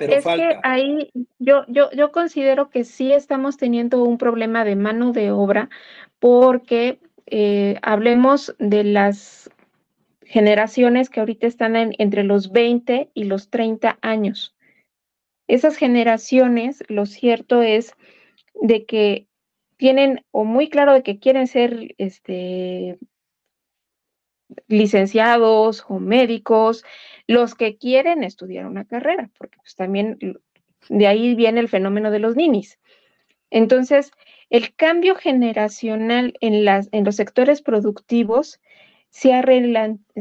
es 0.00 0.24
que 0.24 0.58
ahí 0.62 1.10
yo, 1.38 1.64
yo, 1.68 1.90
yo 1.92 2.12
considero 2.12 2.70
que 2.70 2.84
sí 2.84 3.12
estamos 3.12 3.56
teniendo 3.56 4.02
un 4.04 4.18
problema 4.18 4.64
de 4.64 4.76
mano 4.76 5.12
de 5.12 5.30
obra 5.30 5.68
porque 6.18 6.98
eh, 7.26 7.78
hablemos 7.82 8.54
de 8.58 8.84
las 8.84 9.50
generaciones 10.22 11.10
que 11.10 11.20
ahorita 11.20 11.46
están 11.46 11.74
entre 11.98 12.22
los 12.22 12.52
20 12.52 13.10
y 13.14 13.24
los 13.24 13.50
30 13.50 13.98
años. 14.02 14.54
Esas 15.46 15.76
generaciones, 15.76 16.84
lo 16.88 17.06
cierto 17.06 17.62
es 17.62 17.92
de 18.60 18.84
que 18.84 19.26
tienen 19.76 20.24
o 20.30 20.44
muy 20.44 20.68
claro 20.68 20.92
de 20.92 21.02
que 21.02 21.18
quieren 21.18 21.46
ser 21.46 21.94
este, 21.98 22.98
licenciados 24.68 25.84
o 25.88 25.98
médicos, 26.00 26.84
los 27.26 27.54
que 27.54 27.76
quieren 27.76 28.24
estudiar 28.24 28.66
una 28.66 28.84
carrera, 28.84 29.30
porque 29.38 29.58
pues 29.58 29.74
también 29.74 30.18
de 30.88 31.06
ahí 31.06 31.34
viene 31.34 31.60
el 31.60 31.68
fenómeno 31.68 32.10
de 32.10 32.18
los 32.18 32.36
ninis. 32.36 32.78
Entonces, 33.50 34.12
El 34.50 34.74
cambio 34.74 35.14
generacional 35.14 36.34
en, 36.40 36.64
las, 36.64 36.88
en 36.92 37.04
los 37.04 37.16
sectores 37.16 37.60
productivos 37.60 38.60
se 39.10 39.34
ha, 39.34 39.42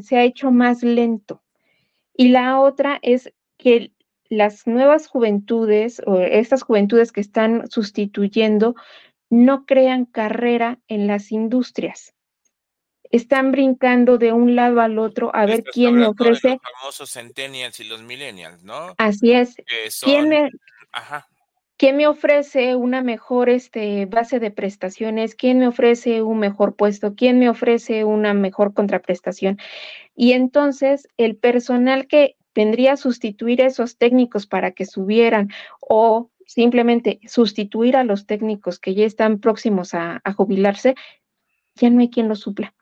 se 0.02 0.18
ha 0.18 0.24
hecho 0.24 0.52
más 0.52 0.84
lento. 0.84 1.42
Y 2.14 2.30
la 2.30 2.60
otra 2.60 3.00
es 3.02 3.34
que 3.58 3.94
las 4.30 4.68
nuevas 4.68 5.08
juventudes 5.08 6.02
o 6.06 6.20
estas 6.20 6.64
juventudes 6.64 7.12
que 7.12 7.22
están 7.22 7.70
sustituyendo 7.70 8.76
no 9.30 9.66
crean 9.66 10.06
carrera 10.06 10.80
en 10.88 11.08
las 11.08 11.32
industrias. 11.32 12.14
Están 13.12 13.52
brincando 13.52 14.18
de 14.18 14.34
un 14.34 14.56
lado 14.56 14.82
al 14.82 15.00
otro 15.00 15.34
a 15.34 15.46
ver 15.46 15.64
quién 15.64 15.96
me 15.96 16.08
ofrece. 16.08 16.50
los 16.50 16.60
famosos 16.80 17.12
centennials 17.12 17.80
y 17.80 17.86
los 17.86 18.02
millennials, 18.04 18.64
¿no? 18.64 18.94
Así 18.98 19.34
es. 19.34 19.56
¿Quién, 20.04 20.30
me, 20.30 20.50
¿Quién 21.78 21.98
me 21.98 22.08
ofrece 22.08 22.76
una 22.76 23.02
mejor 23.02 23.50
este, 23.50 24.06
base 24.08 24.40
de 24.40 24.52
prestaciones? 24.52 25.36
¿Quién 25.36 25.60
me 25.60 25.68
ofrece 25.68 26.22
un 26.24 26.40
mejor 26.40 26.76
puesto? 26.76 27.16
¿Quién 27.16 27.40
me 27.40 27.50
ofrece 27.50 28.04
una 28.04 28.34
mejor 28.34 28.74
contraprestación? 28.74 29.60
Y 30.16 30.34
entonces 30.34 31.08
el 31.18 31.38
personal 31.38 32.08
que 32.08 32.36
vendría 32.56 32.94
a 32.94 32.98
sustituir 32.98 33.62
a 33.62 33.68
esos 33.68 33.98
técnicos 33.98 34.48
para 34.48 34.72
que 34.72 34.88
subieran 34.88 35.50
o 35.80 36.32
simplemente 36.48 37.20
sustituir 37.28 37.96
a 37.96 38.04
los 38.04 38.26
técnicos 38.26 38.80
que 38.80 38.96
ya 38.96 39.06
están 39.06 39.40
próximos 39.40 39.94
a, 39.94 40.22
jubilarse, 40.36 40.96
ya 41.76 41.92
no 41.92 42.00
hay 42.00 42.10
quien 42.10 42.28
lo 42.28 42.36
supla. 42.36 42.74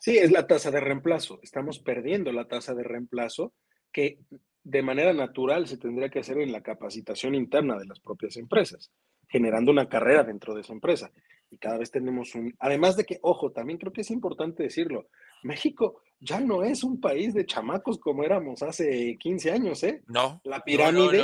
Sí, 0.00 0.16
es 0.16 0.32
la 0.32 0.46
tasa 0.46 0.70
de 0.70 0.80
reemplazo. 0.80 1.40
Estamos 1.42 1.78
perdiendo 1.78 2.32
la 2.32 2.48
tasa 2.48 2.74
de 2.74 2.82
reemplazo 2.82 3.52
que 3.92 4.18
de 4.64 4.82
manera 4.82 5.12
natural 5.12 5.66
se 5.66 5.76
tendría 5.76 6.08
que 6.08 6.20
hacer 6.20 6.38
en 6.38 6.52
la 6.52 6.62
capacitación 6.62 7.34
interna 7.34 7.78
de 7.78 7.84
las 7.84 8.00
propias 8.00 8.38
empresas, 8.38 8.90
generando 9.28 9.70
una 9.70 9.90
carrera 9.90 10.24
dentro 10.24 10.54
de 10.54 10.62
esa 10.62 10.72
empresa. 10.72 11.12
Y 11.50 11.58
cada 11.58 11.76
vez 11.76 11.90
tenemos 11.90 12.34
un... 12.34 12.54
Además 12.60 12.96
de 12.96 13.04
que, 13.04 13.18
ojo, 13.20 13.52
también 13.52 13.78
creo 13.78 13.92
que 13.92 14.00
es 14.00 14.10
importante 14.10 14.62
decirlo, 14.62 15.08
México 15.42 16.00
ya 16.18 16.40
no 16.40 16.62
es 16.62 16.82
un 16.82 16.98
país 16.98 17.34
de 17.34 17.44
chamacos 17.44 17.98
como 17.98 18.24
éramos 18.24 18.62
hace 18.62 19.18
15 19.18 19.50
años, 19.50 19.82
¿eh? 19.82 20.02
No. 20.06 20.40
La 20.44 20.60
pirámide, 20.60 21.22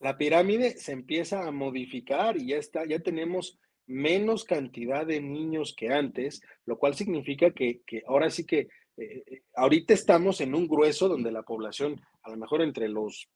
la 0.00 0.16
pirámide 0.18 0.70
se 0.78 0.92
empieza 0.92 1.46
a 1.46 1.52
modificar 1.52 2.36
y 2.36 2.48
ya 2.48 2.56
está, 2.56 2.86
ya 2.86 2.98
tenemos 2.98 3.60
menos 3.86 4.44
cantidad 4.44 5.06
de 5.06 5.20
niños 5.20 5.74
que 5.76 5.90
antes, 5.90 6.42
lo 6.64 6.78
cual 6.78 6.94
significa 6.94 7.50
que, 7.50 7.82
ahora 8.06 8.30
sí 8.30 8.44
que 8.44 8.68
eh, 8.96 9.24
eh, 9.26 9.42
ahorita 9.54 9.94
estamos 9.94 10.40
en 10.40 10.54
un 10.54 10.66
grueso 10.66 11.08
donde 11.08 11.30
la 11.30 11.42
población, 11.42 12.00
a 12.22 12.30
lo 12.30 12.36
mejor 12.36 12.62
entre 12.62 12.88
los 12.88 13.28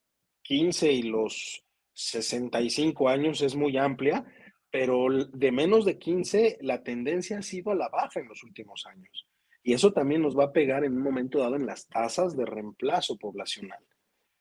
15 0.42 0.92
y 0.92 1.02
los 1.02 1.64
65 1.92 3.08
años 3.08 3.42
es 3.42 3.54
muy 3.54 3.76
amplia, 3.76 4.24
pero 4.70 5.08
de 5.10 5.52
menos 5.52 5.84
de 5.84 5.98
15 5.98 6.58
la 6.62 6.82
tendencia 6.82 7.38
ha 7.38 7.42
sido 7.42 7.72
a 7.72 7.74
la 7.74 7.88
baja 7.88 8.20
en 8.20 8.28
los 8.28 8.42
últimos 8.42 8.86
años. 8.86 9.26
Y 9.62 9.74
eso 9.74 9.92
también 9.92 10.22
nos 10.22 10.38
va 10.38 10.44
a 10.44 10.52
pegar 10.52 10.84
en 10.84 10.96
un 10.96 11.02
momento 11.02 11.38
dado 11.38 11.56
en 11.56 11.66
las 11.66 11.86
tasas 11.88 12.36
de 12.36 12.46
reemplazo 12.46 13.18
poblacional. 13.18 13.84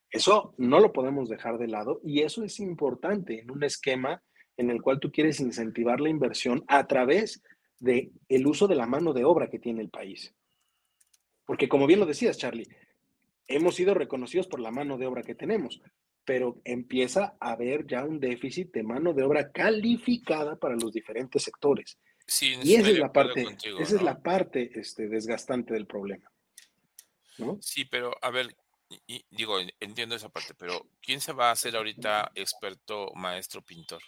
Eso 0.10 0.56
no 0.58 0.80
lo 0.80 0.94
podemos 0.94 1.30
dejar 1.30 1.58
de 1.58 1.68
lado 1.68 2.00
y 2.04 2.22
eso 2.22 2.44
es 2.44 2.60
importante 2.60 3.42
en 3.42 3.52
un 3.52 3.64
esquema 3.64 4.24
en 4.60 4.70
el 4.70 4.82
cual 4.82 5.00
tú 5.00 5.12
quieres 5.12 5.40
incentivar 5.40 6.00
la 6.00 6.10
inversión 6.10 6.64
a 6.68 6.86
través 6.86 7.42
de 7.80 8.12
el 8.28 8.46
uso 8.46 8.68
de 8.68 8.76
la 8.76 8.86
mano 8.86 9.14
de 9.14 9.24
obra 9.24 9.50
que 9.50 9.60
tiene 9.60 9.82
el 9.82 9.90
país. 9.90 10.34
Porque 11.46 11.68
como 11.68 11.88
bien 11.88 12.00
lo 12.00 12.06
decías, 12.06 12.38
Charlie, 12.38 12.68
hemos 13.48 13.76
sido 13.76 13.94
reconocidos 13.94 14.48
por 14.48 14.60
la 14.60 14.72
mano 14.72 14.98
de 14.98 15.08
obra 15.08 15.24
que 15.24 15.34
tenemos, 15.34 15.82
pero 16.26 16.62
empieza 16.64 17.36
a 17.40 17.54
haber 17.54 17.88
ya 17.88 18.04
un 18.04 18.20
déficit 18.20 18.72
de 18.72 18.84
mano 18.84 19.14
de 19.14 19.24
obra 19.24 19.52
calificada 19.52 20.56
para 20.58 20.76
los 20.76 20.92
diferentes 20.94 21.42
sectores 21.44 21.98
y 22.42 22.76
esa 22.76 22.90
es 22.90 23.00
la 23.00 23.12
parte, 23.12 23.58
esa 23.80 23.96
es 23.96 24.02
la 24.02 24.22
parte 24.22 24.72
este, 24.76 25.08
desgastante 25.08 25.74
del 25.74 25.88
problema. 25.88 26.32
¿no? 27.38 27.58
Sí, 27.62 27.86
pero 27.86 28.14
a 28.22 28.30
ver, 28.30 28.56
digo, 29.32 29.58
entiendo 29.80 30.16
esa 30.16 30.30
parte, 30.30 30.54
pero 30.54 30.88
¿quién 31.02 31.22
se 31.22 31.34
va 31.34 31.50
a 31.50 31.54
hacer 31.54 31.76
ahorita 31.76 32.32
experto, 32.36 33.12
maestro, 33.16 33.62
pintor? 33.62 34.02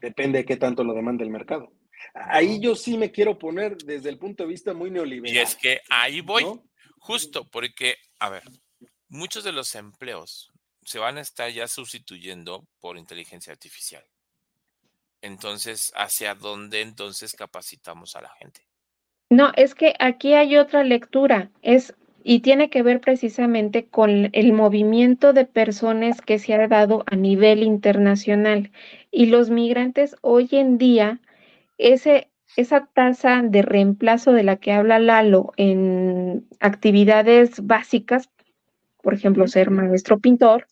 Depende 0.00 0.38
de 0.38 0.44
qué 0.44 0.56
tanto 0.56 0.82
lo 0.84 0.94
demanda 0.94 1.24
el 1.24 1.30
mercado. 1.30 1.72
Ahí 2.14 2.60
yo 2.60 2.74
sí 2.74 2.98
me 2.98 3.12
quiero 3.12 3.38
poner 3.38 3.76
desde 3.76 4.08
el 4.08 4.18
punto 4.18 4.42
de 4.42 4.48
vista 4.48 4.74
muy 4.74 4.90
neoliberal. 4.90 5.34
Y 5.34 5.38
es 5.38 5.54
que 5.54 5.80
ahí 5.88 6.20
voy, 6.20 6.44
justo 6.98 7.48
porque, 7.48 7.96
a 8.18 8.28
ver, 8.28 8.42
muchos 9.08 9.44
de 9.44 9.52
los 9.52 9.74
empleos 9.74 10.50
se 10.84 10.98
van 10.98 11.18
a 11.18 11.20
estar 11.20 11.50
ya 11.50 11.68
sustituyendo 11.68 12.66
por 12.80 12.98
inteligencia 12.98 13.52
artificial. 13.52 14.04
Entonces, 15.20 15.92
¿hacia 15.94 16.34
dónde 16.34 16.80
entonces 16.80 17.32
capacitamos 17.32 18.16
a 18.16 18.22
la 18.22 18.30
gente? 18.30 18.66
No, 19.30 19.52
es 19.56 19.74
que 19.74 19.94
aquí 19.98 20.34
hay 20.34 20.56
otra 20.56 20.82
lectura, 20.82 21.50
es 21.62 21.94
y 22.24 22.40
tiene 22.40 22.70
que 22.70 22.82
ver 22.82 23.00
precisamente 23.00 23.86
con 23.86 24.30
el 24.32 24.52
movimiento 24.52 25.32
de 25.32 25.44
personas 25.44 26.20
que 26.20 26.38
se 26.38 26.54
ha 26.54 26.68
dado 26.68 27.04
a 27.06 27.16
nivel 27.16 27.62
internacional. 27.62 28.70
Y 29.10 29.26
los 29.26 29.50
migrantes 29.50 30.16
hoy 30.20 30.48
en 30.52 30.78
día, 30.78 31.20
ese, 31.78 32.30
esa 32.56 32.86
tasa 32.86 33.42
de 33.42 33.62
reemplazo 33.62 34.32
de 34.32 34.44
la 34.44 34.56
que 34.56 34.72
habla 34.72 34.98
Lalo 34.98 35.52
en 35.56 36.46
actividades 36.60 37.66
básicas, 37.66 38.30
por 39.02 39.14
ejemplo, 39.14 39.48
ser 39.48 39.70
maestro 39.70 40.20
pintor, 40.20 40.66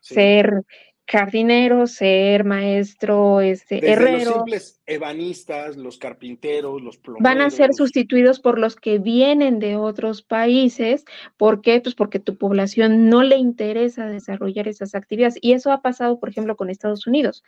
ser 0.00 0.64
jardinero, 1.10 1.88
ser 1.88 2.44
maestro, 2.44 3.40
este, 3.40 3.84
herrero. 3.90 4.24
Los 4.24 4.34
simples 4.34 4.80
ebanistas, 4.86 5.76
los 5.76 5.98
carpinteros, 5.98 6.80
los 6.80 6.98
plomeros. 6.98 7.22
Van 7.22 7.40
a 7.40 7.50
ser 7.50 7.74
sustituidos 7.74 8.38
por 8.38 8.58
los 8.58 8.76
que 8.76 8.98
vienen 8.98 9.58
de 9.58 9.74
otros 9.74 10.22
países. 10.22 11.04
¿Por 11.36 11.62
qué? 11.62 11.80
Pues 11.80 11.96
porque 11.96 12.20
tu 12.20 12.36
población 12.36 13.08
no 13.08 13.24
le 13.24 13.36
interesa 13.36 14.06
desarrollar 14.06 14.68
esas 14.68 14.94
actividades. 14.94 15.38
Y 15.40 15.52
eso 15.52 15.72
ha 15.72 15.82
pasado, 15.82 16.20
por 16.20 16.28
ejemplo, 16.28 16.56
con 16.56 16.70
Estados 16.70 17.08
Unidos. 17.08 17.42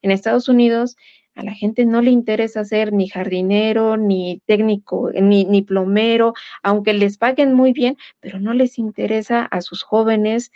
En 0.00 0.12
Estados 0.12 0.48
Unidos 0.48 0.96
a 1.34 1.42
la 1.42 1.54
gente 1.54 1.86
no 1.86 2.02
le 2.02 2.10
interesa 2.10 2.64
ser 2.64 2.92
ni 2.92 3.08
jardinero, 3.08 3.96
ni 3.96 4.42
técnico, 4.46 5.10
ni, 5.12 5.44
ni 5.44 5.62
plomero, 5.62 6.34
aunque 6.64 6.92
les 6.92 7.16
paguen 7.16 7.54
muy 7.54 7.72
bien, 7.72 7.96
pero 8.18 8.40
no 8.40 8.54
les 8.54 8.76
interesa 8.76 9.44
a 9.44 9.60
sus 9.60 9.84
jóvenes 9.84 10.50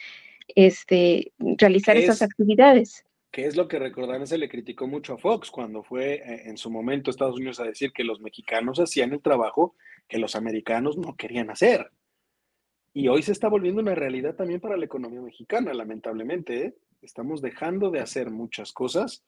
este, 0.49 1.33
realizar 1.39 1.97
esas 1.97 2.23
actividades. 2.23 3.05
Que 3.31 3.47
es 3.47 3.57
lo 3.57 3.67
que 3.67 3.79
recordarán, 3.79 4.27
se 4.27 4.39
le 4.39 4.49
criticó 4.49 4.87
mucho 4.87 5.15
a 5.15 5.19
Fox 5.19 5.51
cuando 5.51 5.83
fue 5.83 6.15
eh, 6.15 6.43
en 6.47 6.57
su 6.57 6.71
momento 6.71 7.11
Estados 7.11 7.37
Unidos 7.37 7.61
a 7.61 7.65
decir 7.65 7.93
que 7.93 8.05
los 8.05 8.21
mexicanos 8.21 8.79
hacían 8.79 9.13
el 9.13 9.23
trabajo 9.23 9.75
que 10.09 10.19
los 10.19 10.37
americanos 10.37 10.99
no 10.99 11.17
querían 11.17 11.51
hacer. 11.51 11.91
Y 12.93 13.09
hoy 13.09 13.23
se 13.23 13.33
está 13.33 13.49
volviendo 13.49 13.81
una 13.81 13.95
realidad 13.95 14.35
también 14.35 14.61
para 14.61 14.77
la 14.77 14.85
economía 14.85 15.23
mexicana, 15.23 15.73
lamentablemente. 15.73 16.67
¿eh? 16.67 16.75
Estamos 17.01 17.41
dejando 17.41 17.91
de 17.91 18.01
hacer 18.01 18.31
muchas 18.31 18.73
cosas 18.73 19.25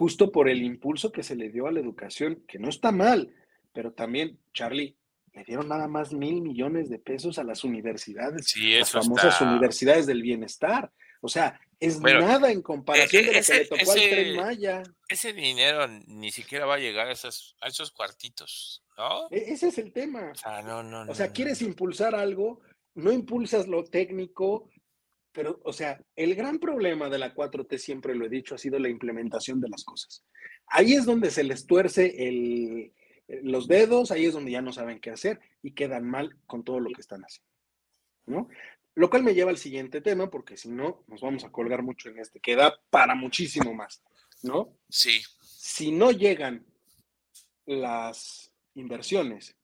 justo 0.00 0.32
por 0.32 0.48
el 0.48 0.62
impulso 0.62 1.12
que 1.12 1.22
se 1.22 1.36
le 1.36 1.50
dio 1.50 1.66
a 1.66 1.72
la 1.72 1.80
educación, 1.80 2.42
que 2.48 2.58
no 2.58 2.70
está 2.70 2.90
mal, 2.90 3.34
pero 3.74 3.92
también, 3.92 4.38
Charlie, 4.54 4.96
le 5.32 5.44
dieron 5.44 5.68
nada 5.68 5.88
más 5.88 6.12
mil 6.12 6.40
millones 6.42 6.88
de 6.88 6.98
pesos 6.98 7.38
a 7.38 7.44
las 7.44 7.64
universidades, 7.64 8.54
las 8.56 8.90
famosas 8.90 9.40
universidades 9.40 10.06
del 10.06 10.22
bienestar. 10.22 10.92
O 11.20 11.28
sea, 11.28 11.60
es 11.78 12.00
nada 12.00 12.50
en 12.50 12.62
comparación 12.62 13.26
de 13.26 13.32
lo 13.34 13.42
que 13.42 13.52
le 13.54 13.64
tocó 13.66 13.92
al 13.92 13.98
Tren 13.98 14.36
Maya. 14.36 14.82
Ese 15.08 15.32
dinero 15.32 15.86
ni 16.06 16.30
siquiera 16.30 16.66
va 16.66 16.74
a 16.74 16.78
llegar 16.78 17.08
a 17.08 17.12
esos, 17.12 17.56
a 17.60 17.68
esos 17.68 17.90
cuartitos, 17.90 18.82
¿no? 18.96 19.28
E, 19.30 19.52
ese 19.52 19.68
es 19.68 19.78
el 19.78 19.92
tema. 19.92 20.30
O 20.32 20.34
sea, 20.34 20.62
no, 20.62 20.82
no, 20.82 21.10
O 21.10 21.14
sea, 21.14 21.30
quieres 21.30 21.62
impulsar 21.62 22.14
algo, 22.14 22.60
no 22.94 23.12
impulsas 23.12 23.68
lo 23.68 23.84
técnico, 23.84 24.70
pero, 25.32 25.60
o 25.64 25.72
sea, 25.72 26.00
el 26.16 26.34
gran 26.34 26.58
problema 26.58 27.08
de 27.08 27.18
la 27.18 27.34
4T, 27.34 27.78
siempre 27.78 28.14
lo 28.14 28.26
he 28.26 28.30
dicho, 28.30 28.54
ha 28.54 28.58
sido 28.58 28.78
la 28.78 28.88
implementación 28.88 29.60
de 29.60 29.68
las 29.68 29.84
cosas. 29.84 30.24
Ahí 30.66 30.94
es 30.94 31.04
donde 31.04 31.30
se 31.30 31.44
les 31.44 31.66
tuerce 31.66 32.28
el, 32.28 32.92
los 33.42 33.68
dedos, 33.68 34.10
ahí 34.10 34.24
es 34.26 34.32
donde 34.32 34.50
ya 34.50 34.62
no 34.62 34.72
saben 34.72 35.00
qué 35.00 35.10
hacer 35.10 35.40
y 35.62 35.72
quedan 35.72 36.08
mal 36.08 36.36
con 36.46 36.64
todo 36.64 36.80
lo 36.80 36.90
que 36.90 37.00
están 37.00 37.22
haciendo. 37.22 37.50
¿no? 38.26 38.48
Lo 38.94 39.10
cual 39.10 39.22
me 39.22 39.34
lleva 39.34 39.50
al 39.50 39.58
siguiente 39.58 40.00
tema, 40.00 40.30
porque 40.30 40.56
si 40.56 40.70
no, 40.70 41.04
nos 41.06 41.20
vamos 41.20 41.44
a 41.44 41.50
colgar 41.50 41.82
mucho 41.82 42.08
en 42.08 42.18
este, 42.18 42.40
que 42.40 42.56
da 42.56 42.78
para 42.90 43.14
muchísimo 43.14 43.74
más, 43.74 44.02
¿no? 44.42 44.76
Sí. 44.88 45.20
Si 45.42 45.92
no 45.92 46.10
llegan 46.10 46.66
las 47.66 48.52
inversiones, 48.74 49.56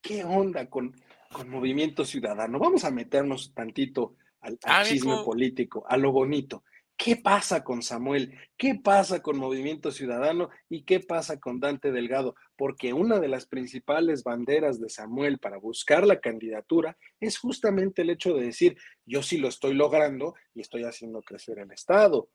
¿qué 0.00 0.24
onda 0.24 0.68
con, 0.68 0.94
con 1.32 1.48
Movimiento 1.48 2.04
Ciudadano? 2.04 2.58
Vamos 2.58 2.84
a 2.84 2.90
meternos 2.90 3.54
tantito 3.54 4.16
al, 4.40 4.58
al 4.62 4.86
chisme 4.86 5.22
político, 5.24 5.84
a 5.88 5.96
lo 5.96 6.10
bonito. 6.12 6.64
¿Qué 6.96 7.16
pasa 7.16 7.64
con 7.64 7.82
Samuel? 7.82 8.38
¿Qué 8.56 8.76
pasa 8.76 9.20
con 9.20 9.36
Movimiento 9.38 9.90
Ciudadano? 9.90 10.50
¿Y 10.68 10.82
qué 10.82 11.00
pasa 11.00 11.40
con 11.40 11.60
Dante 11.60 11.90
Delgado? 11.90 12.36
Porque 12.56 12.92
una 12.92 13.18
de 13.18 13.28
las 13.28 13.46
principales 13.46 14.22
banderas 14.22 14.80
de 14.80 14.88
Samuel 14.88 15.38
para 15.38 15.58
buscar 15.58 16.06
la 16.06 16.20
candidatura 16.20 16.96
es 17.20 17.38
justamente 17.38 18.02
el 18.02 18.10
hecho 18.10 18.34
de 18.34 18.46
decir, 18.46 18.76
yo 19.04 19.22
sí 19.22 19.38
lo 19.38 19.48
estoy 19.48 19.74
logrando 19.74 20.34
y 20.54 20.60
estoy 20.60 20.84
haciendo 20.84 21.22
crecer 21.22 21.58
el 21.58 21.72
Estado, 21.72 22.30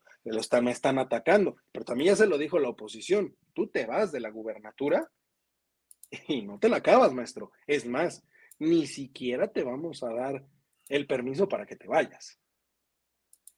me 0.62 0.72
están 0.72 1.00
atacando, 1.00 1.56
pero 1.72 1.86
también 1.86 2.10
ya 2.10 2.18
se 2.18 2.28
lo 2.28 2.38
dijo 2.38 2.60
la 2.60 2.70
oposición, 2.70 3.36
tú 3.54 3.68
te 3.68 3.86
vas 3.86 4.12
de 4.12 4.20
la 4.20 4.30
gubernatura 4.30 5.10
y 6.28 6.42
no 6.42 6.60
te 6.60 6.70
la 6.70 6.78
acabas, 6.78 7.14
maestro. 7.14 7.52
Es 7.66 7.86
más, 7.86 8.24
ni 8.60 8.86
siquiera 8.88 9.52
te 9.52 9.64
vamos 9.64 10.04
a 10.04 10.14
dar 10.14 10.46
el 10.90 11.08
permiso 11.08 11.48
para 11.48 11.66
que 11.66 11.76
te 11.76 11.88
vayas. 11.88 12.40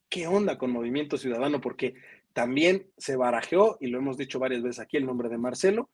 ¿Qué 0.10 0.28
onda 0.28 0.58
con 0.58 0.72
Movimiento 0.72 1.18
Ciudadano? 1.18 1.62
Porque 1.62 1.96
también 2.34 2.92
se 2.98 3.16
barajeó, 3.16 3.78
y 3.80 3.88
lo 3.88 3.98
hemos 3.98 4.18
dicho 4.18 4.40
varias 4.40 4.62
veces 4.62 4.80
aquí, 4.80 4.98
el 4.98 5.06
nombre 5.06 5.30
de 5.30 5.38
Marcelo, 5.38 5.90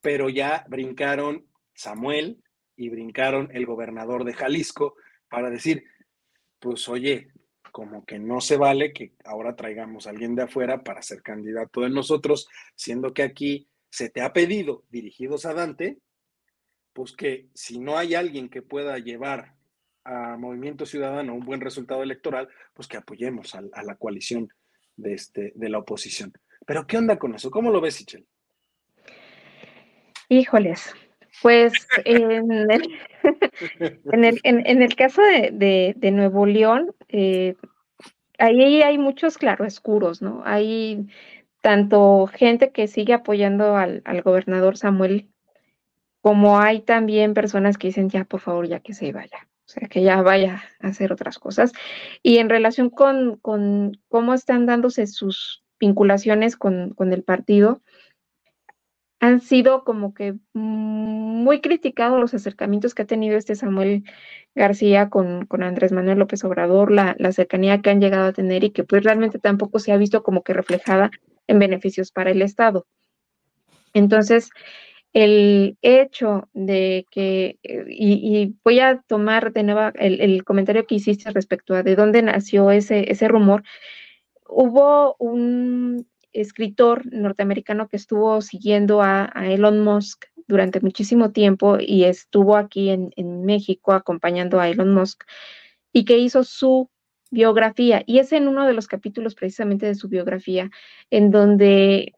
pero 0.00 0.28
ya 0.28 0.64
brincaron 0.68 1.46
Samuel 1.74 2.42
y 2.76 2.88
brincaron 2.88 3.50
el 3.52 3.66
gobernador 3.66 4.24
de 4.24 4.34
Jalisco 4.34 4.94
para 5.28 5.50
decir, 5.50 5.84
pues 6.58 6.88
oye, 6.88 7.32
como 7.72 8.04
que 8.04 8.18
no 8.18 8.40
se 8.40 8.56
vale 8.56 8.92
que 8.92 9.12
ahora 9.24 9.56
traigamos 9.56 10.06
a 10.06 10.10
alguien 10.10 10.34
de 10.34 10.42
afuera 10.42 10.82
para 10.82 11.02
ser 11.02 11.22
candidato 11.22 11.82
de 11.82 11.90
nosotros, 11.90 12.48
siendo 12.74 13.12
que 13.12 13.22
aquí 13.22 13.68
se 13.90 14.10
te 14.10 14.20
ha 14.20 14.32
pedido, 14.32 14.84
dirigidos 14.90 15.46
a 15.46 15.54
Dante, 15.54 15.98
pues 16.92 17.12
que 17.12 17.48
si 17.54 17.78
no 17.78 17.96
hay 17.96 18.14
alguien 18.14 18.48
que 18.48 18.62
pueda 18.62 18.98
llevar 18.98 19.54
a 20.04 20.36
Movimiento 20.36 20.86
Ciudadano 20.86 21.34
un 21.34 21.44
buen 21.44 21.60
resultado 21.60 22.02
electoral, 22.02 22.48
pues 22.74 22.88
que 22.88 22.96
apoyemos 22.96 23.54
a, 23.54 23.62
la 23.82 23.96
coalición 23.96 24.48
de, 24.96 25.14
este, 25.14 25.52
de 25.54 25.68
la 25.68 25.78
oposición. 25.78 26.32
Pero 26.66 26.86
¿qué 26.86 26.96
onda 26.96 27.18
con 27.18 27.34
eso? 27.34 27.50
¿Cómo 27.50 27.70
lo 27.70 27.80
ves, 27.80 27.96
Sichel? 27.96 28.26
Híjoles, 30.28 30.94
pues 31.42 31.72
en 32.04 32.70
el, 34.24 34.40
en 34.44 34.82
el, 34.82 34.96
caso 34.96 35.22
de, 35.22 35.94
Nuevo 36.12 36.46
León, 36.46 36.94
eh, 37.08 37.54
ahí 38.38 38.82
hay 38.82 38.98
muchos 38.98 39.38
claroscuros, 39.38 40.22
¿no? 40.22 40.42
Hay 40.44 41.08
tanto 41.60 42.26
gente 42.32 42.70
que 42.70 42.86
sigue 42.88 43.12
apoyando 43.12 43.76
al, 43.76 44.02
gobernador 44.22 44.76
Samuel, 44.76 45.28
como 46.20 46.58
hay 46.58 46.80
también 46.80 47.34
personas 47.34 47.78
que 47.78 47.88
dicen, 47.88 48.10
ya, 48.10 48.24
por 48.24 48.40
favor, 48.40 48.68
ya 48.68 48.80
que 48.80 48.94
se 48.94 49.12
vaya. 49.12 49.48
O 49.66 49.70
sea, 49.70 49.88
que 49.88 50.02
ya 50.02 50.22
vaya 50.22 50.62
a 50.80 50.88
hacer 50.88 51.12
otras 51.12 51.38
cosas. 51.38 51.72
Y 52.22 52.38
en 52.38 52.48
relación 52.48 52.88
con, 52.88 53.36
con 53.36 53.98
cómo 54.08 54.32
están 54.32 54.64
dándose 54.64 55.06
sus 55.06 55.62
vinculaciones 55.78 56.56
con, 56.56 56.94
con 56.94 57.12
el 57.12 57.22
partido, 57.22 57.82
han 59.20 59.40
sido 59.40 59.84
como 59.84 60.14
que 60.14 60.36
muy 60.52 61.60
criticados 61.60 62.20
los 62.20 62.34
acercamientos 62.34 62.94
que 62.94 63.02
ha 63.02 63.06
tenido 63.06 63.36
este 63.36 63.56
Samuel 63.56 64.04
García 64.54 65.08
con, 65.08 65.46
Andrés 65.50 65.92
Manuel 65.92 66.18
López 66.18 66.44
Obrador, 66.44 66.92
la, 66.92 67.16
cercanía 67.32 67.80
que 67.80 67.90
han 67.90 68.00
llegado 68.00 68.28
a 68.28 68.32
tener 68.32 68.64
y 68.64 68.70
que 68.70 68.84
pues 68.84 69.02
realmente 69.02 69.38
tampoco 69.38 69.78
se 69.80 69.92
ha 69.92 69.96
visto 69.96 70.22
como 70.22 70.42
que 70.42 70.52
reflejada 70.52 71.10
en 71.46 71.58
beneficios 71.58 72.12
para 72.12 72.30
el 72.30 72.42
Estado. 72.42 72.86
Entonces, 73.92 74.50
el 75.12 75.78
hecho 75.82 76.48
de 76.52 77.06
que, 77.10 77.58
eh, 77.62 77.84
y, 77.88 78.54
voy 78.62 78.80
a 78.80 79.00
tomar 79.06 79.52
de 79.52 79.62
nuevo 79.64 79.90
el, 79.94 80.20
el, 80.20 80.44
comentario 80.44 80.86
que 80.86 80.96
hiciste 80.96 81.30
respecto 81.30 81.74
a 81.74 81.82
de 81.82 81.96
dónde 81.96 82.22
nació 82.22 82.70
ese, 82.70 83.10
ese 83.10 83.26
rumor, 83.26 83.62
hubo 84.46 85.16
un, 85.18 86.06
escritor 86.32 87.04
norteamericano 87.12 87.88
que 87.88 87.96
estuvo 87.96 88.40
siguiendo 88.40 89.02
a, 89.02 89.30
Elon 89.34 89.80
Musk 89.82 90.26
durante 90.46 90.80
muchísimo 90.80 91.32
tiempo 91.32 91.78
y 91.80 92.04
estuvo 92.04 92.56
aquí 92.56 92.90
en, 92.90 93.44
México 93.44 93.92
acompañando 93.92 94.60
a 94.60 94.68
Elon 94.68 94.94
Musk 94.94 95.24
y 95.92 96.04
que 96.04 96.18
hizo 96.18 96.44
su 96.44 96.90
biografía. 97.30 98.02
Y 98.06 98.18
es 98.18 98.32
en 98.32 98.48
uno 98.48 98.66
de 98.66 98.72
los 98.72 98.86
capítulos 98.86 99.34
precisamente 99.34 99.86
de 99.86 99.94
su 99.94 100.08
biografía 100.08 100.70
en 101.10 101.30
donde 101.30 102.14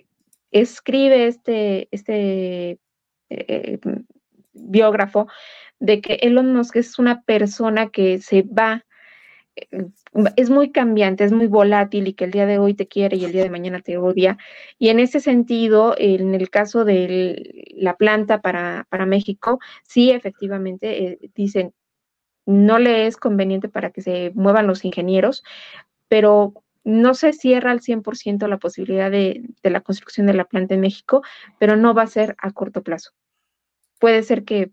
escribe 0.51 1.27
este, 1.27 1.89
este 1.91 2.79
eh, 3.31 3.79
biógrafo 4.53 5.29
de 5.79 6.01
que 6.01 6.15
Elon 6.23 6.53
Musk 6.55 6.77
es 6.77 6.99
una 6.99 7.23
persona 7.23 7.91
que 7.91 8.19
se 8.19 8.43
va 8.43 8.85
es 10.37 10.51
muy 10.51 10.71
cambiante, 10.71 11.25
es 11.25 11.33
muy 11.33 11.47
volátil 11.47 12.09
y 12.09 12.15
que 12.15 12.25
el 12.25 12.31
día 12.31 12.47
de 12.47 12.59
hoy 12.59 12.75
te 12.75 12.89
quiere 12.89 13.17
y 13.17 13.25
el 13.25 13.33
día 13.33 13.43
de 13.43 13.51
mañana 13.51 13.81
te 13.81 13.99
odia. 13.99 14.39
Y 14.79 14.89
en 14.89 15.01
ese 15.01 15.21
sentido, 15.21 15.95
en 15.99 16.35
el 16.35 16.51
caso 16.51 16.85
de 16.85 17.69
la 17.75 17.97
planta 17.97 18.41
para, 18.41 18.87
México, 19.07 19.59
sí, 19.83 20.11
efectivamente, 20.11 21.05
eh, 21.05 21.19
dicen, 21.35 21.75
no 22.47 22.79
le 22.79 23.07
es 23.07 23.17
conveniente 23.17 23.69
para 23.69 23.91
que 23.91 24.03
se 24.03 24.33
muevan 24.35 24.67
los 24.67 24.85
ingenieros, 24.85 25.45
pero 26.09 26.55
no 26.85 27.15
se 27.15 27.33
cierra 27.33 27.71
al 27.71 27.81
100% 27.81 28.49
la 28.49 28.59
posibilidad 28.59 29.11
de, 29.11 29.43
de 29.63 29.71
la 29.71 29.83
construcción 29.83 30.27
de 30.27 30.35
la 30.35 30.45
planta 30.45 30.75
en 30.75 30.81
México, 30.81 31.23
pero 31.59 31.77
no 31.77 31.95
va 31.95 32.03
a 32.03 32.07
ser 32.07 32.37
a 32.39 32.51
corto 32.53 32.83
plazo. 32.83 33.13
Puede 34.01 34.23
ser 34.23 34.45
que 34.45 34.71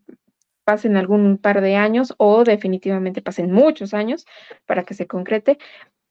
pasen 0.67 0.97
algún 0.97 1.37
par 1.37 1.61
de 1.61 1.77
años 1.77 2.13
o 2.17 2.43
definitivamente 2.43 3.21
pasen 3.21 3.53
muchos 3.53 3.93
años 3.93 4.25
para 4.65 4.83
que 4.83 4.95
se 4.95 5.07
concrete, 5.07 5.57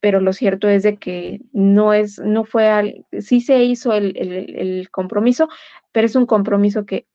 pero 0.01 0.19
lo 0.19 0.33
cierto 0.33 0.67
es 0.67 0.83
de 0.83 0.97
que 0.97 1.43
no 1.53 1.93
es, 1.93 2.19
no 2.21 2.47
fue 2.47 2.67
al, 2.71 3.05
sí 3.21 3.43
se 3.43 3.63
hizo 3.65 3.93
el, 3.93 4.89
compromiso, 4.91 5.51
pero 5.93 6.07
es 6.07 6.17
un 6.17 6.25
compromiso 6.25 6.87
que 6.87 7.07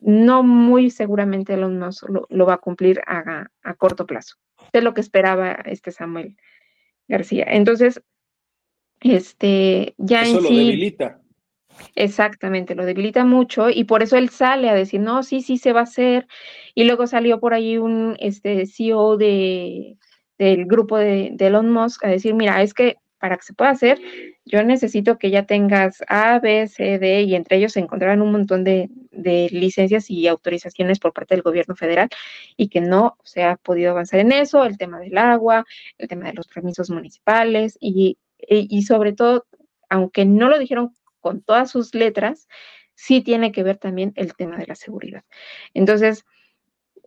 no 0.00 0.44
muy 0.44 0.90
seguramente 0.90 1.56
lo, 1.56 1.68
lo, 1.68 2.46
va 2.46 2.54
a 2.54 2.58
cumplir 2.58 3.00
a, 3.08 3.48
corto 3.76 4.06
plazo. 4.06 4.36
Es 4.72 4.84
lo 4.84 4.94
que 4.94 5.00
esperaba 5.00 5.54
este 5.64 5.90
Samuel 5.90 6.36
García. 7.08 7.46
Entonces, 7.48 8.00
este, 9.00 9.96
ya 9.98 10.24
en 10.24 10.42
sí. 10.42 10.96
Exactamente, 11.94 12.74
lo 12.74 12.86
debilita 12.86 13.24
mucho 13.24 13.68
y 13.70 13.84
por 13.84 14.02
eso 14.02 14.16
él 14.16 14.30
sale 14.30 14.70
a 14.70 14.74
decir, 14.74 15.00
no, 15.00 15.22
sí, 15.22 15.42
sí 15.42 15.58
se 15.58 15.72
va 15.72 15.80
a 15.80 15.84
hacer. 15.84 16.26
Y 16.74 16.84
luego 16.84 17.06
salió 17.06 17.40
por 17.40 17.54
ahí 17.54 17.78
un 17.78 18.16
este, 18.18 18.66
CEO 18.66 19.16
de, 19.16 19.98
del 20.38 20.66
grupo 20.66 20.96
de, 20.98 21.34
Elon 21.38 21.70
Musk 21.70 22.04
a 22.04 22.08
decir, 22.08 22.34
mira, 22.34 22.62
es 22.62 22.74
que 22.74 22.96
para 23.18 23.36
que 23.36 23.44
se 23.44 23.54
pueda 23.54 23.70
hacer, 23.70 24.00
yo 24.44 24.64
necesito 24.64 25.16
que 25.16 25.30
ya 25.30 25.44
tengas 25.46 26.02
A, 26.08 26.40
B, 26.40 26.66
C, 26.66 26.98
D, 26.98 27.22
y 27.22 27.36
entre 27.36 27.58
ellos 27.58 27.72
se 27.72 27.80
encontrarán 27.80 28.20
un 28.20 28.32
montón 28.32 28.64
de, 28.64 28.88
de, 29.12 29.48
licencias 29.52 30.10
y 30.10 30.26
autorizaciones 30.26 30.98
por 30.98 31.12
parte 31.12 31.36
del 31.36 31.42
gobierno 31.42 31.76
federal 31.76 32.08
y 32.56 32.68
que 32.68 32.80
no 32.80 33.16
se 33.22 33.44
ha 33.44 33.56
podido 33.56 33.92
avanzar 33.92 34.18
en 34.20 34.32
eso, 34.32 34.64
el 34.64 34.76
tema 34.76 34.98
del 34.98 35.16
agua, 35.18 35.64
el 35.98 36.08
tema 36.08 36.26
de 36.26 36.32
los 36.34 36.48
permisos 36.48 36.90
municipales 36.90 37.78
y, 37.80 38.18
y 38.48 38.82
sobre 38.82 39.12
todo, 39.12 39.46
aunque 39.88 40.24
no 40.24 40.48
lo 40.48 40.58
dijeron 40.58 40.92
con 41.22 41.40
todas 41.40 41.70
sus 41.70 41.94
letras, 41.94 42.48
sí 42.94 43.22
tiene 43.22 43.52
que 43.52 43.62
ver 43.62 43.78
también 43.78 44.12
el 44.16 44.34
tema 44.34 44.58
de 44.58 44.66
la 44.66 44.74
seguridad. 44.74 45.24
Entonces, 45.72 46.26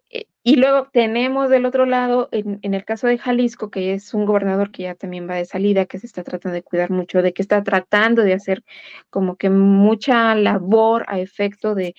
eh, 0.10 0.28
y 0.43 0.56
luego 0.56 0.89
tenemos 0.91 1.49
del 1.49 1.65
otro 1.65 1.86
lado, 1.86 2.30
en, 2.32 2.60
el 2.62 2.86
caso 2.86 3.08
de 3.08 3.17
Jalisco, 3.17 3.69
que 3.69 3.93
es 3.93 4.13
un 4.13 4.25
gobernador 4.25 4.71
que 4.71 4.84
ya 4.84 4.95
también 4.95 5.30
va 5.30 5.36
de 5.36 5.45
salida, 5.45 5.86
que 5.86 5.99
se 5.99 6.08
está 6.08 6.23
tratando 6.23 6.54
de 6.54 6.63
cuidar 6.63 6.89
mucho, 6.89 7.21
de 7.21 7.34
que 7.34 7.41
está 7.41 7.63
tratando 7.63 8.23
de 8.23 8.34
hacer 8.34 8.63
como 9.10 9.36
que 9.38 9.49
mucha 9.49 10.34
labor 10.36 11.06
a 11.08 11.19
efecto 11.19 11.75
de 11.75 11.95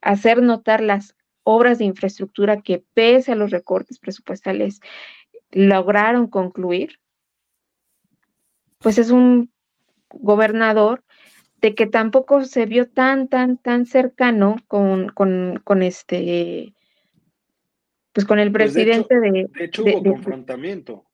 hacer 0.00 0.42
notar 0.42 0.80
las 0.82 1.16
obras 1.44 1.78
de 1.78 1.84
infraestructura 1.84 2.62
que 2.62 2.84
pese 2.94 3.32
a 3.32 3.36
los 3.36 3.50
recortes 3.50 3.98
presupuestales 3.98 4.80
lograron 5.50 6.28
concluir, 6.28 7.00
pues 8.78 8.98
es 8.98 9.10
un 9.10 9.52
gobernador 10.10 11.04
de 11.62 11.76
que 11.76 11.86
tampoco 11.86 12.44
se 12.44 12.66
vio 12.66 12.88
tan, 12.90 13.28
tan, 13.28 13.56
tan 13.56 13.86
cercano 13.86 14.56
con, 14.66 15.08
con, 15.10 15.82
este, 15.82 16.74
pues 18.12 18.26
con 18.26 18.40
el 18.40 18.50
pues, 18.50 18.72
presidente 18.72 19.20
de, 19.20 19.48
de, 19.48 19.64
hecho, 19.64 19.84
hubo 19.84 20.02
confrontamiento. 20.02 21.06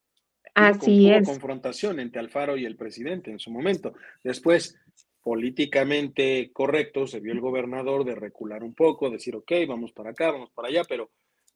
Así 0.54 1.10
es. 1.12 1.28
confrontación 1.28 2.00
entre 2.00 2.20
Alfaro 2.20 2.56
y 2.56 2.64
el 2.64 2.76
presidente 2.76 3.30
en 3.30 3.38
su 3.38 3.50
momento. 3.50 3.92
Después, 4.24 4.76
políticamente 5.22 6.50
correcto, 6.52 7.06
se 7.06 7.20
vio 7.20 7.32
el 7.32 7.40
gobernador 7.40 8.04
de 8.04 8.14
recular 8.14 8.64
un 8.64 8.74
poco, 8.74 9.10
decir, 9.10 9.36
ok, 9.36 9.52
vamos 9.68 9.92
para 9.92 10.10
acá, 10.10 10.32
vamos 10.32 10.50
para 10.50 10.68
allá, 10.68 10.82
pero, 10.88 11.10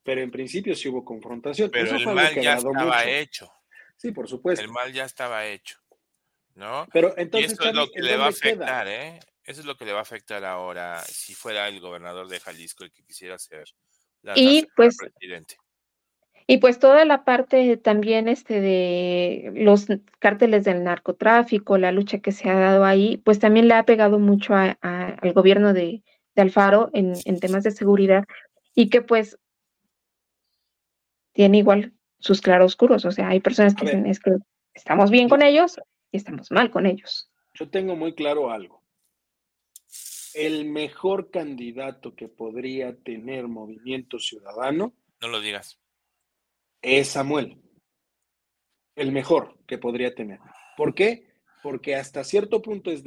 pero 0.04 0.20
en 0.20 0.30
principio 0.30 0.76
sí 0.76 0.90
hubo 0.90 1.02
confrontación. 1.02 1.70
Pero 1.72 1.96
el 1.96 2.06
mal 2.14 2.34
ya 2.34 2.56
estaba 2.58 3.04
hecho. 3.06 3.50
Sí, 3.96 4.12
por 4.12 4.28
supuesto. 4.28 4.62
El 4.62 4.70
mal 4.70 4.92
ya 4.92 5.04
estaba 5.04 5.46
hecho. 5.46 5.81
¿No? 6.54 6.86
Pero 6.92 7.14
entonces, 7.16 7.50
y 7.50 7.54
eso 7.54 7.68
es 7.68 7.74
lo 7.74 7.90
que 7.90 8.02
le 8.02 8.16
va 8.16 8.26
a 8.26 8.28
afectar, 8.28 8.88
¿eh? 8.88 9.20
Eso 9.44 9.60
es 9.60 9.66
lo 9.66 9.76
que 9.76 9.84
le 9.84 9.92
va 9.92 9.98
a 9.98 10.02
afectar 10.02 10.44
ahora 10.44 11.00
si 11.04 11.34
fuera 11.34 11.68
el 11.68 11.80
gobernador 11.80 12.28
de 12.28 12.38
Jalisco 12.38 12.84
el 12.84 12.92
que 12.92 13.02
quisiera 13.02 13.38
ser 13.38 13.64
la 14.22 14.34
y 14.36 14.66
pues 14.76 14.96
presidente. 14.98 15.56
Y 16.46 16.58
pues 16.58 16.78
toda 16.78 17.04
la 17.04 17.24
parte 17.24 17.76
también 17.76 18.28
este 18.28 18.60
de 18.60 19.52
los 19.54 19.86
cárteles 20.18 20.64
del 20.64 20.84
narcotráfico, 20.84 21.78
la 21.78 21.92
lucha 21.92 22.18
que 22.18 22.32
se 22.32 22.50
ha 22.50 22.58
dado 22.58 22.84
ahí, 22.84 23.16
pues 23.18 23.38
también 23.38 23.68
le 23.68 23.74
ha 23.74 23.84
pegado 23.84 24.18
mucho 24.18 24.54
al 24.54 25.32
gobierno 25.34 25.72
de, 25.72 26.02
de 26.34 26.42
Alfaro 26.42 26.90
en, 26.92 27.14
en 27.24 27.40
temas 27.40 27.62
de 27.62 27.70
seguridad 27.70 28.24
y 28.74 28.90
que 28.90 29.02
pues 29.02 29.38
tiene 31.32 31.58
igual 31.58 31.92
sus 32.18 32.40
claroscuros. 32.40 33.04
O 33.04 33.12
sea, 33.12 33.28
hay 33.28 33.40
personas 33.40 33.74
que 33.74 33.86
dicen 33.86 34.06
es 34.06 34.20
que 34.20 34.32
estamos 34.74 35.10
bien 35.10 35.28
con 35.28 35.42
ellos 35.42 35.80
y 36.12 36.18
estamos 36.18 36.50
mal 36.50 36.70
con 36.70 36.86
ellos. 36.86 37.30
Yo 37.54 37.68
tengo 37.68 37.96
muy 37.96 38.14
claro 38.14 38.50
algo. 38.50 38.82
El 40.34 40.66
mejor 40.66 41.30
candidato 41.30 42.14
que 42.14 42.28
podría 42.28 42.96
tener 42.96 43.48
Movimiento 43.48 44.18
Ciudadano. 44.18 44.94
No 45.20 45.28
lo 45.28 45.40
digas. 45.40 45.78
Es 46.80 47.08
Samuel. 47.08 47.60
El 48.94 49.12
mejor 49.12 49.58
que 49.66 49.78
podría 49.78 50.14
tener. 50.14 50.38
¿Por 50.76 50.94
qué? 50.94 51.32
Porque 51.62 51.94
hasta 51.96 52.24
cierto 52.24 52.60
punto 52.60 52.90
es 52.90 53.04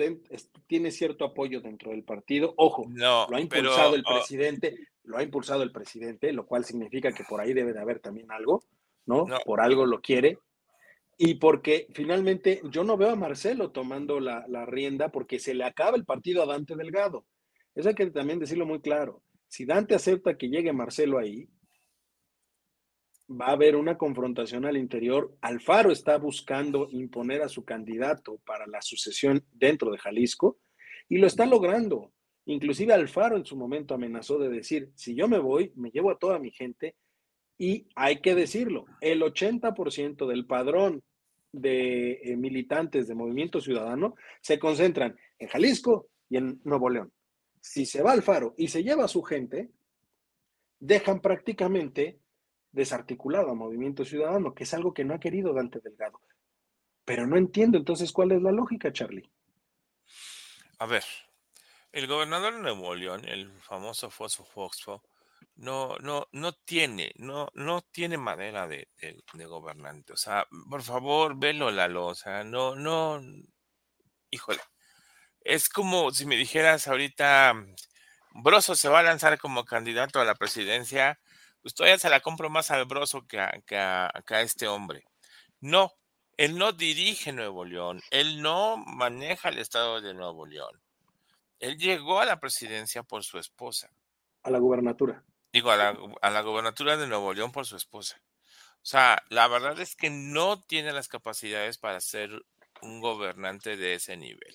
tiene 0.67 0.91
cierto 0.91 1.25
apoyo 1.25 1.61
dentro 1.61 1.91
del 1.91 2.03
partido. 2.03 2.53
Ojo, 2.57 2.85
no, 2.87 3.27
lo 3.27 3.35
ha 3.35 3.41
impulsado 3.41 3.95
el 3.95 4.03
oh. 4.05 4.15
presidente, 4.15 4.77
lo 5.03 5.17
ha 5.17 5.23
impulsado 5.23 5.63
el 5.63 5.71
presidente, 5.71 6.31
lo 6.31 6.45
cual 6.45 6.63
significa 6.63 7.11
que 7.11 7.23
por 7.23 7.41
ahí 7.41 7.53
debe 7.53 7.73
de 7.73 7.79
haber 7.79 7.99
también 7.99 8.31
algo, 8.31 8.63
¿no? 9.05 9.27
Por 9.45 9.61
algo 9.61 9.85
lo 9.85 10.01
quiere. 10.01 10.39
Y 11.17 11.35
porque 11.35 11.87
finalmente 11.93 12.61
yo 12.69 12.83
no 12.83 12.97
veo 12.97 13.11
a 13.11 13.15
Marcelo 13.15 13.71
tomando 13.71 14.19
la, 14.19 14.65
rienda 14.65 15.09
porque 15.09 15.39
se 15.39 15.53
le 15.53 15.63
acaba 15.63 15.95
el 15.95 16.05
partido 16.05 16.43
a 16.43 16.45
Dante 16.45 16.75
Delgado. 16.75 17.25
Eso 17.73 17.89
hay 17.89 17.95
que 17.95 18.11
también 18.11 18.39
decirlo 18.39 18.65
muy 18.65 18.81
claro. 18.81 19.23
Si 19.47 19.65
Dante 19.65 19.95
acepta 19.95 20.37
que 20.37 20.49
llegue 20.49 20.73
Marcelo 20.73 21.17
ahí, 21.17 21.47
va 23.29 23.47
a 23.47 23.51
haber 23.53 23.75
una 23.75 23.97
confrontación 23.97 24.65
al 24.65 24.77
interior. 24.77 25.35
Alfaro 25.41 25.91
está 25.91 26.17
buscando 26.17 26.87
imponer 26.91 27.41
a 27.41 27.49
su 27.49 27.63
candidato 27.63 28.39
para 28.45 28.67
la 28.67 28.81
sucesión 28.81 29.45
dentro 29.51 29.91
de 29.91 29.97
Jalisco 29.97 30.59
y 31.07 31.17
lo 31.17 31.27
está 31.27 31.45
logrando. 31.45 32.11
Inclusive 32.45 32.93
Alfaro 32.93 33.37
en 33.37 33.45
su 33.45 33.55
momento 33.55 33.93
amenazó 33.95 34.37
de 34.37 34.49
decir, 34.49 34.91
si 34.95 35.15
yo 35.15 35.27
me 35.27 35.39
voy, 35.39 35.71
me 35.75 35.89
llevo 35.91 36.11
a 36.11 36.19
toda 36.19 36.39
mi 36.39 36.51
gente 36.51 36.95
y 37.57 37.87
hay 37.95 38.21
que 38.21 38.35
decirlo, 38.35 38.85
el 39.01 39.21
80% 39.21 40.27
del 40.27 40.45
padrón 40.45 41.03
de 41.51 42.19
eh, 42.23 42.35
militantes 42.35 43.07
de 43.07 43.15
Movimiento 43.15 43.61
Ciudadano 43.61 44.15
se 44.41 44.59
concentran 44.59 45.17
en 45.39 45.47
Jalisco 45.47 46.07
y 46.29 46.37
en 46.37 46.59
Nuevo 46.63 46.89
León. 46.89 47.13
Si 47.61 47.85
se 47.85 48.01
va 48.01 48.11
Alfaro 48.11 48.53
y 48.57 48.67
se 48.67 48.83
lleva 48.83 49.05
a 49.05 49.09
su 49.09 49.23
gente, 49.23 49.71
dejan 50.79 51.21
prácticamente 51.21 52.19
desarticulado 52.71 53.51
a 53.51 53.55
Movimiento 53.55 54.03
Ciudadano, 54.03 54.53
que 54.53 54.65
es 54.65 54.73
algo 54.73 54.93
que 54.93 55.05
no 55.05 55.13
ha 55.13 55.19
querido 55.19 55.53
Dante 55.53 55.79
Delgado. 55.79 56.19
Pero 57.05 57.25
no 57.25 57.37
entiendo 57.37 57.77
entonces 57.77 58.11
cuál 58.11 58.33
es 58.33 58.41
la 58.41 58.51
lógica, 58.51 58.91
Charlie. 58.91 59.31
A 60.79 60.85
ver, 60.85 61.03
el 61.93 62.07
gobernador 62.07 62.59
Nuevo 62.59 62.93
León, 62.93 63.23
el 63.25 63.49
famoso 63.61 64.09
Fosfo 64.09 64.43
Foxfo, 64.43 65.03
no, 65.55 65.97
no, 65.99 66.27
no 66.31 66.53
tiene, 66.53 67.13
no, 67.17 67.49
no 67.53 67.81
tiene 67.91 68.17
madera 68.17 68.67
de, 68.67 68.87
gobernante. 69.47 70.13
O 70.13 70.17
sea, 70.17 70.47
por 70.69 70.83
favor, 70.83 71.37
velo, 71.37 71.71
Lalo. 71.71 72.07
O 72.07 72.15
sea, 72.15 72.43
no, 72.43 72.75
no, 72.75 73.21
híjole. 74.31 74.61
Es 75.41 75.69
como 75.69 76.11
si 76.11 76.25
me 76.25 76.37
dijeras 76.37 76.87
ahorita, 76.87 77.53
Broso 78.31 78.75
se 78.75 78.89
va 78.89 78.99
a 78.99 79.03
lanzar 79.03 79.37
como 79.39 79.65
candidato 79.65 80.19
a 80.19 80.25
la 80.25 80.35
presidencia, 80.35 81.19
pues 81.61 81.73
todavía 81.73 81.99
se 81.99 82.09
la 82.09 82.21
compro 82.21 82.49
más 82.49 82.71
al 82.71 82.85
Broso 82.85 83.25
que 83.27 83.39
a 83.39 84.41
este 84.41 84.67
hombre. 84.67 85.03
No, 85.61 85.93
él 86.37 86.57
no 86.57 86.73
dirige 86.73 87.31
Nuevo 87.31 87.63
León, 87.63 88.01
él 88.11 88.41
no 88.41 88.77
maneja 88.77 89.49
el 89.49 89.59
estado 89.59 90.01
de 90.01 90.13
Nuevo 90.13 90.45
León. 90.45 90.81
Él 91.59 91.77
llegó 91.77 92.19
a 92.19 92.25
la 92.25 92.39
presidencia 92.39 93.03
por 93.03 93.23
su 93.23 93.39
esposa. 93.39 93.89
A 94.43 94.49
la 94.49 94.59
gubernatura. 94.59 95.23
Digo, 95.55 95.71
a 95.71 95.77
la, 95.77 96.41
gobernatura 96.41 96.97
de 96.97 97.07
Nuevo 97.07 97.33
León 97.33 97.53
por 97.53 97.65
su 97.65 97.77
esposa. 97.77 98.21
O 98.81 98.85
sea, 98.85 99.23
la 99.29 99.47
verdad 99.47 99.79
es 99.79 99.95
que 99.95 100.09
no 100.09 100.61
tiene 100.61 100.91
las 100.91 101.07
capacidades 101.07 101.77
para 101.77 102.01
ser 102.01 102.43
un 102.81 102.99
gobernante 102.99 103.77
de 103.77 103.93
ese 103.93 104.17
nivel. 104.17 104.53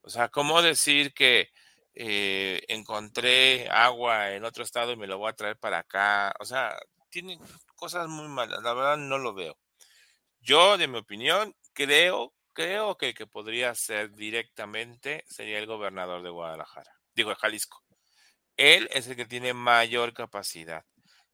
O 0.00 0.08
sea, 0.08 0.30
¿cómo 0.30 0.62
decir 0.62 1.12
que 1.12 1.50
eh, 1.92 2.62
encontré 2.68 3.68
agua 3.68 4.30
en 4.32 4.46
otro 4.46 4.64
estado 4.64 4.92
y 4.92 4.96
me 4.96 5.06
lo 5.06 5.18
voy 5.18 5.28
a 5.28 5.36
traer 5.36 5.58
para 5.58 5.80
acá? 5.80 6.34
O 6.40 6.46
sea, 6.46 6.78
tiene 7.10 7.38
cosas 7.74 8.08
muy 8.08 8.28
malas. 8.28 8.62
La 8.62 8.72
verdad 8.72 8.96
no 8.96 9.18
lo 9.18 9.34
veo. 9.34 9.58
Yo, 10.40 10.78
de 10.78 10.88
mi 10.88 10.96
opinión, 10.96 11.54
creo, 11.74 12.32
creo 12.54 12.96
que 12.96 13.08
el 13.08 13.14
que 13.14 13.26
podría 13.26 13.74
ser 13.74 14.12
directamente 14.14 15.24
sería 15.28 15.58
el 15.58 15.66
gobernador 15.66 16.22
de 16.22 16.30
Guadalajara. 16.30 16.98
Digo, 17.14 17.28
de 17.28 17.36
Jalisco. 17.36 17.85
Él 18.56 18.88
es 18.92 19.06
el 19.06 19.16
que 19.16 19.26
tiene 19.26 19.54
mayor 19.54 20.14
capacidad. 20.14 20.84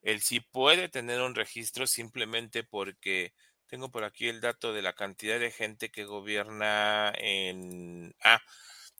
Él 0.02 0.20
sí 0.20 0.40
puede 0.40 0.88
tener 0.88 1.20
un 1.20 1.34
registro 1.34 1.86
simplemente 1.86 2.64
porque 2.64 3.34
tengo 3.68 3.90
por 3.90 4.04
aquí 4.04 4.28
el 4.28 4.40
dato 4.40 4.72
de 4.72 4.82
la 4.82 4.92
cantidad 4.92 5.40
de 5.40 5.50
gente 5.50 5.90
que 5.90 6.04
gobierna 6.04 7.12
en... 7.16 8.14
Ah, 8.22 8.40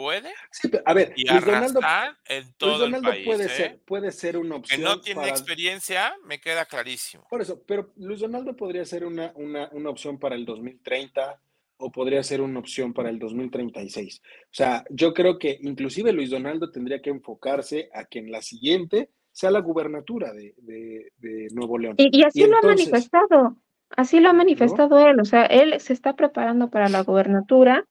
puede. 0.00 0.30
Sí, 0.50 0.70
a 0.82 0.94
ver, 0.94 1.12
y 1.14 1.28
Luis 1.28 1.44
Donaldo, 1.44 1.80
en 2.26 2.52
todo 2.54 2.86
el 2.86 3.02
país, 3.02 3.26
puede, 3.26 3.44
¿eh? 3.44 3.48
ser, 3.48 3.80
puede 3.84 4.12
ser 4.12 4.38
una 4.38 4.56
opción. 4.56 4.80
Que 4.80 4.84
no 4.84 5.00
tiene 5.00 5.28
experiencia, 5.28 6.14
me 6.24 6.40
queda 6.40 6.64
clarísimo. 6.64 7.26
Por 7.28 7.42
eso, 7.42 7.62
pero 7.66 7.92
Luis 7.96 8.20
Donaldo 8.20 8.56
podría 8.56 8.84
ser 8.86 9.04
una, 9.04 9.32
una, 9.34 9.68
una, 9.72 9.90
opción 9.90 10.18
para 10.18 10.36
el 10.36 10.46
2030 10.46 11.38
o 11.76 11.92
podría 11.92 12.22
ser 12.22 12.40
una 12.40 12.60
opción 12.60 12.94
para 12.94 13.10
el 13.10 13.18
2036. 13.18 14.22
O 14.24 14.48
sea, 14.50 14.84
yo 14.88 15.12
creo 15.12 15.38
que 15.38 15.58
inclusive 15.60 16.14
Luis 16.14 16.30
Donaldo 16.30 16.70
tendría 16.70 17.02
que 17.02 17.10
enfocarse 17.10 17.90
a 17.92 18.06
que 18.06 18.20
en 18.20 18.32
la 18.32 18.40
siguiente 18.40 19.10
sea 19.32 19.50
la 19.50 19.60
gubernatura 19.60 20.32
de, 20.32 20.54
de, 20.56 21.48
Nuevo 21.52 21.76
León. 21.76 21.96
Y, 21.98 22.22
así 22.22 22.46
lo 22.46 22.56
ha 22.56 22.62
manifestado, 22.62 23.56
así 23.90 24.18
lo 24.18 24.30
ha 24.30 24.32
manifestado 24.32 24.98
él, 25.06 25.20
o 25.20 25.24
sea, 25.26 25.44
él 25.44 25.78
se 25.78 25.92
está 25.92 26.16
preparando 26.16 26.70
para 26.70 26.88
la 26.88 27.02
gubernatura 27.02 27.86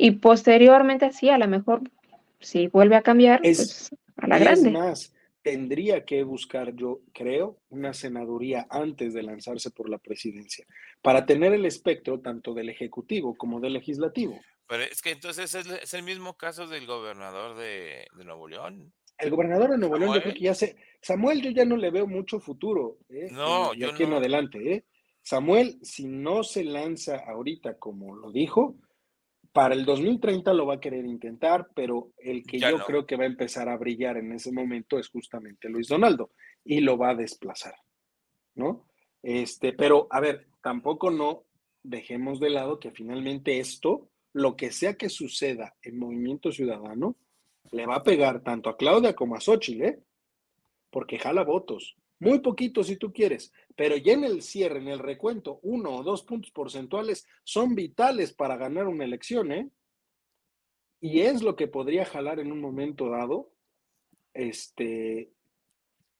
y 0.00 0.12
posteriormente, 0.12 1.10
sí, 1.10 1.28
a 1.28 1.38
lo 1.38 1.48
mejor, 1.48 1.82
si 2.38 2.68
vuelve 2.68 2.94
a 2.94 3.02
cambiar, 3.02 3.40
pues 3.42 3.90
a 4.16 4.28
la 4.28 4.38
grande. 4.38 4.68
Es 4.68 4.72
más, 4.72 5.14
tendría 5.42 6.04
que 6.04 6.22
buscar, 6.22 6.72
yo 6.76 7.00
creo, 7.12 7.58
una 7.68 7.92
senaduría 7.92 8.68
antes 8.70 9.12
de 9.12 9.24
lanzarse 9.24 9.72
por 9.72 9.90
la 9.90 9.98
presidencia, 9.98 10.64
para 11.02 11.26
tener 11.26 11.52
el 11.52 11.66
espectro 11.66 12.20
tanto 12.20 12.54
del 12.54 12.68
Ejecutivo 12.68 13.34
como 13.36 13.58
del 13.58 13.72
Legislativo. 13.72 14.38
Pero 14.68 14.84
es 14.84 15.02
que 15.02 15.10
entonces 15.10 15.52
es, 15.56 15.94
el 15.94 16.02
mismo 16.04 16.36
caso 16.36 16.68
del 16.68 16.86
gobernador 16.86 17.56
de, 17.56 18.06
Nuevo 18.24 18.46
León. 18.46 18.92
El 19.18 19.30
gobernador 19.30 19.70
de 19.70 19.78
Nuevo 19.78 19.98
León, 19.98 20.14
yo 20.14 20.22
creo 20.22 20.34
que 20.34 20.40
ya 20.40 20.54
sé. 20.54 20.76
Samuel, 21.02 21.42
yo 21.42 21.50
ya 21.50 21.64
no 21.64 21.76
le 21.76 21.90
veo 21.90 22.06
mucho 22.06 22.38
futuro. 22.38 22.98
¿eh? 23.08 23.30
No, 23.32 23.74
yo 23.74 23.90
aquí 23.90 24.04
en 24.04 24.12
adelante. 24.12 24.74
¿eh? 24.74 24.84
Samuel, 25.22 25.80
si 25.82 26.06
no 26.06 26.44
se 26.44 26.62
lanza 26.62 27.16
ahorita 27.26 27.78
como 27.78 28.14
lo 28.14 28.30
dijo, 28.30 28.76
para 29.58 29.74
el 29.74 29.84
2030 29.84 30.54
lo 30.54 30.66
va 30.66 30.74
a 30.74 30.80
querer 30.80 31.04
intentar, 31.04 31.66
pero 31.74 32.12
el 32.18 32.44
que 32.44 32.60
yo 32.60 32.78
creo 32.86 33.04
que 33.04 33.16
va 33.16 33.24
a 33.24 33.26
empezar 33.26 33.68
a 33.68 33.76
brillar 33.76 34.16
en 34.16 34.30
ese 34.30 34.52
momento 34.52 35.00
es 35.00 35.08
justamente 35.08 35.68
Luis 35.68 35.88
Donaldo 35.88 36.30
y 36.62 36.78
lo 36.78 36.96
va 36.96 37.10
a 37.10 37.16
desplazar, 37.16 37.74
¿no? 38.54 38.86
Este, 39.20 39.72
pero 39.72 40.06
a 40.12 40.20
ver, 40.20 40.46
tampoco 40.62 41.10
no 41.10 41.42
dejemos 41.82 42.38
de 42.38 42.50
lado 42.50 42.78
que 42.78 42.92
finalmente 42.92 43.58
esto, 43.58 44.08
lo 44.32 44.54
que 44.54 44.70
sea 44.70 44.94
que 44.94 45.08
suceda 45.08 45.74
en 45.82 45.98
Movimiento 45.98 46.52
Ciudadano, 46.52 47.16
le 47.72 47.84
va 47.84 47.96
a 47.96 48.04
pegar 48.04 48.44
tanto 48.44 48.70
a 48.70 48.76
Claudia 48.76 49.16
como 49.16 49.34
a 49.34 49.40
Xochitl, 49.40 49.82
¿eh? 49.82 49.98
Porque 50.88 51.18
jala 51.18 51.42
votos. 51.42 51.96
Muy 52.20 52.40
poquito 52.40 52.82
si 52.82 52.96
tú 52.96 53.12
quieres, 53.12 53.52
pero 53.76 53.96
ya 53.96 54.12
en 54.12 54.24
el 54.24 54.42
cierre, 54.42 54.78
en 54.78 54.88
el 54.88 54.98
recuento, 54.98 55.60
uno 55.62 55.96
o 55.96 56.02
dos 56.02 56.22
puntos 56.22 56.50
porcentuales 56.50 57.26
son 57.44 57.74
vitales 57.74 58.32
para 58.32 58.56
ganar 58.56 58.86
una 58.86 59.04
elección, 59.04 59.52
¿eh? 59.52 59.70
Y 61.00 61.20
es 61.20 61.42
lo 61.42 61.54
que 61.54 61.68
podría 61.68 62.04
jalar 62.04 62.40
en 62.40 62.50
un 62.50 62.60
momento 62.60 63.08
dado 63.08 63.52
este 64.34 65.32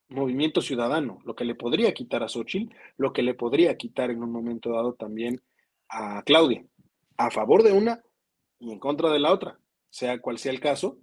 movimiento 0.09 0.63
ciudadano, 0.63 1.21
lo 1.25 1.35
que 1.35 1.45
le 1.45 1.55
podría 1.55 1.93
quitar 1.93 2.23
a 2.23 2.29
Xochitl, 2.29 2.75
lo 2.97 3.13
que 3.13 3.23
le 3.23 3.35
podría 3.35 3.77
quitar 3.77 4.11
en 4.11 4.23
un 4.23 4.31
momento 4.31 4.71
dado 4.71 4.95
también 4.95 5.43
a 5.89 6.23
Claudia, 6.23 6.65
a 7.17 7.31
favor 7.31 7.63
de 7.63 7.73
una 7.73 8.03
y 8.59 8.73
en 8.73 8.79
contra 8.79 9.11
de 9.11 9.19
la 9.19 9.33
otra, 9.33 9.61
sea 9.91 10.21
cual 10.21 10.39
sea 10.39 10.53
el 10.53 10.61
caso, 10.61 10.99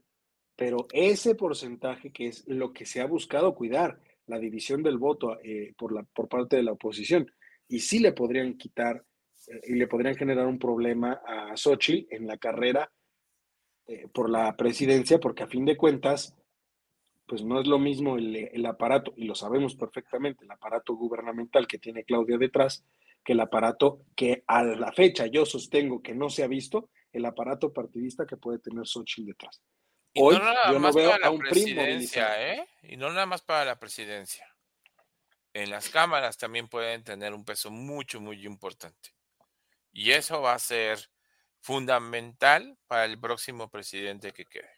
pero 0.56 0.88
ese 0.92 1.36
porcentaje 1.36 2.12
que 2.12 2.28
es 2.28 2.48
lo 2.48 2.74
que 2.74 2.86
se 2.86 3.02
ha 3.02 3.06
buscado 3.06 3.56
cuidar, 3.56 4.00
la 4.28 4.40
división 4.40 4.84
del 4.84 4.98
voto 4.98 5.40
eh, 5.44 5.74
por, 5.78 5.94
la, 5.94 6.04
por 6.04 6.28
parte 6.28 6.56
de 6.56 6.64
la 6.64 6.74
oposición, 6.74 7.30
y 7.68 7.80
sí 7.80 8.00
le 8.00 8.14
podrían 8.14 8.58
quitar 8.58 9.04
eh, 9.48 9.62
y 9.68 9.74
le 9.74 9.88
podrían 9.88 10.16
generar 10.16 10.48
un 10.48 10.60
problema 10.60 11.22
a 11.26 11.56
Xochitl 11.56 12.14
en 12.14 12.28
la 12.28 12.38
carrera 12.38 12.92
eh, 13.88 14.08
por 14.12 14.30
la 14.30 14.56
presidencia, 14.56 15.20
porque 15.20 15.44
a 15.44 15.48
fin 15.48 15.66
de 15.66 15.78
cuentas, 15.78 16.36
pues 17.28 17.44
no 17.44 17.60
es 17.60 17.68
lo 17.68 17.80
mismo 17.80 18.18
el, 18.18 18.66
aparato, 18.66 19.14
y 19.16 19.26
lo 19.26 19.36
sabemos 19.36 19.76
perfectamente, 19.76 20.44
el 20.44 20.52
aparato 20.52 20.96
gubernamental 20.96 21.68
que 21.68 21.80
tiene 21.80 22.04
Claudia 22.04 22.38
detrás, 22.38 22.84
que 23.24 23.34
el 23.34 23.40
aparato 23.40 24.02
que 24.16 24.44
a 24.48 24.64
la 24.64 24.92
fecha 24.92 25.26
yo 25.28 25.46
sostengo 25.46 26.02
que 26.02 26.14
no 26.14 26.30
se 26.30 26.44
ha 26.44 26.48
visto, 26.48 26.90
el 27.12 27.26
aparato 27.26 27.74
partidista 27.74 28.26
que 28.26 28.38
puede 28.38 28.60
tener 28.60 28.86
Xochitl 28.86 29.28
detrás. 29.28 29.62
Hoy 30.18 30.36
yo 30.72 30.80
no 30.80 30.94
veo 30.94 31.14
a 31.22 31.30
un 31.30 31.40
presidencia, 31.40 32.54
¿eh? 32.54 32.68
Y 32.84 32.96
no 32.98 33.10
nada 33.10 33.26
más 33.26 33.42
para 33.42 33.66
la 33.66 33.78
presidencia. 33.78 34.48
En 35.54 35.70
las 35.70 35.90
cámaras 35.90 36.38
también 36.38 36.68
pueden 36.68 37.04
tener 37.04 37.34
un 37.34 37.44
peso 37.44 37.70
mucho, 37.70 38.20
muy 38.22 38.46
importante. 38.46 39.10
Y 39.92 40.12
eso 40.12 40.42
va 40.42 40.54
a 40.54 40.60
ser 40.60 41.00
fundamental 41.60 42.78
para 42.88 43.06
el 43.06 43.20
próximo 43.20 43.70
presidente 43.70 44.32
que 44.32 44.46
quede. 44.46 44.70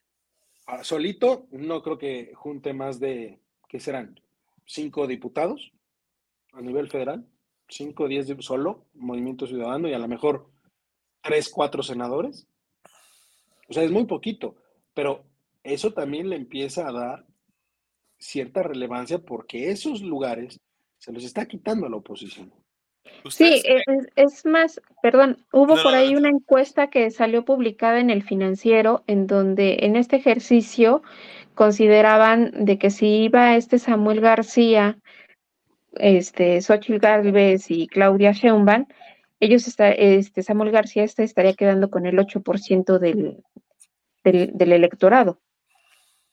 Ah, 0.67 0.83
solito, 0.83 1.47
no 1.51 1.81
creo 1.81 1.97
que 1.97 2.33
junte 2.35 2.73
más 2.73 2.99
de, 2.99 3.39
¿qué 3.67 3.79
serán? 3.79 4.19
¿Cinco 4.65 5.07
diputados 5.07 5.71
a 6.53 6.61
nivel 6.61 6.89
federal? 6.89 7.25
¿Cinco, 7.69 8.07
diez 8.07 8.27
solo, 8.39 8.85
Movimiento 8.93 9.47
Ciudadano 9.47 9.87
y 9.87 9.93
a 9.93 9.99
lo 9.99 10.07
mejor 10.07 10.49
tres, 11.21 11.49
cuatro 11.49 11.83
senadores? 11.83 12.47
O 13.67 13.73
sea, 13.73 13.83
es 13.83 13.91
muy 13.91 14.05
poquito, 14.05 14.55
pero 14.97 15.23
eso 15.63 15.93
también 15.93 16.27
le 16.27 16.35
empieza 16.35 16.87
a 16.87 16.91
dar 16.91 17.25
cierta 18.17 18.63
relevancia 18.63 19.19
porque 19.19 19.69
esos 19.69 20.01
lugares 20.01 20.59
se 20.97 21.11
los 21.11 21.23
está 21.23 21.45
quitando 21.45 21.85
a 21.85 21.89
la 21.91 21.97
oposición. 21.97 22.51
Sí, 23.29 23.61
es, 24.15 24.43
más, 24.47 24.81
perdón, 25.03 25.45
hubo 25.53 25.75
por 25.83 25.93
ahí 25.93 26.15
una 26.15 26.29
encuesta 26.29 26.89
que 26.89 27.11
salió 27.11 27.45
publicada 27.45 27.99
en 27.99 28.09
el 28.09 28.23
financiero 28.23 29.03
en 29.05 29.27
donde 29.27 29.77
en 29.81 29.95
este 29.97 30.15
ejercicio 30.15 31.03
consideraban 31.53 32.65
de 32.65 32.79
que 32.79 32.89
si 32.89 33.25
iba 33.25 33.55
este 33.55 33.77
Samuel 33.77 34.19
García, 34.19 34.97
este 35.93 36.59
Xochitl 36.59 36.97
Galvez 36.97 37.69
y 37.69 37.85
Claudia 37.85 38.31
Sheinbaum, 38.31 38.87
ellos 39.39 39.67
está, 39.67 39.91
este 39.91 40.41
Samuel 40.41 40.71
García 40.71 41.03
este 41.03 41.23
estaría 41.23 41.53
quedando 41.53 41.91
con 41.91 42.07
el 42.07 42.17
8% 42.17 42.97
del, 42.97 43.43
del, 44.31 44.71
electorado. 44.71 45.39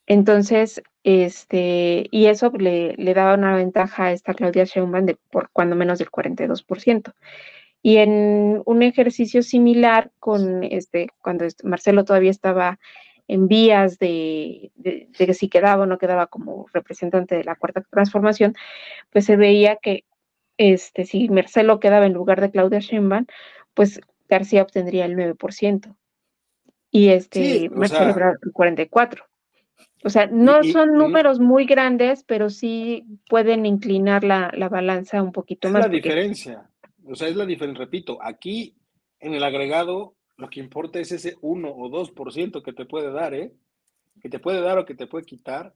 Entonces, 0.07 0.83
este, 1.03 2.09
y 2.11 2.27
eso 2.27 2.51
le, 2.51 2.95
daba 3.15 3.35
una 3.35 3.57
ventaja 3.57 4.07
a 4.07 4.13
esta 4.13 4.35
Claudia 4.35 4.65
Sheinbaum 4.65 5.07
de 5.07 5.17
por 5.31 5.51
cuando 5.53 5.77
menos 5.77 5.99
del 5.99 6.11
42%. 6.11 7.15
Y 7.83 7.99
en 7.99 8.63
un 8.65 8.83
ejercicio 8.83 9.43
similar 9.43 10.11
con 10.19 10.65
este, 10.65 11.09
cuando 11.21 11.47
Marcelo 11.65 12.05
todavía 12.05 12.31
estaba 12.31 12.79
en 13.29 13.49
vías 13.49 13.99
de, 13.99 14.73
de, 14.75 15.09
de, 15.19 15.35
si 15.35 15.49
quedaba 15.49 15.85
o 15.85 15.87
no 15.87 15.99
quedaba 15.99 16.27
como 16.27 16.67
representante 16.73 17.37
de 17.37 17.45
la 17.45 17.57
cuarta 17.57 17.83
transformación, 17.91 18.55
pues 19.11 19.25
se 19.27 19.37
veía 19.37 19.77
que 19.77 20.05
este, 20.59 21.05
si 21.05 21.29
Marcelo 21.29 21.81
quedaba 21.81 22.07
en 22.07 22.13
lugar 22.13 22.41
de 22.41 22.51
Claudia 22.51 22.81
Sheinbaum, 22.81 23.27
pues 23.75 24.01
García 24.29 24.63
obtendría 24.63 25.05
el 25.05 25.17
9%. 25.17 25.97
Y 26.95 27.09
este 27.09 27.69
Marcelo 27.71 28.15
el 28.41 28.53
44%. 28.53 29.25
O 30.05 30.11
sea, 30.11 30.27
no 30.29 30.63
son 30.63 30.93
números 30.93 31.41
muy 31.41 31.67
grandes, 31.67 32.23
pero 32.23 32.51
sí 32.51 33.05
pueden 33.29 33.67
inclinar 33.67 34.23
la, 34.23 34.53
balanza 34.71 35.21
un 35.21 35.33
poquito 35.33 35.69
más. 35.71 35.81
Es 35.81 35.87
la 35.89 35.93
diferencia. 35.93 36.71
O 37.05 37.17
sea, 37.17 37.27
es 37.27 37.35
la 37.35 37.47
diferencia. 37.47 37.85
Repito, 37.85 38.19
aquí 38.23 38.77
en 39.19 39.35
el 39.35 39.43
agregado 39.43 40.15
lo 40.37 40.49
que 40.49 40.61
importa 40.61 41.01
es 41.01 41.11
ese 41.11 41.37
1 41.41 41.69
o 41.69 41.91
2% 41.91 42.63
que 42.63 42.73
te 42.73 42.85
puede 42.85 43.11
dar, 43.11 43.35
¿eh? 43.35 43.53
Que 44.23 44.29
te 44.29 44.39
puede 44.39 44.61
dar 44.61 44.79
o 44.79 44.85
que 44.85 44.95
te 44.95 45.09
puede 45.09 45.25
quitar. 45.25 45.75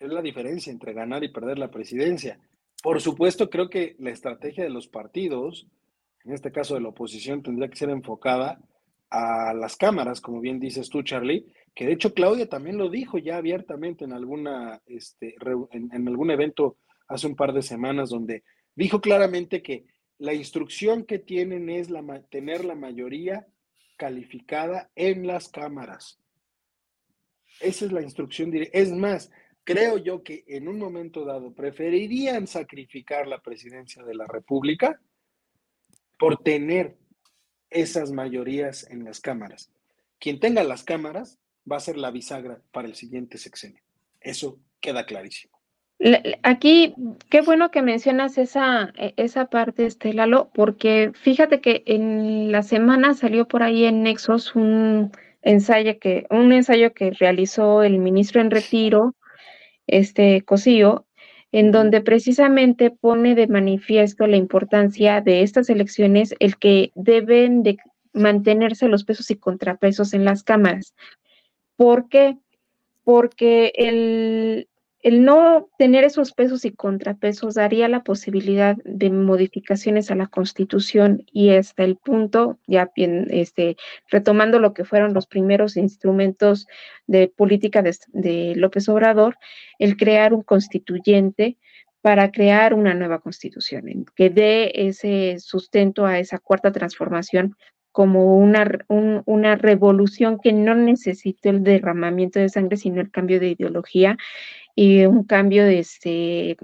Es 0.00 0.10
la 0.10 0.20
diferencia 0.20 0.72
entre 0.72 0.94
ganar 0.94 1.22
y 1.22 1.28
perder 1.28 1.60
la 1.60 1.70
presidencia. 1.70 2.40
Por 2.82 3.00
supuesto, 3.00 3.50
creo 3.50 3.70
que 3.70 3.94
la 4.00 4.10
estrategia 4.10 4.64
de 4.64 4.70
los 4.70 4.88
partidos, 4.88 5.68
en 6.24 6.32
este 6.32 6.50
caso 6.50 6.74
de 6.74 6.80
la 6.80 6.88
oposición, 6.88 7.40
tendría 7.40 7.68
que 7.68 7.76
ser 7.76 7.90
enfocada 7.90 8.58
a 9.10 9.52
las 9.54 9.76
cámaras, 9.76 10.20
como 10.20 10.40
bien 10.40 10.60
dices 10.60 10.88
tú, 10.88 11.02
Charlie, 11.02 11.52
que 11.74 11.86
de 11.86 11.92
hecho 11.92 12.14
Claudia 12.14 12.48
también 12.48 12.78
lo 12.78 12.88
dijo 12.88 13.18
ya 13.18 13.36
abiertamente 13.36 14.04
en 14.04 14.12
alguna, 14.12 14.80
este, 14.86 15.34
en, 15.72 16.08
algún 16.08 16.30
evento 16.30 16.78
hace 17.08 17.26
un 17.26 17.34
par 17.34 17.52
de 17.52 17.62
semanas, 17.62 18.10
donde 18.10 18.44
dijo 18.74 19.00
claramente 19.00 19.62
que 19.62 19.84
la 20.18 20.32
instrucción 20.32 21.04
que 21.04 21.18
tienen 21.18 21.70
es 21.70 21.90
la, 21.90 22.22
tener 22.30 22.64
la 22.64 22.74
mayoría 22.74 23.46
calificada 23.96 24.90
en 24.94 25.26
las 25.26 25.48
cámaras. 25.48 26.20
Esa 27.60 27.84
es 27.86 27.92
la 27.92 28.02
instrucción 28.02 28.50
directa. 28.50 28.78
Es 28.78 28.92
más, 28.92 29.30
creo 29.64 29.98
yo 29.98 30.22
que 30.22 30.44
en 30.46 30.68
un 30.68 30.78
momento 30.78 31.24
dado 31.24 31.52
preferirían 31.52 32.46
sacrificar 32.46 33.26
la 33.26 33.40
presidencia 33.40 34.04
de 34.04 34.14
la 34.14 34.26
República 34.26 35.00
por 36.18 36.42
tener 36.42 36.96
esas 37.70 38.12
mayorías 38.12 38.88
en 38.90 39.04
las 39.04 39.20
cámaras. 39.20 39.70
Quien 40.18 40.40
tenga 40.40 40.64
las 40.64 40.84
cámaras 40.84 41.38
va 41.70 41.76
a 41.76 41.80
ser 41.80 41.96
la 41.96 42.10
bisagra 42.10 42.60
para 42.72 42.88
el 42.88 42.94
siguiente 42.94 43.38
sexenio. 43.38 43.82
Eso 44.20 44.58
queda 44.80 45.06
clarísimo. 45.06 45.60
Aquí, 46.42 46.94
qué 47.28 47.42
bueno 47.42 47.70
que 47.70 47.82
mencionas 47.82 48.38
esa, 48.38 48.90
e, 48.96 49.12
esa 49.18 49.46
parte, 49.46 49.84
Estelalo, 49.84 50.50
porque 50.54 51.12
fíjate 51.14 51.60
que 51.60 51.82
en 51.84 52.50
la 52.50 52.62
semana 52.62 53.12
salió 53.12 53.46
por 53.46 53.62
ahí 53.62 53.84
en 53.84 54.02
Nexos 54.02 54.56
un 54.56 55.12
ensayo 55.42 55.98
que, 55.98 56.26
un 56.30 56.52
ensayo 56.52 56.94
que 56.94 57.10
realizó 57.10 57.82
el 57.82 57.98
ministro 57.98 58.40
en 58.40 58.50
retiro, 58.50 59.14
este 59.86 60.42
Cosío, 60.42 61.06
en 61.52 61.72
donde 61.72 62.00
precisamente 62.00 62.90
pone 62.90 63.34
de 63.34 63.48
manifiesto 63.48 64.26
la 64.26 64.36
importancia 64.36 65.20
de 65.20 65.42
estas 65.42 65.68
elecciones, 65.68 66.34
el 66.38 66.56
que 66.56 66.92
deben 66.94 67.62
de 67.62 67.78
mantenerse 68.12 68.88
los 68.88 69.04
pesos 69.04 69.30
y 69.30 69.36
contrapesos 69.36 70.14
en 70.14 70.24
las 70.24 70.42
cámaras. 70.42 70.94
¿Por 71.76 72.08
qué? 72.08 72.38
Porque 73.04 73.72
el, 73.74 74.68
el 75.02 75.24
no 75.24 75.70
tener 75.78 76.04
esos 76.04 76.32
pesos 76.32 76.64
y 76.64 76.72
contrapesos 76.72 77.54
daría 77.54 77.88
la 77.88 78.02
posibilidad 78.02 78.76
de 78.84 79.10
modificaciones 79.10 80.10
a 80.10 80.14
la 80.14 80.26
Constitución 80.26 81.24
y 81.32 81.50
hasta 81.50 81.84
el 81.84 81.96
punto, 81.96 82.58
ya 82.66 82.90
bien, 82.94 83.26
este, 83.30 83.76
retomando 84.10 84.58
lo 84.58 84.74
que 84.74 84.84
fueron 84.84 85.14
los 85.14 85.26
primeros 85.26 85.78
instrumentos 85.78 86.66
de 87.06 87.28
política 87.28 87.82
de, 87.82 88.54
López 88.56 88.88
Obrador, 88.90 89.38
el 89.78 89.96
crear 89.96 90.34
un 90.34 90.42
constituyente 90.42 91.56
para 92.02 92.30
crear 92.30 92.74
una 92.74 92.94
nueva 92.94 93.20
constitución, 93.20 94.06
que 94.14 94.30
dé 94.30 94.72
ese 94.74 95.38
sustento 95.38 96.06
a 96.06 96.18
esa 96.18 96.38
cuarta 96.38 96.72
transformación 96.72 97.56
como 97.92 98.36
una, 98.36 98.66
una 98.88 99.56
revolución 99.56 100.38
que 100.40 100.52
no 100.52 100.74
necesita 100.74 101.50
el 101.50 101.64
derramamiento 101.64 102.38
de 102.38 102.48
sangre, 102.48 102.76
sino 102.76 103.00
el 103.00 103.10
cambio 103.10 103.40
de 103.40 103.48
ideología 103.48 104.16
y 104.74 105.04
un 105.04 105.24
cambio 105.24 105.64
de 105.64 105.80
este, 105.80 106.56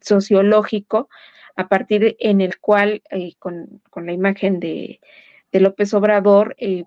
sociológico 0.00 1.08
a 1.56 1.68
partir 1.68 2.16
en 2.20 2.40
el 2.40 2.58
cual, 2.58 3.02
eh, 3.10 3.32
con, 3.38 3.80
la 3.96 4.12
imagen 4.12 4.60
de, 4.60 5.00
López 5.52 5.92
Obrador, 5.94 6.54
eh, 6.58 6.84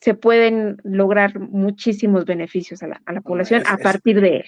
se 0.00 0.14
pueden 0.14 0.78
lograr 0.84 1.38
muchísimos 1.38 2.24
beneficios 2.24 2.82
a 2.82 2.88
la, 2.88 3.02
a 3.04 3.12
la 3.12 3.20
población 3.20 3.62
a 3.66 3.78
partir 3.78 4.20
de 4.20 4.36
él. 4.36 4.44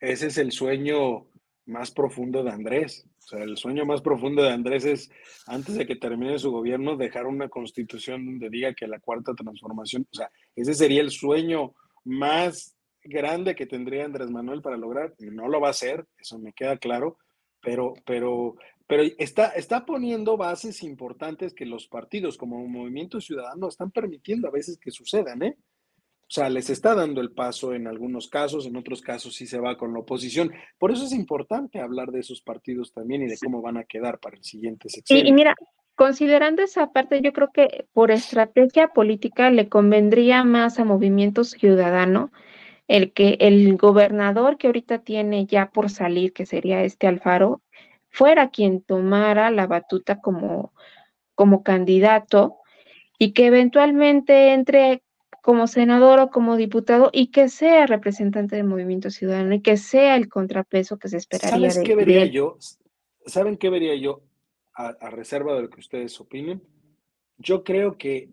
Ese 0.00 0.26
es 0.26 0.38
el 0.38 0.52
sueño 0.52 1.26
más 1.66 1.90
profundo 1.90 2.42
de 2.42 2.50
Andrés. 2.50 3.06
O 3.24 3.28
sea, 3.28 3.42
el 3.42 3.56
sueño 3.56 3.84
más 3.84 4.02
profundo 4.02 4.42
de 4.42 4.50
Andrés 4.50 4.84
es, 4.84 5.10
antes 5.46 5.74
de 5.74 5.86
que 5.86 5.96
termine 5.96 6.38
su 6.38 6.52
gobierno, 6.52 6.96
dejar 6.96 7.26
una 7.26 7.48
constitución 7.48 8.24
donde 8.24 8.50
diga 8.50 8.72
que 8.74 8.86
la 8.86 9.00
cuarta 9.00 9.34
transformación, 9.34 10.06
o 10.12 10.14
sea, 10.14 10.30
ese 10.54 10.74
sería 10.74 11.00
el 11.00 11.10
sueño 11.10 11.74
más 12.04 12.75
grande 13.08 13.54
que 13.54 13.66
tendría 13.66 14.04
Andrés 14.04 14.30
Manuel 14.30 14.62
para 14.62 14.76
lograr. 14.76 15.14
No 15.18 15.48
lo 15.48 15.60
va 15.60 15.68
a 15.68 15.70
hacer, 15.70 16.06
eso 16.18 16.38
me 16.38 16.52
queda 16.52 16.76
claro, 16.76 17.18
pero, 17.62 17.94
pero, 18.04 18.56
pero 18.86 19.02
está, 19.18 19.48
está 19.50 19.84
poniendo 19.84 20.36
bases 20.36 20.82
importantes 20.82 21.54
que 21.54 21.66
los 21.66 21.88
partidos 21.88 22.36
como 22.36 22.66
Movimiento 22.66 23.20
Ciudadano 23.20 23.68
están 23.68 23.90
permitiendo 23.90 24.48
a 24.48 24.52
veces 24.52 24.78
que 24.78 24.90
sucedan, 24.90 25.42
¿eh? 25.42 25.56
O 26.28 26.32
sea, 26.32 26.48
les 26.50 26.70
está 26.70 26.96
dando 26.96 27.20
el 27.20 27.30
paso 27.30 27.72
en 27.72 27.86
algunos 27.86 28.28
casos, 28.28 28.66
en 28.66 28.74
otros 28.74 29.00
casos 29.00 29.36
sí 29.36 29.46
se 29.46 29.60
va 29.60 29.76
con 29.76 29.92
la 29.92 30.00
oposición. 30.00 30.52
Por 30.76 30.90
eso 30.90 31.04
es 31.04 31.12
importante 31.12 31.78
hablar 31.80 32.10
de 32.10 32.18
esos 32.18 32.42
partidos 32.42 32.92
también 32.92 33.22
y 33.22 33.26
de 33.28 33.38
cómo 33.38 33.62
van 33.62 33.76
a 33.76 33.84
quedar 33.84 34.18
para 34.18 34.36
el 34.36 34.42
siguiente 34.42 34.88
sexenio. 34.88 35.22
Y, 35.22 35.28
y 35.28 35.32
mira, 35.32 35.54
considerando 35.94 36.62
esa 36.62 36.92
parte, 36.92 37.20
yo 37.22 37.32
creo 37.32 37.50
que 37.52 37.86
por 37.92 38.10
estrategia 38.10 38.88
política 38.88 39.50
le 39.50 39.68
convendría 39.68 40.42
más 40.42 40.80
a 40.80 40.84
Movimiento 40.84 41.44
Ciudadano 41.44 42.32
el 42.88 43.12
que 43.12 43.36
el 43.40 43.76
gobernador 43.76 44.58
que 44.58 44.68
ahorita 44.68 45.00
tiene 45.00 45.46
ya 45.46 45.70
por 45.70 45.90
salir, 45.90 46.32
que 46.32 46.46
sería 46.46 46.82
este 46.84 47.06
Alfaro, 47.06 47.62
fuera 48.10 48.50
quien 48.50 48.80
tomara 48.80 49.50
la 49.50 49.66
batuta 49.66 50.20
como, 50.20 50.72
como 51.34 51.62
candidato 51.62 52.58
y 53.18 53.32
que 53.32 53.46
eventualmente 53.46 54.52
entre 54.52 55.02
como 55.42 55.68
senador 55.68 56.18
o 56.18 56.30
como 56.30 56.56
diputado 56.56 57.10
y 57.12 57.28
que 57.28 57.48
sea 57.48 57.86
representante 57.86 58.56
del 58.56 58.64
movimiento 58.64 59.10
ciudadano 59.10 59.54
y 59.54 59.62
que 59.62 59.76
sea 59.76 60.16
el 60.16 60.28
contrapeso 60.28 60.98
que 60.98 61.08
se 61.08 61.18
esperaría. 61.18 61.70
¿Sabes 61.70 61.86
qué 61.86 61.94
vería 61.94 62.24
yo? 62.24 62.58
¿Saben 63.26 63.56
qué 63.56 63.70
vería 63.70 63.94
yo 63.94 64.22
a, 64.74 65.10
reserva 65.10 65.54
de 65.54 65.62
lo 65.62 65.70
que 65.70 65.78
ustedes 65.78 66.20
opinen? 66.20 66.62
Yo 67.38 67.62
creo 67.62 67.96
que 67.96 68.30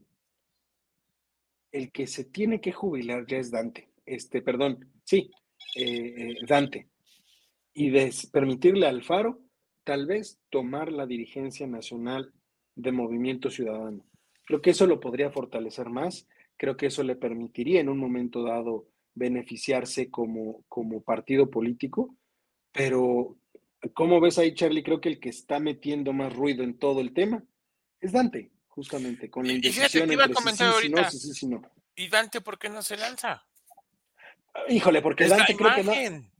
el 1.71 1.91
que 1.91 2.07
se 2.07 2.23
tiene 2.23 2.61
que 2.61 2.71
jubilar 2.71 3.27
ya 3.27 3.37
es 3.37 3.51
Dante. 3.51 3.92
Este, 4.05 4.41
perdón, 4.41 4.91
sí, 5.03 5.31
eh, 5.75 6.13
eh, 6.17 6.35
Dante. 6.47 6.89
Y 7.73 7.89
de 7.89 8.13
permitirle 8.31 8.87
al 8.87 9.03
Faro 9.03 9.41
tal 9.83 10.05
vez 10.05 10.39
tomar 10.49 10.91
la 10.91 11.05
dirigencia 11.05 11.67
nacional 11.67 12.33
de 12.75 12.91
Movimiento 12.91 13.49
Ciudadano. 13.49 14.05
Creo 14.45 14.61
que 14.61 14.71
eso 14.71 14.87
lo 14.87 14.99
podría 14.99 15.31
fortalecer 15.31 15.89
más, 15.89 16.27
creo 16.57 16.77
que 16.77 16.87
eso 16.87 17.03
le 17.03 17.15
permitiría 17.15 17.81
en 17.81 17.89
un 17.89 17.97
momento 17.97 18.43
dado 18.43 18.87
beneficiarse 19.15 20.09
como, 20.09 20.63
como 20.67 21.01
partido 21.01 21.49
político, 21.49 22.15
pero 22.71 23.37
¿cómo 23.93 24.19
ves 24.19 24.37
ahí, 24.37 24.53
Charlie? 24.53 24.83
Creo 24.83 24.99
que 24.99 25.09
el 25.09 25.19
que 25.19 25.29
está 25.29 25.59
metiendo 25.59 26.13
más 26.13 26.33
ruido 26.33 26.63
en 26.63 26.77
todo 26.77 26.99
el 26.99 27.13
tema 27.13 27.43
es 27.99 28.11
Dante, 28.11 28.51
justamente, 28.67 29.29
con 29.29 29.45
la 29.45 29.53
indecisión 29.53 30.11
entre 30.11 31.09
sí, 31.09 31.19
sí, 31.19 31.33
sí, 31.33 31.47
no. 31.47 31.61
¿Y 31.95 32.09
Dante 32.09 32.41
por 32.41 32.57
qué 32.57 32.69
no 32.69 32.81
se 32.81 32.97
lanza? 32.97 33.45
Híjole, 34.69 35.01
porque 35.01 35.27
Dante 35.27 35.55
creo 35.55 35.75
que 35.75 35.83
no. 35.83 35.93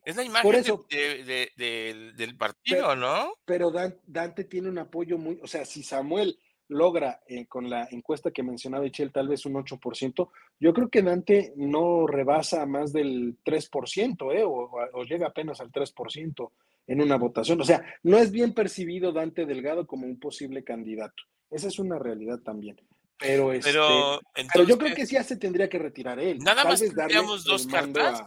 Es 0.05 0.15
la 0.15 0.23
imagen 0.23 0.63
del 0.89 2.37
partido, 2.37 2.95
¿no? 2.95 3.33
Pero 3.45 3.71
Dante 4.05 4.43
tiene 4.43 4.69
un 4.69 4.77
apoyo 4.77 5.17
muy, 5.17 5.39
o 5.41 5.47
sea, 5.47 5.65
si 5.65 5.83
Samuel 5.83 6.37
logra 6.67 7.21
eh, 7.27 7.45
con 7.45 7.69
la 7.69 7.87
encuesta 7.91 8.31
que 8.31 8.43
mencionaba 8.43 8.83
Michelle 8.83 9.11
tal 9.11 9.27
vez 9.27 9.45
un 9.45 9.53
8%, 9.53 10.29
yo 10.59 10.73
creo 10.73 10.89
que 10.89 11.01
Dante 11.01 11.53
no 11.55 12.07
rebasa 12.07 12.65
más 12.65 12.91
del 12.91 13.37
3%, 13.43 14.33
¿eh? 14.35 14.43
o, 14.43 14.71
o, 14.93 15.03
llega 15.03 15.27
apenas 15.27 15.59
al 15.61 15.71
3% 15.71 16.51
en 16.87 17.01
una 17.01 17.17
votación. 17.17 17.61
O 17.61 17.63
sea, 17.63 17.83
no 18.03 18.17
es 18.17 18.31
bien 18.31 18.53
percibido 18.53 19.11
Dante 19.11 19.45
Delgado 19.45 19.85
como 19.85 20.05
un 20.05 20.19
posible 20.19 20.63
candidato. 20.63 21.23
Esa 21.49 21.67
es 21.67 21.79
una 21.79 21.99
realidad 21.99 22.39
también. 22.39 22.77
Pero, 23.23 23.53
este, 23.53 23.71
pero, 23.71 24.67
yo 24.67 24.77
creo 24.77 24.93
que 24.93 25.05
sí 25.05 25.15
ya 25.15 25.23
se 25.23 25.37
tendría 25.37 25.69
que 25.69 25.79
retirar 25.79 26.19
él. 26.19 26.39
Nada 26.39 26.65
más 26.65 26.81
tendríamos 26.81 27.45
dos 27.45 27.65
cartas. 27.65 28.21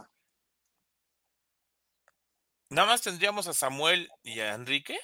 Nada 2.71 2.89
más 2.89 3.03
tendríamos 3.03 3.47
a 3.47 3.53
Samuel 3.53 4.09
y 4.23 4.41
a 4.41 4.55
Enrique. 4.55 4.99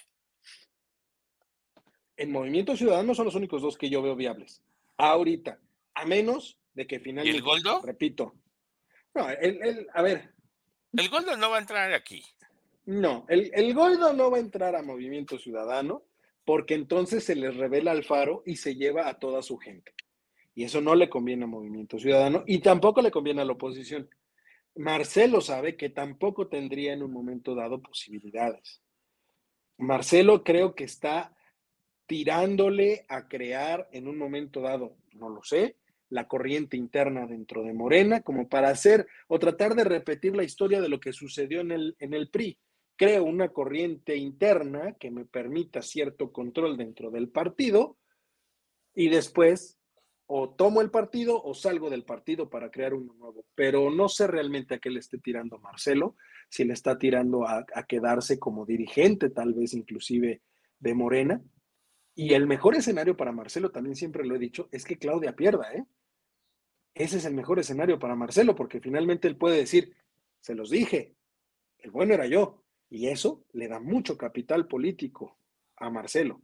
En 2.16 2.32
Movimiento 2.32 2.74
Ciudadano 2.74 3.14
son 3.14 3.26
los 3.26 3.34
únicos 3.34 3.60
dos 3.60 3.76
que 3.76 3.90
yo 3.90 4.00
veo 4.00 4.16
viables. 4.16 4.62
Ahorita, 4.96 5.60
a 5.92 6.06
menos 6.06 6.58
de 6.72 6.86
que 6.86 6.98
finalmente. 6.98 7.36
¿Y 7.36 7.36
el 7.36 7.42
Goldo? 7.42 7.82
Repito. 7.82 8.34
No, 9.12 9.28
el, 9.28 9.86
a 9.92 10.00
ver. 10.00 10.32
El 10.94 11.08
Goldo 11.10 11.36
no 11.36 11.50
va 11.50 11.58
a 11.58 11.60
entrar 11.60 11.92
aquí. 11.92 12.24
No, 12.86 13.26
el, 13.28 13.50
el 13.52 13.74
Goldo 13.74 14.14
no 14.14 14.30
va 14.30 14.38
a 14.38 14.40
entrar 14.40 14.74
a 14.74 14.82
Movimiento 14.82 15.38
Ciudadano 15.38 16.02
porque 16.44 16.74
entonces 16.74 17.24
se 17.24 17.34
les 17.34 17.56
revela 17.56 17.92
al 17.92 18.04
faro 18.04 18.42
y 18.46 18.56
se 18.56 18.74
lleva 18.74 19.08
a 19.08 19.18
toda 19.18 19.42
su 19.42 19.58
gente. 19.58 19.92
Y 20.54 20.64
eso 20.64 20.80
no 20.80 20.94
le 20.94 21.08
conviene 21.08 21.44
a 21.44 21.48
Movimiento 21.48 21.98
Ciudadano 21.98 22.44
y 22.46 22.60
tampoco 22.60 23.00
le 23.00 23.10
conviene 23.10 23.42
a 23.42 23.44
la 23.44 23.52
oposición. 23.52 24.08
Marcelo 24.74 25.40
sabe 25.40 25.76
que 25.76 25.90
tampoco 25.90 26.48
tendría 26.48 26.92
en 26.92 27.02
un 27.02 27.12
momento 27.12 27.54
dado 27.54 27.80
posibilidades. 27.80 28.82
Marcelo 29.78 30.42
creo 30.44 30.74
que 30.74 30.84
está 30.84 31.34
tirándole 32.06 33.04
a 33.08 33.28
crear 33.28 33.88
en 33.92 34.08
un 34.08 34.18
momento 34.18 34.60
dado, 34.60 34.96
no 35.12 35.28
lo 35.28 35.42
sé, 35.42 35.76
la 36.10 36.28
corriente 36.28 36.76
interna 36.76 37.26
dentro 37.26 37.62
de 37.62 37.72
Morena, 37.72 38.20
como 38.20 38.48
para 38.48 38.68
hacer 38.68 39.06
o 39.28 39.38
tratar 39.38 39.74
de 39.74 39.84
repetir 39.84 40.36
la 40.36 40.44
historia 40.44 40.80
de 40.82 40.90
lo 40.90 41.00
que 41.00 41.12
sucedió 41.12 41.60
en 41.60 41.70
el, 41.70 41.96
en 42.00 42.12
el 42.12 42.28
PRI 42.28 42.58
creo 42.96 43.24
una 43.24 43.48
corriente 43.48 44.16
interna 44.16 44.94
que 44.94 45.10
me 45.10 45.24
permita 45.24 45.82
cierto 45.82 46.32
control 46.32 46.76
dentro 46.76 47.10
del 47.10 47.28
partido 47.28 47.96
y 48.94 49.08
después 49.08 49.78
o 50.26 50.48
tomo 50.48 50.80
el 50.80 50.90
partido 50.90 51.42
o 51.42 51.52
salgo 51.52 51.90
del 51.90 52.04
partido 52.04 52.48
para 52.48 52.70
crear 52.70 52.94
uno 52.94 53.12
nuevo. 53.14 53.44
Pero 53.54 53.90
no 53.90 54.08
sé 54.08 54.26
realmente 54.26 54.74
a 54.74 54.78
qué 54.78 54.88
le 54.88 55.00
esté 55.00 55.18
tirando 55.18 55.58
Marcelo, 55.58 56.16
si 56.48 56.64
le 56.64 56.72
está 56.72 56.96
tirando 56.96 57.46
a, 57.46 57.66
quedarse 57.86 58.38
como 58.38 58.64
dirigente, 58.64 59.28
tal 59.28 59.52
vez 59.52 59.74
inclusive 59.74 60.40
de 60.78 60.94
Morena. 60.94 61.42
Y 62.14 62.32
el 62.34 62.46
mejor 62.46 62.76
escenario 62.76 63.16
para 63.16 63.32
Marcelo, 63.32 63.70
también 63.70 63.94
siempre 63.94 64.24
lo 64.24 64.34
he 64.34 64.38
dicho, 64.38 64.68
es 64.70 64.84
que 64.84 64.98
Claudia 64.98 65.36
pierda, 65.36 65.72
¿eh? 65.74 65.84
Ese 66.94 67.18
es 67.18 67.24
el 67.24 67.34
mejor 67.34 67.58
escenario 67.58 67.98
para 67.98 68.14
Marcelo, 68.14 68.54
porque 68.54 68.80
finalmente 68.80 69.28
él 69.28 69.36
puede 69.36 69.56
decir, 69.56 69.94
se 70.40 70.54
los 70.54 70.70
dije, 70.70 71.14
el 71.78 71.90
bueno 71.90 72.14
era 72.14 72.26
yo, 72.26 72.61
y 72.92 73.08
eso 73.08 73.42
le 73.54 73.68
da 73.68 73.80
mucho 73.80 74.18
capital 74.18 74.66
político 74.66 75.38
a 75.78 75.88
Marcelo. 75.88 76.42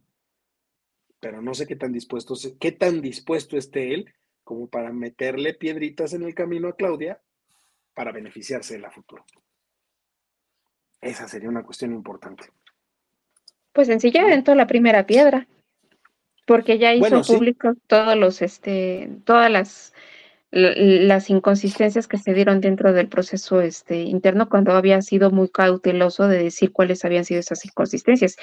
Pero 1.19 1.43
no 1.43 1.53
sé 1.53 1.67
qué 1.67 1.75
tan 1.75 1.93
dispuesto, 1.93 2.33
qué 2.59 2.71
tan 2.71 3.01
dispuesto 3.01 3.55
esté 3.55 3.93
él 3.93 4.11
como 4.43 4.67
para 4.67 4.91
meterle 4.91 5.53
piedritas 5.53 6.13
en 6.13 6.23
el 6.23 6.33
camino 6.33 6.67
a 6.67 6.75
Claudia 6.75 7.21
para 7.93 8.11
beneficiarse 8.11 8.73
de 8.73 8.79
la 8.79 8.89
futura. 8.89 9.23
Esa 11.01 11.27
sería 11.27 11.49
una 11.49 11.63
cuestión 11.63 11.93
importante. 11.93 12.45
Pues 13.71 13.85
sencilla 13.85 14.25
dentro 14.25 14.55
la 14.55 14.65
primera 14.65 15.05
piedra, 15.05 15.47
porque 16.47 16.79
ya 16.79 16.95
hizo 16.95 17.21
público 17.21 17.75
todos 17.85 18.15
los, 18.15 18.41
este, 18.41 19.07
todas 19.23 19.51
las 19.51 19.93
las 20.51 21.29
inconsistencias 21.29 22.07
que 22.07 22.17
se 22.17 22.33
dieron 22.33 22.59
dentro 22.59 22.91
del 22.91 23.07
proceso 23.07 23.61
este, 23.61 24.01
interno 24.01 24.49
cuando 24.49 24.71
había 24.71 25.01
sido 25.01 25.29
muy 25.29 25.49
cauteloso 25.49 26.27
de 26.27 26.43
decir 26.43 26.71
cuáles 26.71 27.05
habían 27.05 27.25
sido 27.25 27.39
esas 27.39 27.63
inconsistencias 27.65 28.35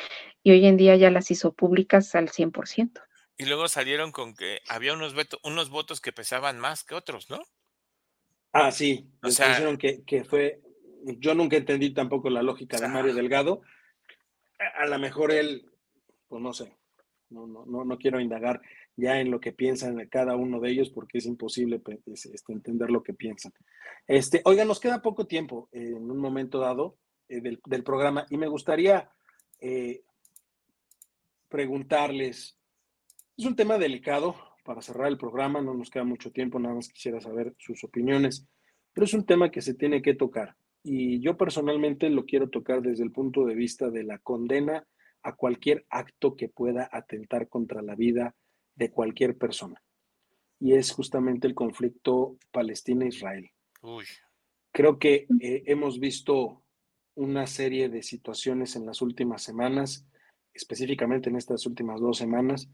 y 0.42 0.52
hoy 0.52 0.66
en 0.66 0.76
día 0.76 0.94
ya 0.96 1.10
las 1.10 1.30
hizo 1.30 1.52
públicas 1.52 2.14
al 2.14 2.28
100%. 2.28 3.02
Y 3.38 3.46
luego 3.46 3.68
salieron 3.68 4.12
con 4.12 4.34
que 4.34 4.60
había 4.68 4.92
unos, 4.92 5.14
unos 5.42 5.70
votos 5.70 6.00
que 6.00 6.12
pesaban 6.12 6.58
más 6.58 6.84
que 6.84 6.94
otros, 6.94 7.28
¿no? 7.28 7.40
Ah, 8.52 8.70
sí. 8.70 9.10
O 9.22 9.30
sea, 9.30 9.48
dijeron 9.48 9.76
que, 9.76 10.02
que, 10.04 10.24
fue. 10.24 10.60
Yo 11.18 11.34
nunca 11.34 11.56
entendí 11.56 11.92
tampoco 11.92 12.30
la 12.30 12.42
lógica 12.42 12.78
de 12.78 12.88
Mario 12.88 13.14
Delgado. 13.14 13.60
A, 14.58 14.84
a 14.84 14.86
lo 14.86 14.98
mejor 14.98 15.32
él, 15.32 15.70
pues 16.28 16.40
no 16.40 16.54
sé, 16.54 16.74
no, 17.28 17.46
no, 17.46 17.66
no, 17.66 17.84
no 17.84 17.98
quiero 17.98 18.20
indagar 18.20 18.62
ya 18.96 19.20
en 19.20 19.30
lo 19.30 19.40
que 19.40 19.52
piensan 19.52 20.04
cada 20.08 20.36
uno 20.36 20.58
de 20.60 20.70
ellos 20.70 20.90
porque 20.90 21.18
es 21.18 21.26
imposible 21.26 21.82
este, 22.06 22.52
entender 22.52 22.90
lo 22.90 23.02
que 23.02 23.12
piensan. 23.12 23.52
Este, 24.06 24.40
oiga, 24.44 24.64
nos 24.64 24.80
queda 24.80 25.02
poco 25.02 25.26
tiempo 25.26 25.68
en 25.72 26.10
un 26.10 26.18
momento 26.18 26.58
dado 26.58 26.96
eh, 27.28 27.40
del, 27.40 27.84
programa 27.84 28.26
y 28.30 28.38
me 28.38 28.48
gustaría 28.48 29.10
eh, 29.60 30.02
preguntarles, 31.48 32.58
es 33.36 33.44
un 33.44 33.56
tema 33.56 33.78
delicado 33.78 34.34
para 34.64 34.82
cerrar 34.82 35.08
el 35.08 35.18
programa, 35.18 35.60
no 35.60 35.74
nos 35.74 35.90
queda 35.90 36.04
mucho 36.04 36.32
tiempo, 36.32 36.58
nada 36.58 36.74
más 36.74 36.88
quisiera 36.88 37.20
saber 37.20 37.54
sus 37.58 37.84
opiniones, 37.84 38.46
pero 38.92 39.04
es 39.04 39.14
un 39.14 39.26
tema 39.26 39.50
que 39.50 39.60
se 39.60 39.74
tiene 39.74 40.02
que 40.02 40.14
tocar 40.14 40.56
y 40.88 41.20
yo 41.20 41.36
personalmente 41.36 42.08
lo 42.10 42.24
quiero 42.24 42.48
tocar 42.48 42.80
desde 42.80 43.02
el 43.02 43.10
punto 43.10 43.44
de 43.44 43.56
vista 43.56 43.90
de 43.90 44.04
la 44.04 44.18
condena 44.18 44.86
a 45.24 45.34
cualquier 45.34 45.84
acto 45.90 46.36
que 46.36 46.48
pueda 46.48 46.88
atentar 46.92 47.48
contra 47.48 47.82
la 47.82 47.96
vida, 47.96 48.36
de 48.76 48.90
cualquier 48.90 49.36
persona. 49.36 49.82
Y 50.60 50.74
es 50.74 50.92
justamente 50.92 51.46
el 51.46 51.54
conflicto 51.54 52.38
Palestina-Israel. 52.52 53.50
Creo 54.72 54.98
que 54.98 55.26
eh, 55.40 55.62
hemos 55.66 55.98
visto 55.98 56.62
una 57.14 57.46
serie 57.46 57.88
de 57.88 58.02
situaciones 58.02 58.76
en 58.76 58.86
las 58.86 59.02
últimas 59.02 59.42
semanas, 59.42 60.06
específicamente 60.52 61.28
en 61.30 61.36
estas 61.36 61.66
últimas 61.66 62.00
dos 62.00 62.18
semanas, 62.18 62.68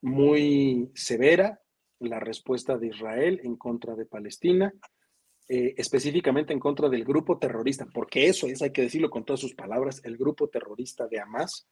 muy 0.00 0.90
severa 0.94 1.60
la 1.98 2.20
respuesta 2.20 2.78
de 2.78 2.88
Israel 2.88 3.40
en 3.42 3.56
contra 3.56 3.94
de 3.96 4.06
Palestina. 4.06 4.72
eh, 5.50 5.74
específicamente 5.78 6.52
en 6.52 6.60
contra 6.60 6.90
del 6.90 7.04
grupo 7.04 7.38
terrorista, 7.38 7.86
porque 7.86 8.26
eso 8.26 8.46
es, 8.46 8.60
hay 8.60 8.70
que 8.70 8.82
decirlo 8.82 9.08
con 9.08 9.24
todas 9.24 9.40
sus 9.40 9.54
palabras, 9.54 10.02
el 10.04 10.18
grupo 10.18 10.48
terrorista 10.48 11.08
de 11.08 11.20
Hamas. 11.20 11.66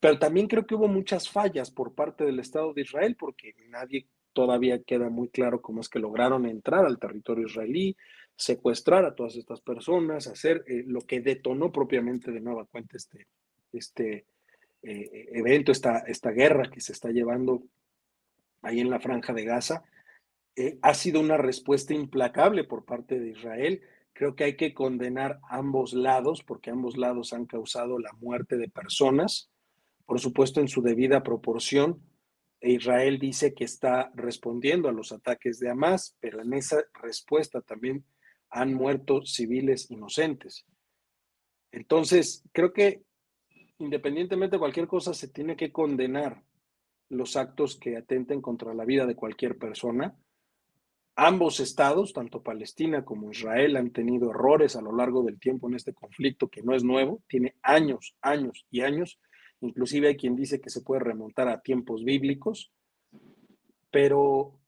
Pero 0.00 0.18
también 0.18 0.46
creo 0.46 0.66
que 0.66 0.74
hubo 0.74 0.88
muchas 0.88 1.28
fallas 1.28 1.70
por 1.70 1.94
parte 1.94 2.24
del 2.24 2.38
Estado 2.38 2.72
de 2.72 2.82
Israel, 2.82 3.16
porque 3.18 3.54
nadie 3.68 4.06
todavía 4.32 4.82
queda 4.82 5.10
muy 5.10 5.28
claro 5.28 5.60
cómo 5.60 5.80
es 5.80 5.88
que 5.88 5.98
lograron 5.98 6.46
entrar 6.46 6.86
al 6.86 6.98
territorio 6.98 7.46
israelí, 7.46 7.96
secuestrar 8.36 9.04
a 9.04 9.14
todas 9.14 9.34
estas 9.34 9.60
personas, 9.60 10.28
hacer 10.28 10.64
eh, 10.68 10.84
lo 10.86 11.00
que 11.00 11.20
detonó 11.20 11.72
propiamente 11.72 12.30
de 12.30 12.40
nueva 12.40 12.64
cuenta 12.66 12.96
este, 12.96 13.26
este 13.72 14.26
eh, 14.82 15.28
evento, 15.32 15.72
esta, 15.72 15.98
esta 16.06 16.30
guerra 16.30 16.70
que 16.70 16.80
se 16.80 16.92
está 16.92 17.10
llevando 17.10 17.64
ahí 18.62 18.78
en 18.78 18.90
la 18.90 19.00
franja 19.00 19.32
de 19.32 19.44
Gaza. 19.44 19.82
Eh, 20.54 20.78
ha 20.82 20.94
sido 20.94 21.20
una 21.20 21.36
respuesta 21.36 21.94
implacable 21.94 22.62
por 22.64 22.84
parte 22.84 23.18
de 23.18 23.30
Israel. 23.30 23.82
Creo 24.12 24.36
que 24.36 24.44
hay 24.44 24.56
que 24.56 24.74
condenar 24.74 25.40
ambos 25.48 25.92
lados 25.92 26.44
porque 26.44 26.70
ambos 26.70 26.96
lados 26.96 27.32
han 27.32 27.46
causado 27.46 27.98
la 27.98 28.12
muerte 28.14 28.56
de 28.56 28.68
personas, 28.68 29.50
por 30.08 30.20
supuesto 30.20 30.62
en 30.62 30.68
su 30.68 30.80
debida 30.80 31.22
proporción. 31.22 32.00
E 32.60 32.72
Israel 32.72 33.18
dice 33.18 33.52
que 33.52 33.64
está 33.64 34.10
respondiendo 34.14 34.88
a 34.88 34.92
los 34.92 35.12
ataques 35.12 35.60
de 35.60 35.68
Hamas, 35.68 36.16
pero 36.18 36.40
en 36.40 36.54
esa 36.54 36.82
respuesta 36.94 37.60
también 37.60 38.06
han 38.48 38.72
muerto 38.72 39.20
civiles 39.26 39.90
inocentes. 39.90 40.64
Entonces, 41.72 42.42
creo 42.52 42.72
que 42.72 43.02
independientemente 43.76 44.56
de 44.56 44.60
cualquier 44.60 44.88
cosa, 44.88 45.12
se 45.12 45.28
tiene 45.28 45.56
que 45.56 45.70
condenar 45.70 46.42
los 47.10 47.36
actos 47.36 47.76
que 47.76 47.98
atenten 47.98 48.40
contra 48.40 48.72
la 48.72 48.86
vida 48.86 49.04
de 49.04 49.14
cualquier 49.14 49.58
persona 49.58 50.16
Ambos 51.20 51.58
estados, 51.58 52.12
tanto 52.12 52.44
Palestina 52.44 53.04
como 53.04 53.32
Israel, 53.32 53.76
han 53.76 53.90
tenido 53.90 54.30
errores 54.30 54.76
a 54.76 54.80
lo 54.80 54.94
largo 54.94 55.24
del 55.24 55.40
tiempo 55.40 55.68
en 55.68 55.74
este 55.74 55.92
conflicto 55.92 56.46
que 56.46 56.62
no 56.62 56.76
es 56.76 56.84
nuevo, 56.84 57.24
tiene 57.26 57.56
años, 57.60 58.14
años 58.22 58.64
y 58.70 58.82
años. 58.82 59.18
Inclusive 59.60 60.08
hay 60.08 60.16
quien 60.16 60.36
dice 60.36 60.60
que 60.60 60.70
se 60.70 60.82
puede 60.82 61.00
remontar 61.00 61.48
a 61.48 61.60
tiempos 61.60 62.04
bíblicos, 62.04 62.70
pero, 63.90 64.58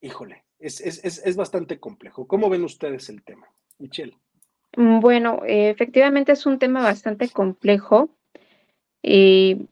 híjole, 0.00 0.44
es, 0.58 1.36
bastante 1.36 1.80
complejo. 1.80 2.26
¿Cómo 2.26 2.48
ven 2.48 2.64
ustedes 2.64 3.08
el 3.08 3.22
tema? 3.22 3.48
Michelle. 3.78 4.16
Mm, 4.76 5.00
bueno, 5.00 5.40
efectivamente 5.46 6.32
es 6.32 6.46
un 6.46 6.58
tema 6.58 6.82
bastante 6.82 7.28
complejo. 7.28 8.10
Y 9.02 9.68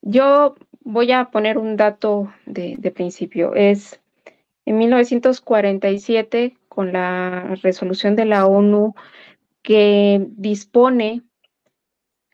yo 0.00 0.54
voy 0.80 1.12
a 1.12 1.30
poner 1.30 1.58
un 1.58 1.76
dato 1.76 2.32
de, 2.46 2.76
de 2.78 2.90
principio. 2.90 3.54
Es 3.54 4.00
en 4.64 4.78
1947, 4.78 6.56
con 6.68 6.92
la 6.92 7.56
resolución 7.62 8.16
de 8.16 8.24
la 8.24 8.46
ONU 8.46 8.94
que 9.62 10.26
dispone 10.30 11.22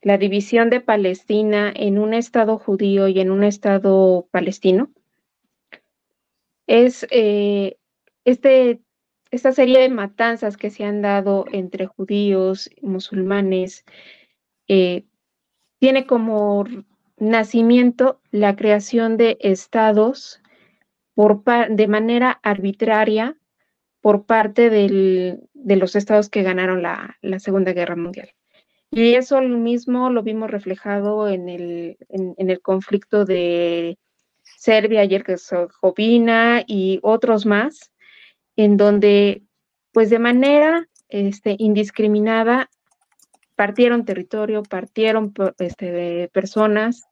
la 0.02 0.18
división 0.18 0.70
de 0.70 0.80
Palestina 0.80 1.72
en 1.74 1.98
un 1.98 2.14
Estado 2.14 2.58
judío 2.58 3.08
y 3.08 3.20
en 3.20 3.30
un 3.30 3.44
Estado 3.44 4.28
palestino, 4.30 4.90
es 6.66 7.06
eh, 7.10 7.78
este, 8.24 8.80
esta 9.30 9.52
serie 9.52 9.80
de 9.80 9.88
matanzas 9.88 10.56
que 10.56 10.70
se 10.70 10.84
han 10.84 11.02
dado 11.02 11.46
entre 11.52 11.86
judíos, 11.86 12.70
y 12.76 12.86
musulmanes, 12.86 13.84
eh, 14.68 15.04
tiene 15.78 16.06
como 16.06 16.64
nacimiento 17.16 18.20
la 18.30 18.54
creación 18.56 19.16
de 19.16 19.38
estados 19.40 20.40
de 21.70 21.88
manera 21.88 22.38
arbitraria 22.44 23.36
por 24.00 24.24
parte 24.24 24.70
de 24.70 25.76
los 25.76 25.96
estados 25.96 26.28
que 26.28 26.44
ganaron 26.44 26.82
la, 26.82 27.16
Segunda 27.38 27.72
Guerra 27.72 27.96
Mundial. 27.96 28.30
Y 28.90 29.14
eso 29.14 29.40
mismo 29.42 30.10
lo 30.10 30.22
vimos 30.22 30.50
reflejado 30.50 31.28
en 31.28 31.48
el, 31.48 31.98
en, 32.08 32.34
el 32.38 32.60
conflicto 32.60 33.24
de 33.24 33.98
Serbia 34.42 35.04
y 35.04 35.14
Herzegovina 35.14 36.64
y 36.66 36.98
otros 37.02 37.44
más, 37.44 37.92
en 38.56 38.76
donde, 38.76 39.42
pues 39.92 40.10
de 40.10 40.18
manera 40.18 40.88
este, 41.08 41.54
indiscriminada, 41.58 42.70
partieron 43.56 44.04
territorio, 44.04 44.62
partieron 44.62 45.34
este, 45.58 46.28
personas, 46.32 47.04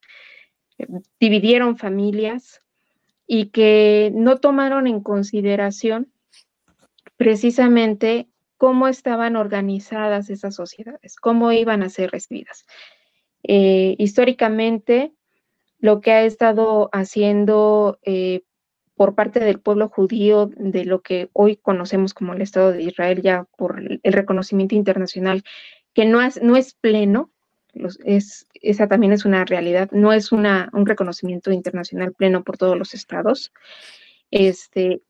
dividieron 1.20 1.76
familias 1.76 2.62
y 3.26 3.50
que 3.50 4.12
no 4.14 4.38
tomaron 4.38 4.86
en 4.86 5.00
consideración 5.00 6.12
precisamente 7.16 8.28
cómo 8.56 8.88
estaban 8.88 9.36
organizadas 9.36 10.30
esas 10.30 10.54
sociedades, 10.54 11.16
cómo 11.16 11.52
iban 11.52 11.82
a 11.82 11.88
ser 11.88 12.10
recibidas. 12.10 12.66
Eh, 13.42 13.94
históricamente, 13.98 15.12
lo 15.78 16.00
que 16.00 16.12
ha 16.12 16.24
estado 16.24 16.88
haciendo 16.92 17.98
eh, 18.02 18.42
por 18.96 19.14
parte 19.14 19.40
del 19.40 19.60
pueblo 19.60 19.88
judío 19.88 20.50
de 20.56 20.84
lo 20.84 21.02
que 21.02 21.28
hoy 21.32 21.56
conocemos 21.56 22.14
como 22.14 22.32
el 22.32 22.40
Estado 22.40 22.72
de 22.72 22.82
Israel, 22.82 23.20
ya 23.22 23.44
por 23.56 23.78
el 23.78 24.12
reconocimiento 24.12 24.74
internacional, 24.74 25.44
que 25.92 26.06
no 26.06 26.22
es, 26.22 26.42
no 26.42 26.56
es 26.56 26.74
pleno, 26.74 27.30
es, 28.04 28.46
esa 28.54 28.88
también 28.88 29.12
es 29.12 29.26
una 29.26 29.44
realidad, 29.44 29.90
no 29.92 30.14
es 30.14 30.32
una, 30.32 30.70
un 30.72 30.86
reconocimiento 30.86 31.52
internacional 31.52 32.14
pleno 32.14 32.42
por 32.42 32.56
todos 32.56 32.76
los 32.76 32.94
estados, 32.94 33.52
este, 34.30 35.02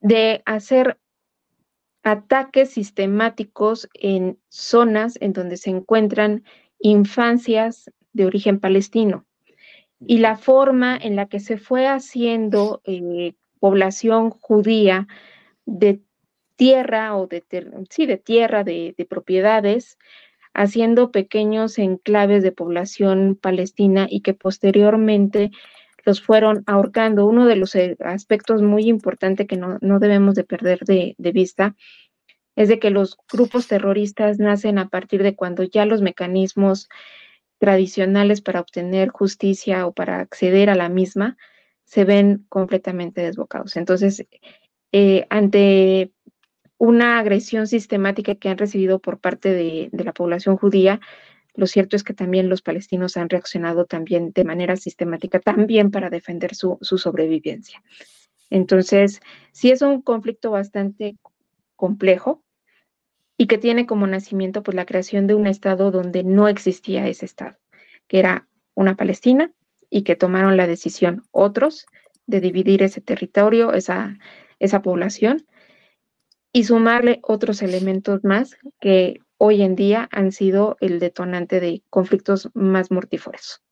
de 0.00 0.42
hacer 0.44 0.98
ataques 2.04 2.70
sistemáticos 2.70 3.88
en 3.94 4.38
zonas 4.48 5.18
en 5.20 5.32
donde 5.32 5.56
se 5.56 5.70
encuentran 5.70 6.44
infancias 6.78 7.90
de 8.12 8.26
origen 8.26 8.60
palestino. 8.60 9.24
Y 10.06 10.18
la 10.18 10.36
forma 10.36 10.96
en 10.96 11.16
la 11.16 11.26
que 11.26 11.40
se 11.40 11.56
fue 11.56 11.88
haciendo 11.88 12.82
eh, 12.84 13.32
población 13.58 14.30
judía 14.30 15.08
de 15.64 16.02
tierra 16.56 17.16
o 17.16 17.26
de, 17.26 17.42
sí, 17.88 18.04
de 18.04 18.18
tierra, 18.18 18.64
de, 18.64 18.94
de 18.96 19.04
propiedades, 19.06 19.98
haciendo 20.52 21.10
pequeños 21.10 21.78
enclaves 21.78 22.42
de 22.42 22.52
población 22.52 23.38
palestina 23.40 24.06
y 24.08 24.20
que 24.20 24.34
posteriormente 24.34 25.50
los 26.04 26.20
fueron 26.20 26.62
ahorcando. 26.66 27.26
Uno 27.26 27.46
de 27.46 27.56
los 27.56 27.74
eh, 27.74 27.96
aspectos 28.00 28.62
muy 28.62 28.88
importantes 28.88 29.46
que 29.46 29.56
no, 29.56 29.78
debemos 29.98 30.34
de 30.34 30.44
perder 30.44 30.80
de, 30.80 31.14
vista 31.18 31.74
es 32.56 32.68
de 32.68 32.78
que 32.78 32.90
los 32.90 33.16
grupos 33.32 33.66
terroristas 33.66 34.38
nacen 34.38 34.78
a 34.78 34.88
partir 34.88 35.22
de 35.22 35.34
cuando 35.34 35.62
ya 35.64 35.86
los 35.86 36.02
mecanismos 36.02 36.88
tradicionales 37.58 38.40
para 38.40 38.60
obtener 38.60 39.08
justicia 39.08 39.86
o 39.86 39.92
para 39.92 40.20
acceder 40.20 40.70
a 40.70 40.74
la 40.74 40.88
misma 40.88 41.36
se 41.84 42.04
ven 42.04 42.46
completamente 42.48 43.22
desbocados. 43.22 43.76
Entonces, 43.76 44.26
eh, 44.92 45.26
ante 45.30 46.12
una 46.78 47.18
agresión 47.18 47.66
sistemática 47.66 48.34
que 48.34 48.48
han 48.48 48.58
recibido 48.58 48.98
por 48.98 49.18
parte 49.18 49.52
de, 49.52 49.90
la 49.92 50.12
población 50.12 50.56
judía. 50.56 51.00
Lo 51.54 51.66
cierto 51.66 51.94
es 51.94 52.02
que 52.02 52.14
también 52.14 52.48
los 52.48 52.62
palestinos 52.62 53.16
han 53.16 53.28
reaccionado 53.28 53.86
también 53.86 54.32
de 54.32 54.44
manera 54.44 54.76
sistemática, 54.76 55.38
también 55.38 55.90
para 55.90 56.10
defender 56.10 56.54
su, 56.54 56.78
sobrevivencia. 56.80 57.82
Entonces, 58.50 59.20
sí 59.52 59.70
es 59.70 59.80
un 59.82 60.02
conflicto 60.02 60.50
bastante 60.50 61.16
complejo 61.76 62.42
y 63.36 63.46
que 63.46 63.58
tiene 63.58 63.86
como 63.86 64.06
nacimiento 64.06 64.62
pues 64.62 64.74
la 64.74 64.84
creación 64.84 65.26
de 65.26 65.34
un 65.34 65.46
estado 65.46 65.90
donde 65.90 66.24
no 66.24 66.48
existía 66.48 67.06
ese 67.06 67.24
estado, 67.24 67.56
que 68.08 68.18
era 68.18 68.48
una 68.74 68.96
Palestina 68.96 69.52
y 69.90 70.02
que 70.02 70.16
tomaron 70.16 70.56
la 70.56 70.66
decisión 70.66 71.22
otros 71.30 71.86
de 72.26 72.40
dividir 72.40 72.82
ese 72.82 73.00
territorio, 73.00 73.72
esa, 73.72 74.18
esa 74.58 74.82
población 74.82 75.46
y 76.52 76.64
sumarle 76.64 77.20
otros 77.22 77.62
elementos 77.62 78.24
más 78.24 78.56
que 78.80 79.20
hoy 79.38 79.62
en 79.62 79.76
día 79.76 80.08
han 80.12 80.32
sido 80.32 80.76
el 80.80 80.98
detonante 80.98 81.60
de 81.60 81.82
conflictos 81.90 82.50
más 82.54 82.90
mortíferos. 82.90 83.62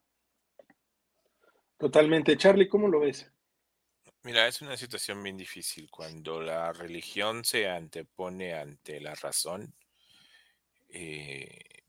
Totalmente. 1.79 2.37
Charlie, 2.37 2.69
¿cómo 2.69 2.89
lo 2.89 3.01
ves? 3.01 3.31
Mira, 4.25 4.47
es 4.47 4.63
una 4.63 4.77
situación 4.77 5.21
bien 5.21 5.37
difícil 5.37 5.91
cuando 5.91 6.41
la 6.41 6.73
religión 6.73 7.45
se 7.45 7.69
antepone 7.69 8.55
ante 8.55 9.01
la 9.01 9.17
razón. 9.17 9.75
Eh, 10.91 11.83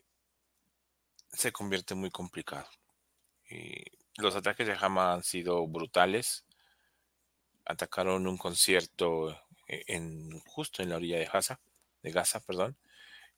se 1.32 1.51
convierte 1.51 1.93
muy 1.93 2.09
complicado. 2.09 2.67
los 4.17 4.36
ataques 4.36 4.65
de 4.65 4.78
Hamas 4.80 5.15
han 5.15 5.24
sido 5.24 5.67
brutales. 5.67 6.45
Atacaron 7.65 8.26
un 8.28 8.38
concierto 8.38 9.32
eh, 9.67 9.84
en, 9.88 10.39
justo 10.39 10.82
en 10.82 10.89
la 10.89 10.95
orilla 10.95 11.19
de 11.19 11.26
Gaza, 11.26 11.59
de 12.01 12.11
Gaza, 12.11 12.39
perdón, 12.39 12.78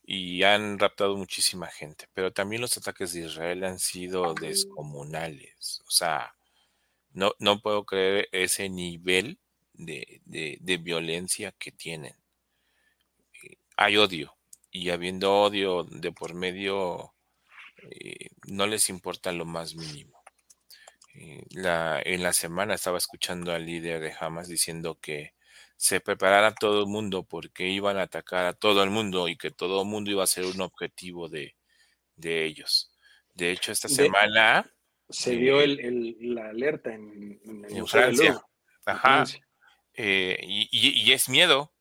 y 0.08 0.44
han 0.44 0.78
raptado 0.78 1.18
muchísima 1.18 1.68
gente. 1.68 2.08
Pero 2.14 2.32
también 2.32 2.62
los 2.62 2.78
ataques 2.78 3.14
de 3.14 3.22
Israel 3.22 3.64
han 3.64 3.80
sido 3.80 4.34
descomunales. 4.36 5.82
O 5.88 5.92
sea, 5.92 6.36
no, 7.12 7.34
no 7.40 7.60
puedo 7.62 7.86
creer 7.86 8.30
ese 8.32 8.70
nivel 8.70 9.40
de, 9.74 10.22
de, 10.26 10.78
violencia 10.78 11.52
que 11.54 11.72
tienen. 11.72 12.16
hay 13.78 13.98
odio. 13.98 14.36
Y 14.72 14.90
habiendo 14.90 15.34
odio 15.42 15.84
de 15.84 16.12
por 16.12 16.34
medio, 16.34 17.14
eh, 17.90 18.30
no 18.48 18.68
les 18.68 18.90
importa 18.90 19.32
lo 19.32 19.46
más 19.46 19.76
mínimo. 19.76 20.22
Eh, 21.16 21.44
la, 21.52 22.02
en 22.04 22.22
la 22.24 22.34
semana 22.34 22.76
estaba 22.76 22.98
escuchando 22.98 23.54
al 23.54 23.66
líder 23.66 24.02
de 24.02 24.14
Hamas 24.20 24.50
diciendo 24.50 25.00
que 25.00 25.34
se 25.78 26.00
preparara 26.00 26.54
todo 26.54 26.82
el 26.82 26.88
mundo 26.88 27.24
porque 27.24 27.68
iban 27.68 27.98
a 27.98 28.04
atacar 28.04 28.46
a 28.46 28.54
todo 28.54 28.84
el 28.84 28.90
mundo 28.90 29.28
y 29.28 29.38
que 29.38 29.52
todo 29.52 29.82
el 29.82 29.88
mundo 29.88 30.12
iba 30.12 30.24
a 30.24 30.28
ser 30.28 30.46
un 30.46 30.62
objetivo 30.62 31.30
de, 31.30 31.56
ellos. 32.18 32.92
De 33.34 33.52
hecho, 33.52 33.72
esta 33.72 33.90
semana... 33.90 34.72
Se 35.10 35.36
dio 35.36 35.62
el, 35.62 36.16
la 36.34 36.50
alerta 36.50 36.94
en, 36.94 37.40
en, 37.44 37.88
Francia. 37.88 38.42
Ajá. 38.86 39.26
Eh, 39.94 40.38
y, 40.42 41.12
es 41.12 41.30
miedo. 41.30 41.72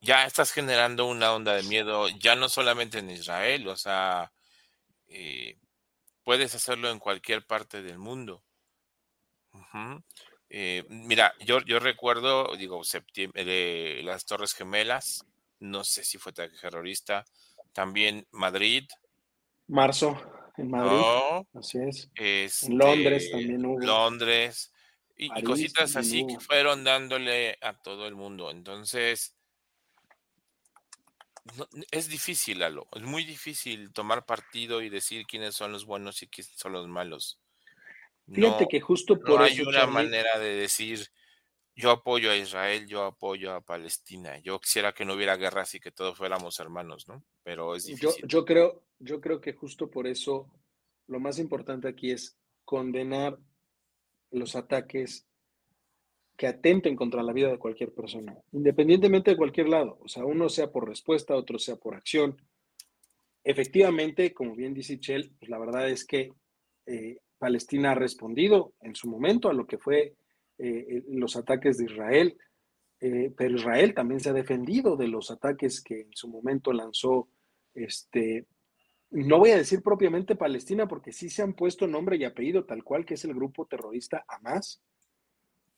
Ya 0.00 0.24
estás 0.24 0.52
generando 0.52 1.06
una 1.06 1.32
onda 1.32 1.54
de 1.54 1.62
miedo, 1.64 2.08
ya 2.08 2.36
no 2.36 2.48
solamente 2.48 2.98
en 2.98 3.10
Israel, 3.10 3.66
o 3.66 3.76
sea, 3.76 4.32
eh, 5.08 5.58
puedes 6.22 6.54
hacerlo 6.54 6.90
en 6.90 7.00
cualquier 7.00 7.44
parte 7.44 7.82
del 7.82 7.98
mundo. 7.98 8.44
Eh, 10.50 10.84
mira, 10.88 11.34
yo, 11.44 11.60
yo 11.60 11.78
recuerdo, 11.78 12.56
digo, 12.56 12.82
septiembre, 12.84 13.44
de 13.44 14.00
las 14.04 14.24
Torres 14.24 14.54
Gemelas, 14.54 15.24
no 15.60 15.84
sé 15.84 16.04
si 16.04 16.18
fue 16.18 16.32
terrorista, 16.32 17.24
también 17.72 18.26
Madrid. 18.30 18.84
Marzo, 19.66 20.18
en 20.56 20.70
Madrid. 20.70 21.46
así 21.54 21.78
es. 21.78 22.10
en 22.62 22.78
Londres 22.78 23.24
este, 23.24 23.32
también 23.32 23.66
hubo. 23.66 23.80
Londres. 23.80 24.72
Y, 25.20 25.42
cositas 25.42 25.96
así 25.96 26.24
que 26.28 26.38
fueron 26.38 26.84
dándole 26.84 27.58
a 27.60 27.76
todo 27.82 28.06
el 28.06 28.14
mundo. 28.14 28.52
Entonces, 28.52 29.34
es 31.90 32.08
difícil, 32.08 32.62
Alo. 32.62 32.86
Es 32.92 33.02
muy 33.02 33.24
difícil 33.24 33.92
tomar 33.92 34.26
partido 34.26 34.80
y 34.80 34.88
decir 34.88 35.26
quiénes 35.26 35.56
son 35.56 35.72
los 35.72 35.86
buenos 35.86 36.22
y 36.22 36.28
quiénes 36.28 36.52
son 36.56 36.72
los 36.72 36.86
malos. 36.86 37.40
Fíjate 38.32 38.66
que 38.68 38.80
justo 38.80 39.18
por 39.18 39.40
no 39.40 39.44
hay 39.44 39.60
una 39.60 39.86
manera 39.86 40.38
de 40.38 40.54
decir 40.54 41.08
yo 41.78 41.92
apoyo 41.92 42.32
a 42.32 42.36
Israel, 42.36 42.88
yo 42.88 43.04
apoyo 43.04 43.52
a 43.52 43.60
Palestina. 43.60 44.38
Yo 44.40 44.58
quisiera 44.58 44.92
que 44.92 45.04
no 45.04 45.14
hubiera 45.14 45.36
guerras 45.36 45.74
y 45.76 45.80
que 45.80 45.92
todos 45.92 46.18
fuéramos 46.18 46.58
hermanos, 46.58 47.06
¿no? 47.06 47.22
Pero 47.44 47.76
es 47.76 47.84
difícil. 47.84 48.22
Yo, 48.22 48.26
yo 48.26 48.44
creo, 48.44 48.82
yo 48.98 49.20
creo 49.20 49.40
que 49.40 49.52
justo 49.52 49.88
por 49.88 50.08
eso 50.08 50.50
lo 51.06 51.20
más 51.20 51.38
importante 51.38 51.86
aquí 51.86 52.10
es 52.10 52.36
condenar 52.64 53.38
los 54.32 54.56
ataques 54.56 55.24
que 56.36 56.48
atenten 56.48 56.96
contra 56.96 57.22
la 57.22 57.32
vida 57.32 57.48
de 57.48 57.58
cualquier 57.58 57.92
persona, 57.92 58.36
independientemente 58.52 59.30
de 59.30 59.36
cualquier 59.36 59.68
lado. 59.68 59.98
O 60.02 60.08
sea, 60.08 60.24
uno 60.24 60.48
sea 60.48 60.70
por 60.72 60.88
respuesta, 60.88 61.36
otro 61.36 61.60
sea 61.60 61.76
por 61.76 61.94
acción. 61.94 62.40
Efectivamente, 63.44 64.34
como 64.34 64.56
bien 64.56 64.74
dice 64.74 64.98
Chell, 64.98 65.32
pues 65.38 65.48
la 65.48 65.58
verdad 65.58 65.88
es 65.88 66.04
que 66.04 66.32
eh, 66.86 67.18
Palestina 67.38 67.92
ha 67.92 67.94
respondido 67.94 68.74
en 68.80 68.94
su 68.94 69.08
momento 69.08 69.48
a 69.48 69.54
lo 69.54 69.66
que 69.66 69.78
fue 69.78 70.14
eh, 70.58 71.04
los 71.08 71.36
ataques 71.36 71.78
de 71.78 71.84
Israel, 71.84 72.36
eh, 73.00 73.32
pero 73.36 73.56
Israel 73.56 73.94
también 73.94 74.20
se 74.20 74.30
ha 74.30 74.32
defendido 74.32 74.96
de 74.96 75.08
los 75.08 75.30
ataques 75.30 75.80
que 75.80 76.00
en 76.00 76.12
su 76.12 76.28
momento 76.28 76.72
lanzó 76.72 77.28
este, 77.74 78.46
no 79.10 79.38
voy 79.38 79.50
a 79.50 79.56
decir 79.56 79.82
propiamente 79.82 80.36
Palestina 80.36 80.86
porque 80.86 81.12
sí 81.12 81.30
se 81.30 81.42
han 81.42 81.54
puesto 81.54 81.86
nombre 81.86 82.16
y 82.16 82.24
apellido 82.24 82.64
tal 82.64 82.84
cual 82.84 83.06
que 83.06 83.14
es 83.14 83.24
el 83.24 83.34
grupo 83.34 83.66
terrorista 83.66 84.24
Hamas. 84.28 84.82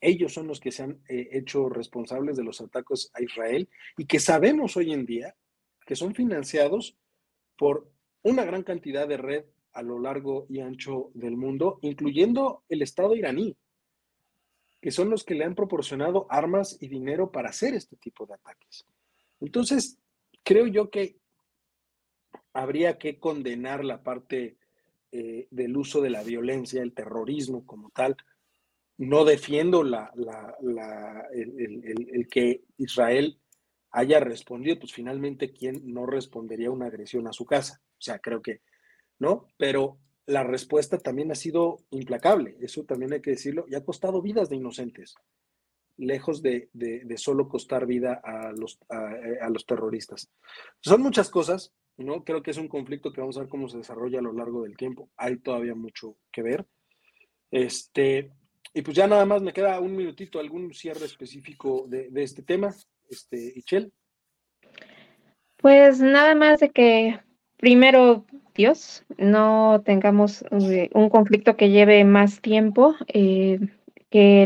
Ellos 0.00 0.32
son 0.32 0.46
los 0.46 0.60
que 0.60 0.72
se 0.72 0.82
han 0.82 1.02
eh, 1.08 1.28
hecho 1.32 1.68
responsables 1.68 2.36
de 2.36 2.42
los 2.42 2.60
ataques 2.60 3.10
a 3.12 3.22
Israel 3.22 3.68
y 3.96 4.06
que 4.06 4.18
sabemos 4.18 4.76
hoy 4.76 4.92
en 4.92 5.04
día 5.04 5.36
que 5.86 5.94
son 5.94 6.14
financiados 6.14 6.96
por 7.56 7.90
una 8.22 8.44
gran 8.44 8.62
cantidad 8.62 9.06
de 9.06 9.16
red 9.18 9.44
a 9.72 9.82
lo 9.82 9.98
largo 9.98 10.46
y 10.48 10.60
ancho 10.60 11.10
del 11.14 11.36
mundo, 11.36 11.78
incluyendo 11.82 12.64
el 12.68 12.82
Estado 12.82 13.14
iraní, 13.14 13.56
que 14.80 14.90
son 14.90 15.10
los 15.10 15.24
que 15.24 15.34
le 15.34 15.44
han 15.44 15.54
proporcionado 15.54 16.26
armas 16.30 16.76
y 16.80 16.88
dinero 16.88 17.30
para 17.30 17.50
hacer 17.50 17.74
este 17.74 17.96
tipo 17.96 18.26
de 18.26 18.34
ataques. 18.34 18.86
Entonces, 19.40 19.98
creo 20.42 20.66
yo 20.66 20.90
que 20.90 21.16
habría 22.52 22.98
que 22.98 23.18
condenar 23.18 23.84
la 23.84 24.02
parte 24.02 24.56
eh, 25.12 25.48
del 25.50 25.76
uso 25.76 26.00
de 26.00 26.10
la 26.10 26.22
violencia, 26.22 26.82
el 26.82 26.94
terrorismo 26.94 27.66
como 27.66 27.90
tal. 27.90 28.16
No 28.96 29.24
defiendo 29.24 29.82
la, 29.82 30.12
el, 31.32 32.28
que 32.30 32.62
Israel 32.76 33.40
haya 33.90 34.20
respondido, 34.20 34.78
pues 34.78 34.92
finalmente, 34.92 35.52
¿quién 35.52 35.80
no 35.92 36.06
respondería 36.06 36.68
a 36.68 36.72
una 36.72 36.86
agresión 36.86 37.26
a 37.26 37.32
su 37.32 37.44
casa? 37.44 37.80
O 37.98 38.02
sea, 38.02 38.18
creo 38.18 38.42
que, 38.42 38.60
¿no? 39.20 39.46
Pero 39.56 39.98
la 40.26 40.42
respuesta 40.42 40.98
también 40.98 41.30
ha 41.30 41.36
sido 41.36 41.78
implacable, 41.90 42.56
eso 42.60 42.84
también 42.84 43.12
hay 43.12 43.20
que 43.20 43.30
decirlo, 43.30 43.64
y 43.68 43.76
ha 43.76 43.84
costado 43.84 44.20
vidas 44.20 44.48
de 44.48 44.56
inocentes, 44.56 45.14
lejos 45.96 46.42
de, 46.42 46.68
solo 47.16 47.48
costar 47.48 47.86
vida 47.86 48.20
a 48.24 48.52
los, 48.52 48.80
a 48.88 49.48
los 49.48 49.64
terroristas. 49.66 50.28
Son 50.80 51.02
muchas 51.02 51.30
cosas, 51.30 51.72
¿no? 51.96 52.24
Creo 52.24 52.42
que 52.42 52.50
es 52.50 52.58
un 52.58 52.68
conflicto 52.68 53.12
que 53.12 53.20
vamos 53.20 53.36
a 53.36 53.40
ver 53.40 53.48
cómo 53.48 53.68
se 53.68 53.78
desarrolla 53.78 54.18
a 54.18 54.22
lo 54.22 54.32
largo 54.32 54.62
del 54.62 54.76
tiempo. 54.76 55.10
Hay 55.16 55.38
todavía 55.38 55.74
mucho 55.74 56.16
que 56.32 56.42
ver. 56.42 56.66
Este, 57.50 58.32
y 58.72 58.82
pues 58.82 58.96
ya 58.96 59.06
nada 59.06 59.26
más 59.26 59.42
me 59.42 59.52
queda 59.52 59.80
un 59.80 59.96
minutito, 59.96 60.38
algún 60.38 60.72
cierre 60.72 61.04
específico 61.04 61.86
de, 61.88 62.08
este 62.14 62.42
tema, 62.42 62.74
este, 63.08 63.52
Ichel. 63.56 63.92
Pues 65.56 66.00
nada 66.00 66.34
más 66.34 66.60
de 66.60 66.70
que 66.70 67.20
primero 67.60 68.24
Dios, 68.54 69.04
no 69.16 69.82
tengamos 69.84 70.44
eh, 70.50 70.90
un 70.92 71.08
conflicto 71.08 71.56
que 71.56 71.70
lleve 71.70 72.04
más 72.04 72.40
tiempo, 72.40 72.96
eh, 73.08 73.60
que 74.10 74.44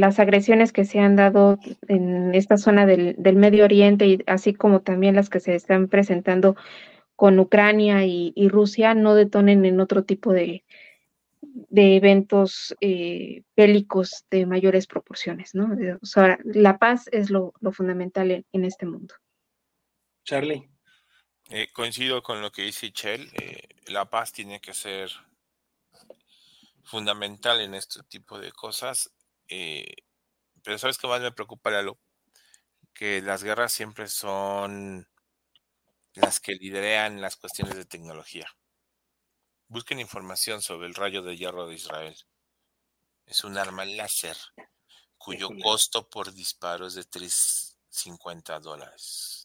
las 0.00 0.18
agresiones 0.18 0.72
que 0.72 0.84
se 0.84 0.98
han 0.98 1.16
dado 1.16 1.58
en 1.88 2.34
esta 2.34 2.56
zona 2.56 2.86
del, 2.86 3.16
Medio 3.36 3.64
Oriente 3.64 4.06
y 4.06 4.22
así 4.26 4.54
como 4.54 4.80
también 4.80 5.14
las 5.14 5.28
que 5.28 5.40
se 5.40 5.54
están 5.54 5.88
presentando 5.88 6.56
con 7.14 7.38
Ucrania 7.38 8.06
y, 8.06 8.48
Rusia 8.48 8.94
no 8.94 9.14
detonen 9.14 9.64
en 9.66 9.78
otro 9.80 10.04
tipo 10.04 10.32
de, 10.32 10.64
eventos 11.70 12.74
eh, 12.80 13.42
bélicos 13.54 14.24
de 14.30 14.46
mayores 14.46 14.86
proporciones, 14.86 15.54
¿no? 15.54 15.76
O 16.00 16.06
sea, 16.06 16.38
la 16.44 16.78
paz 16.78 17.08
es 17.12 17.30
lo, 17.30 17.52
fundamental 17.72 18.44
en, 18.50 18.64
este 18.64 18.86
mundo. 18.86 19.14
Charlie. 20.24 20.73
Eh, 21.50 21.68
coincido 21.72 22.22
con 22.22 22.40
lo 22.40 22.50
que 22.50 22.62
dice 22.62 22.92
Chell. 22.92 23.30
Eh, 23.34 23.68
la 23.86 24.08
paz 24.08 24.32
tiene 24.32 24.60
que 24.60 24.74
ser 24.74 25.10
fundamental 26.84 27.60
en 27.60 27.74
este 27.74 28.02
tipo 28.04 28.38
de 28.38 28.52
cosas. 28.52 29.10
pero 30.62 30.78
¿sabes 30.78 30.98
qué 30.98 31.06
más 31.06 31.20
me 31.20 31.32
preocupa, 31.32 31.70
Lalo? 31.70 31.98
Que 32.94 33.20
las 33.22 33.42
guerras 33.42 33.72
siempre 33.72 34.08
son 34.08 35.06
las 36.14 36.40
que 36.40 36.54
liderean 36.54 37.20
las 37.20 37.36
cuestiones 37.36 37.76
de 37.76 37.84
tecnología. 37.84 38.46
Busquen 39.68 39.98
información 40.00 40.62
sobre 40.62 40.86
el 40.86 40.94
rayo 40.94 41.22
de 41.22 41.36
hierro 41.36 41.66
de 41.66 41.74
Israel. 41.74 42.16
Es 43.26 43.44
un 43.44 43.58
arma 43.58 43.84
láser 43.84 44.36
cuyo 45.18 45.48
costo 45.62 46.08
por 46.08 46.32
disparo 46.32 46.86
es 46.86 46.94
de 46.94 47.04
350 47.04 48.60
dólares. 48.60 49.43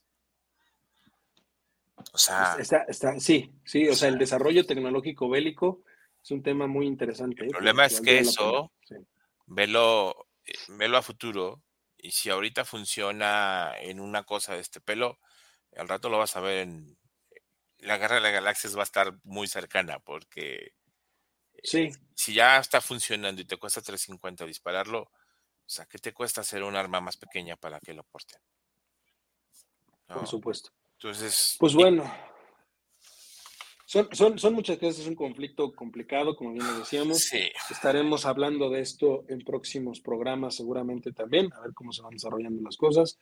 O 2.14 2.18
sea, 2.18 2.58
sí, 3.20 3.52
sí, 3.64 3.88
o, 3.88 3.95
sea, 3.95 4.10
el 4.10 4.18
desarrollo 4.18 4.66
tecnológico 4.66 5.30
bélico 5.30 5.84
es 6.24 6.32
un 6.32 6.43
tema 6.43 6.68
muy 6.68 6.86
interesante. 6.86 7.43
El 7.43 7.50
¿eh? 7.50 7.52
problema 7.52 7.86
es 7.86 8.02
que 8.02 8.20
eso, 8.20 8.72
velo, 9.45 10.28
eh, 10.45 10.54
velo 10.70 10.97
a 10.97 11.02
futuro, 11.02 11.64
y 11.97 12.12
si 12.12 12.30
ahorita 12.30 12.66
funciona 12.66 13.74
en 13.80 14.00
una 14.00 14.24
cosa 14.24 14.54
de 14.54 14.62
este 14.62 14.82
pelo, 14.82 15.20
al 15.76 15.88
rato 15.88 16.10
lo 16.10 16.18
vas 16.18 16.36
a 16.36 16.41
ver 16.41 16.60
en 16.60 16.97
la 17.80 17.97
guerra 17.97 18.16
de 18.16 18.22
las 18.22 18.34
galaxias 18.34 18.76
va 18.76 18.82
a 18.82 18.84
estar 18.84 19.18
muy 19.24 19.47
cercana 19.47 20.00
porque 20.00 20.74
sí. 21.64 21.84
Eh, 21.84 21.91
si 22.14 22.34
ya 22.34 22.58
está 22.58 22.82
funcionando 22.82 23.41
y 23.41 23.45
te 23.45 23.58
cuesta 23.58 23.82
350 23.82 24.45
dispararlo, 24.45 25.04
o 25.04 25.12
sea, 25.72 25.86
¿qué 25.86 26.00
te 26.00 26.14
cuesta 26.14 26.41
hacer 26.41 26.64
un 26.64 26.76
arma 26.76 27.00
más 27.00 27.16
pequeña 27.16 27.56
para 27.56 27.80
que 27.80 27.93
lo 27.93 28.04
porten? 28.04 28.39
Por 30.08 30.28
supuesto. 30.28 30.72
Entonces. 31.02 31.56
Pues 31.60 31.74
bueno. 31.74 32.12
Son, 33.86 34.08
son, 34.12 34.38
son, 34.38 34.54
muchas 34.54 34.78
cosas, 34.78 35.00
es 35.00 35.08
un 35.08 35.16
conflicto 35.16 35.74
complicado, 35.74 36.36
como 36.36 36.52
bien 36.52 36.68
lo 36.68 36.78
decíamos. 36.78 37.20
Sí. 37.20 37.50
Estaremos 37.72 38.26
hablando 38.26 38.70
de 38.70 38.82
esto 38.82 39.26
en 39.30 39.39
próximos 39.39 40.00
programas, 40.00 40.56
seguramente 40.56 41.12
también, 41.12 41.52
a 41.54 41.62
ver 41.62 41.74
cómo 41.74 41.91
se 41.91 42.04
van 42.04 42.12
desarrollando 42.12 42.62
las 42.62 42.78
cosas. 42.78 43.18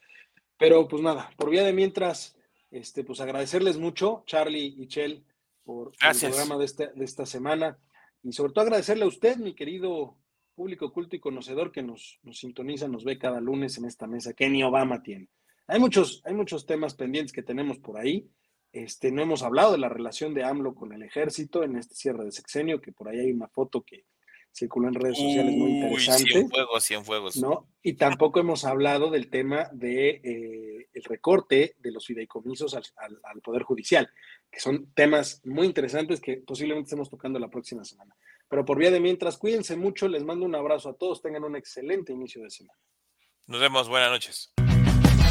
Pero 0.58 0.88
pues 0.90 1.02
nada, 1.02 1.32
por 1.38 1.52
vía 1.52 1.64
de 1.64 1.72
mientras, 1.72 2.36
este, 2.70 3.06
pues 3.06 3.22
agradecerles 3.22 3.78
mucho, 3.78 4.24
Charlie 4.26 4.76
y 4.78 4.88
Chell, 4.88 5.24
por, 5.64 5.94
el 6.02 6.20
programa 6.20 6.58
de 6.58 6.66
esta, 6.66 6.88
de 6.88 7.06
esta 7.06 7.26
semana. 7.26 7.78
Y 8.24 8.34
sobre 8.34 8.52
todo 8.52 8.64
agradecerle 8.64 9.06
a 9.06 9.08
usted, 9.08 9.38
mi 9.38 9.54
querido 9.54 10.18
público 10.54 10.92
culto 10.92 11.16
y 11.16 11.20
conocedor 11.20 11.72
que 11.72 11.84
nos, 11.84 12.20
nos 12.24 12.40
sintoniza, 12.40 12.90
nos 12.90 13.06
ve 13.06 13.18
cada 13.18 13.40
lunes 13.40 13.78
en 13.78 13.86
esta 13.86 14.06
mesa 14.06 14.34
que 14.34 14.50
ni 14.50 14.64
Obama 14.64 15.02
tiene. 15.02 15.30
Hay 15.68 15.80
muchos, 15.80 16.22
hay 16.26 16.34
muchos 16.34 16.66
temas 16.66 16.96
pendientes 16.96 17.34
que 17.34 17.44
tenemos 17.44 17.78
por 17.78 18.00
ahí. 18.00 18.30
Este, 18.72 19.12
no 19.12 19.22
hemos 19.22 19.44
hablado 19.44 19.74
de 19.74 19.78
la 19.78 19.90
relación 19.90 20.34
de 20.34 20.44
AMLO 20.44 20.76
con 20.76 20.94
el 20.94 21.04
ejército 21.04 21.64
en 21.64 21.78
este 21.78 21.96
cierre 21.96 22.24
de 22.24 22.32
sexenio, 22.32 22.82
que 22.82 22.92
por 22.92 23.10
ahí 23.10 23.20
hay 23.20 23.32
una 23.32 23.48
foto 23.48 23.82
que 23.84 24.06
circuló 24.54 24.88
en 24.88 24.96
redes 24.96 25.18
sociales 25.18 25.56
muy 25.56 25.72
interesante. 25.72 26.48
¿no? 27.38 27.68
Y 27.82 27.94
tampoco 27.94 28.40
hemos 28.40 28.66
hablado 28.66 29.12
del 29.12 29.30
tema 29.30 29.70
de 29.72 30.22
eh, 30.24 30.90
el 30.94 31.04
recorte 31.04 31.76
de 31.78 31.92
los 31.92 32.06
fideicomisos 32.06 32.74
al, 32.74 32.84
al, 33.24 33.42
Poder 33.42 33.64
Judicial, 33.64 34.10
que 34.50 34.60
son 34.60 34.92
temas 34.94 35.42
muy 35.46 35.68
interesantes 35.68 36.20
que 36.20 36.38
posiblemente 36.38 36.88
estemos 36.88 37.10
tocando 37.10 37.40
la 37.40 37.50
próxima 37.50 37.84
semana. 37.84 38.16
Pero 38.50 38.66
por 38.66 38.78
vía 38.78 38.92
de 38.92 39.00
mientras, 39.00 39.38
cuídense 39.38 39.76
mucho, 39.76 40.08
les 40.08 40.24
mando 40.24 40.46
un 40.46 40.56
abrazo 40.56 40.90
a 40.90 40.94
todos, 40.94 41.22
tengan 41.22 41.44
un 41.44 41.56
excelente 41.56 42.14
inicio 42.14 42.42
de 42.42 42.50
semana. 42.50 42.80
Nos 43.46 43.60
vemos, 43.60 43.90
buenas 43.90 44.12
noches. 44.12 44.54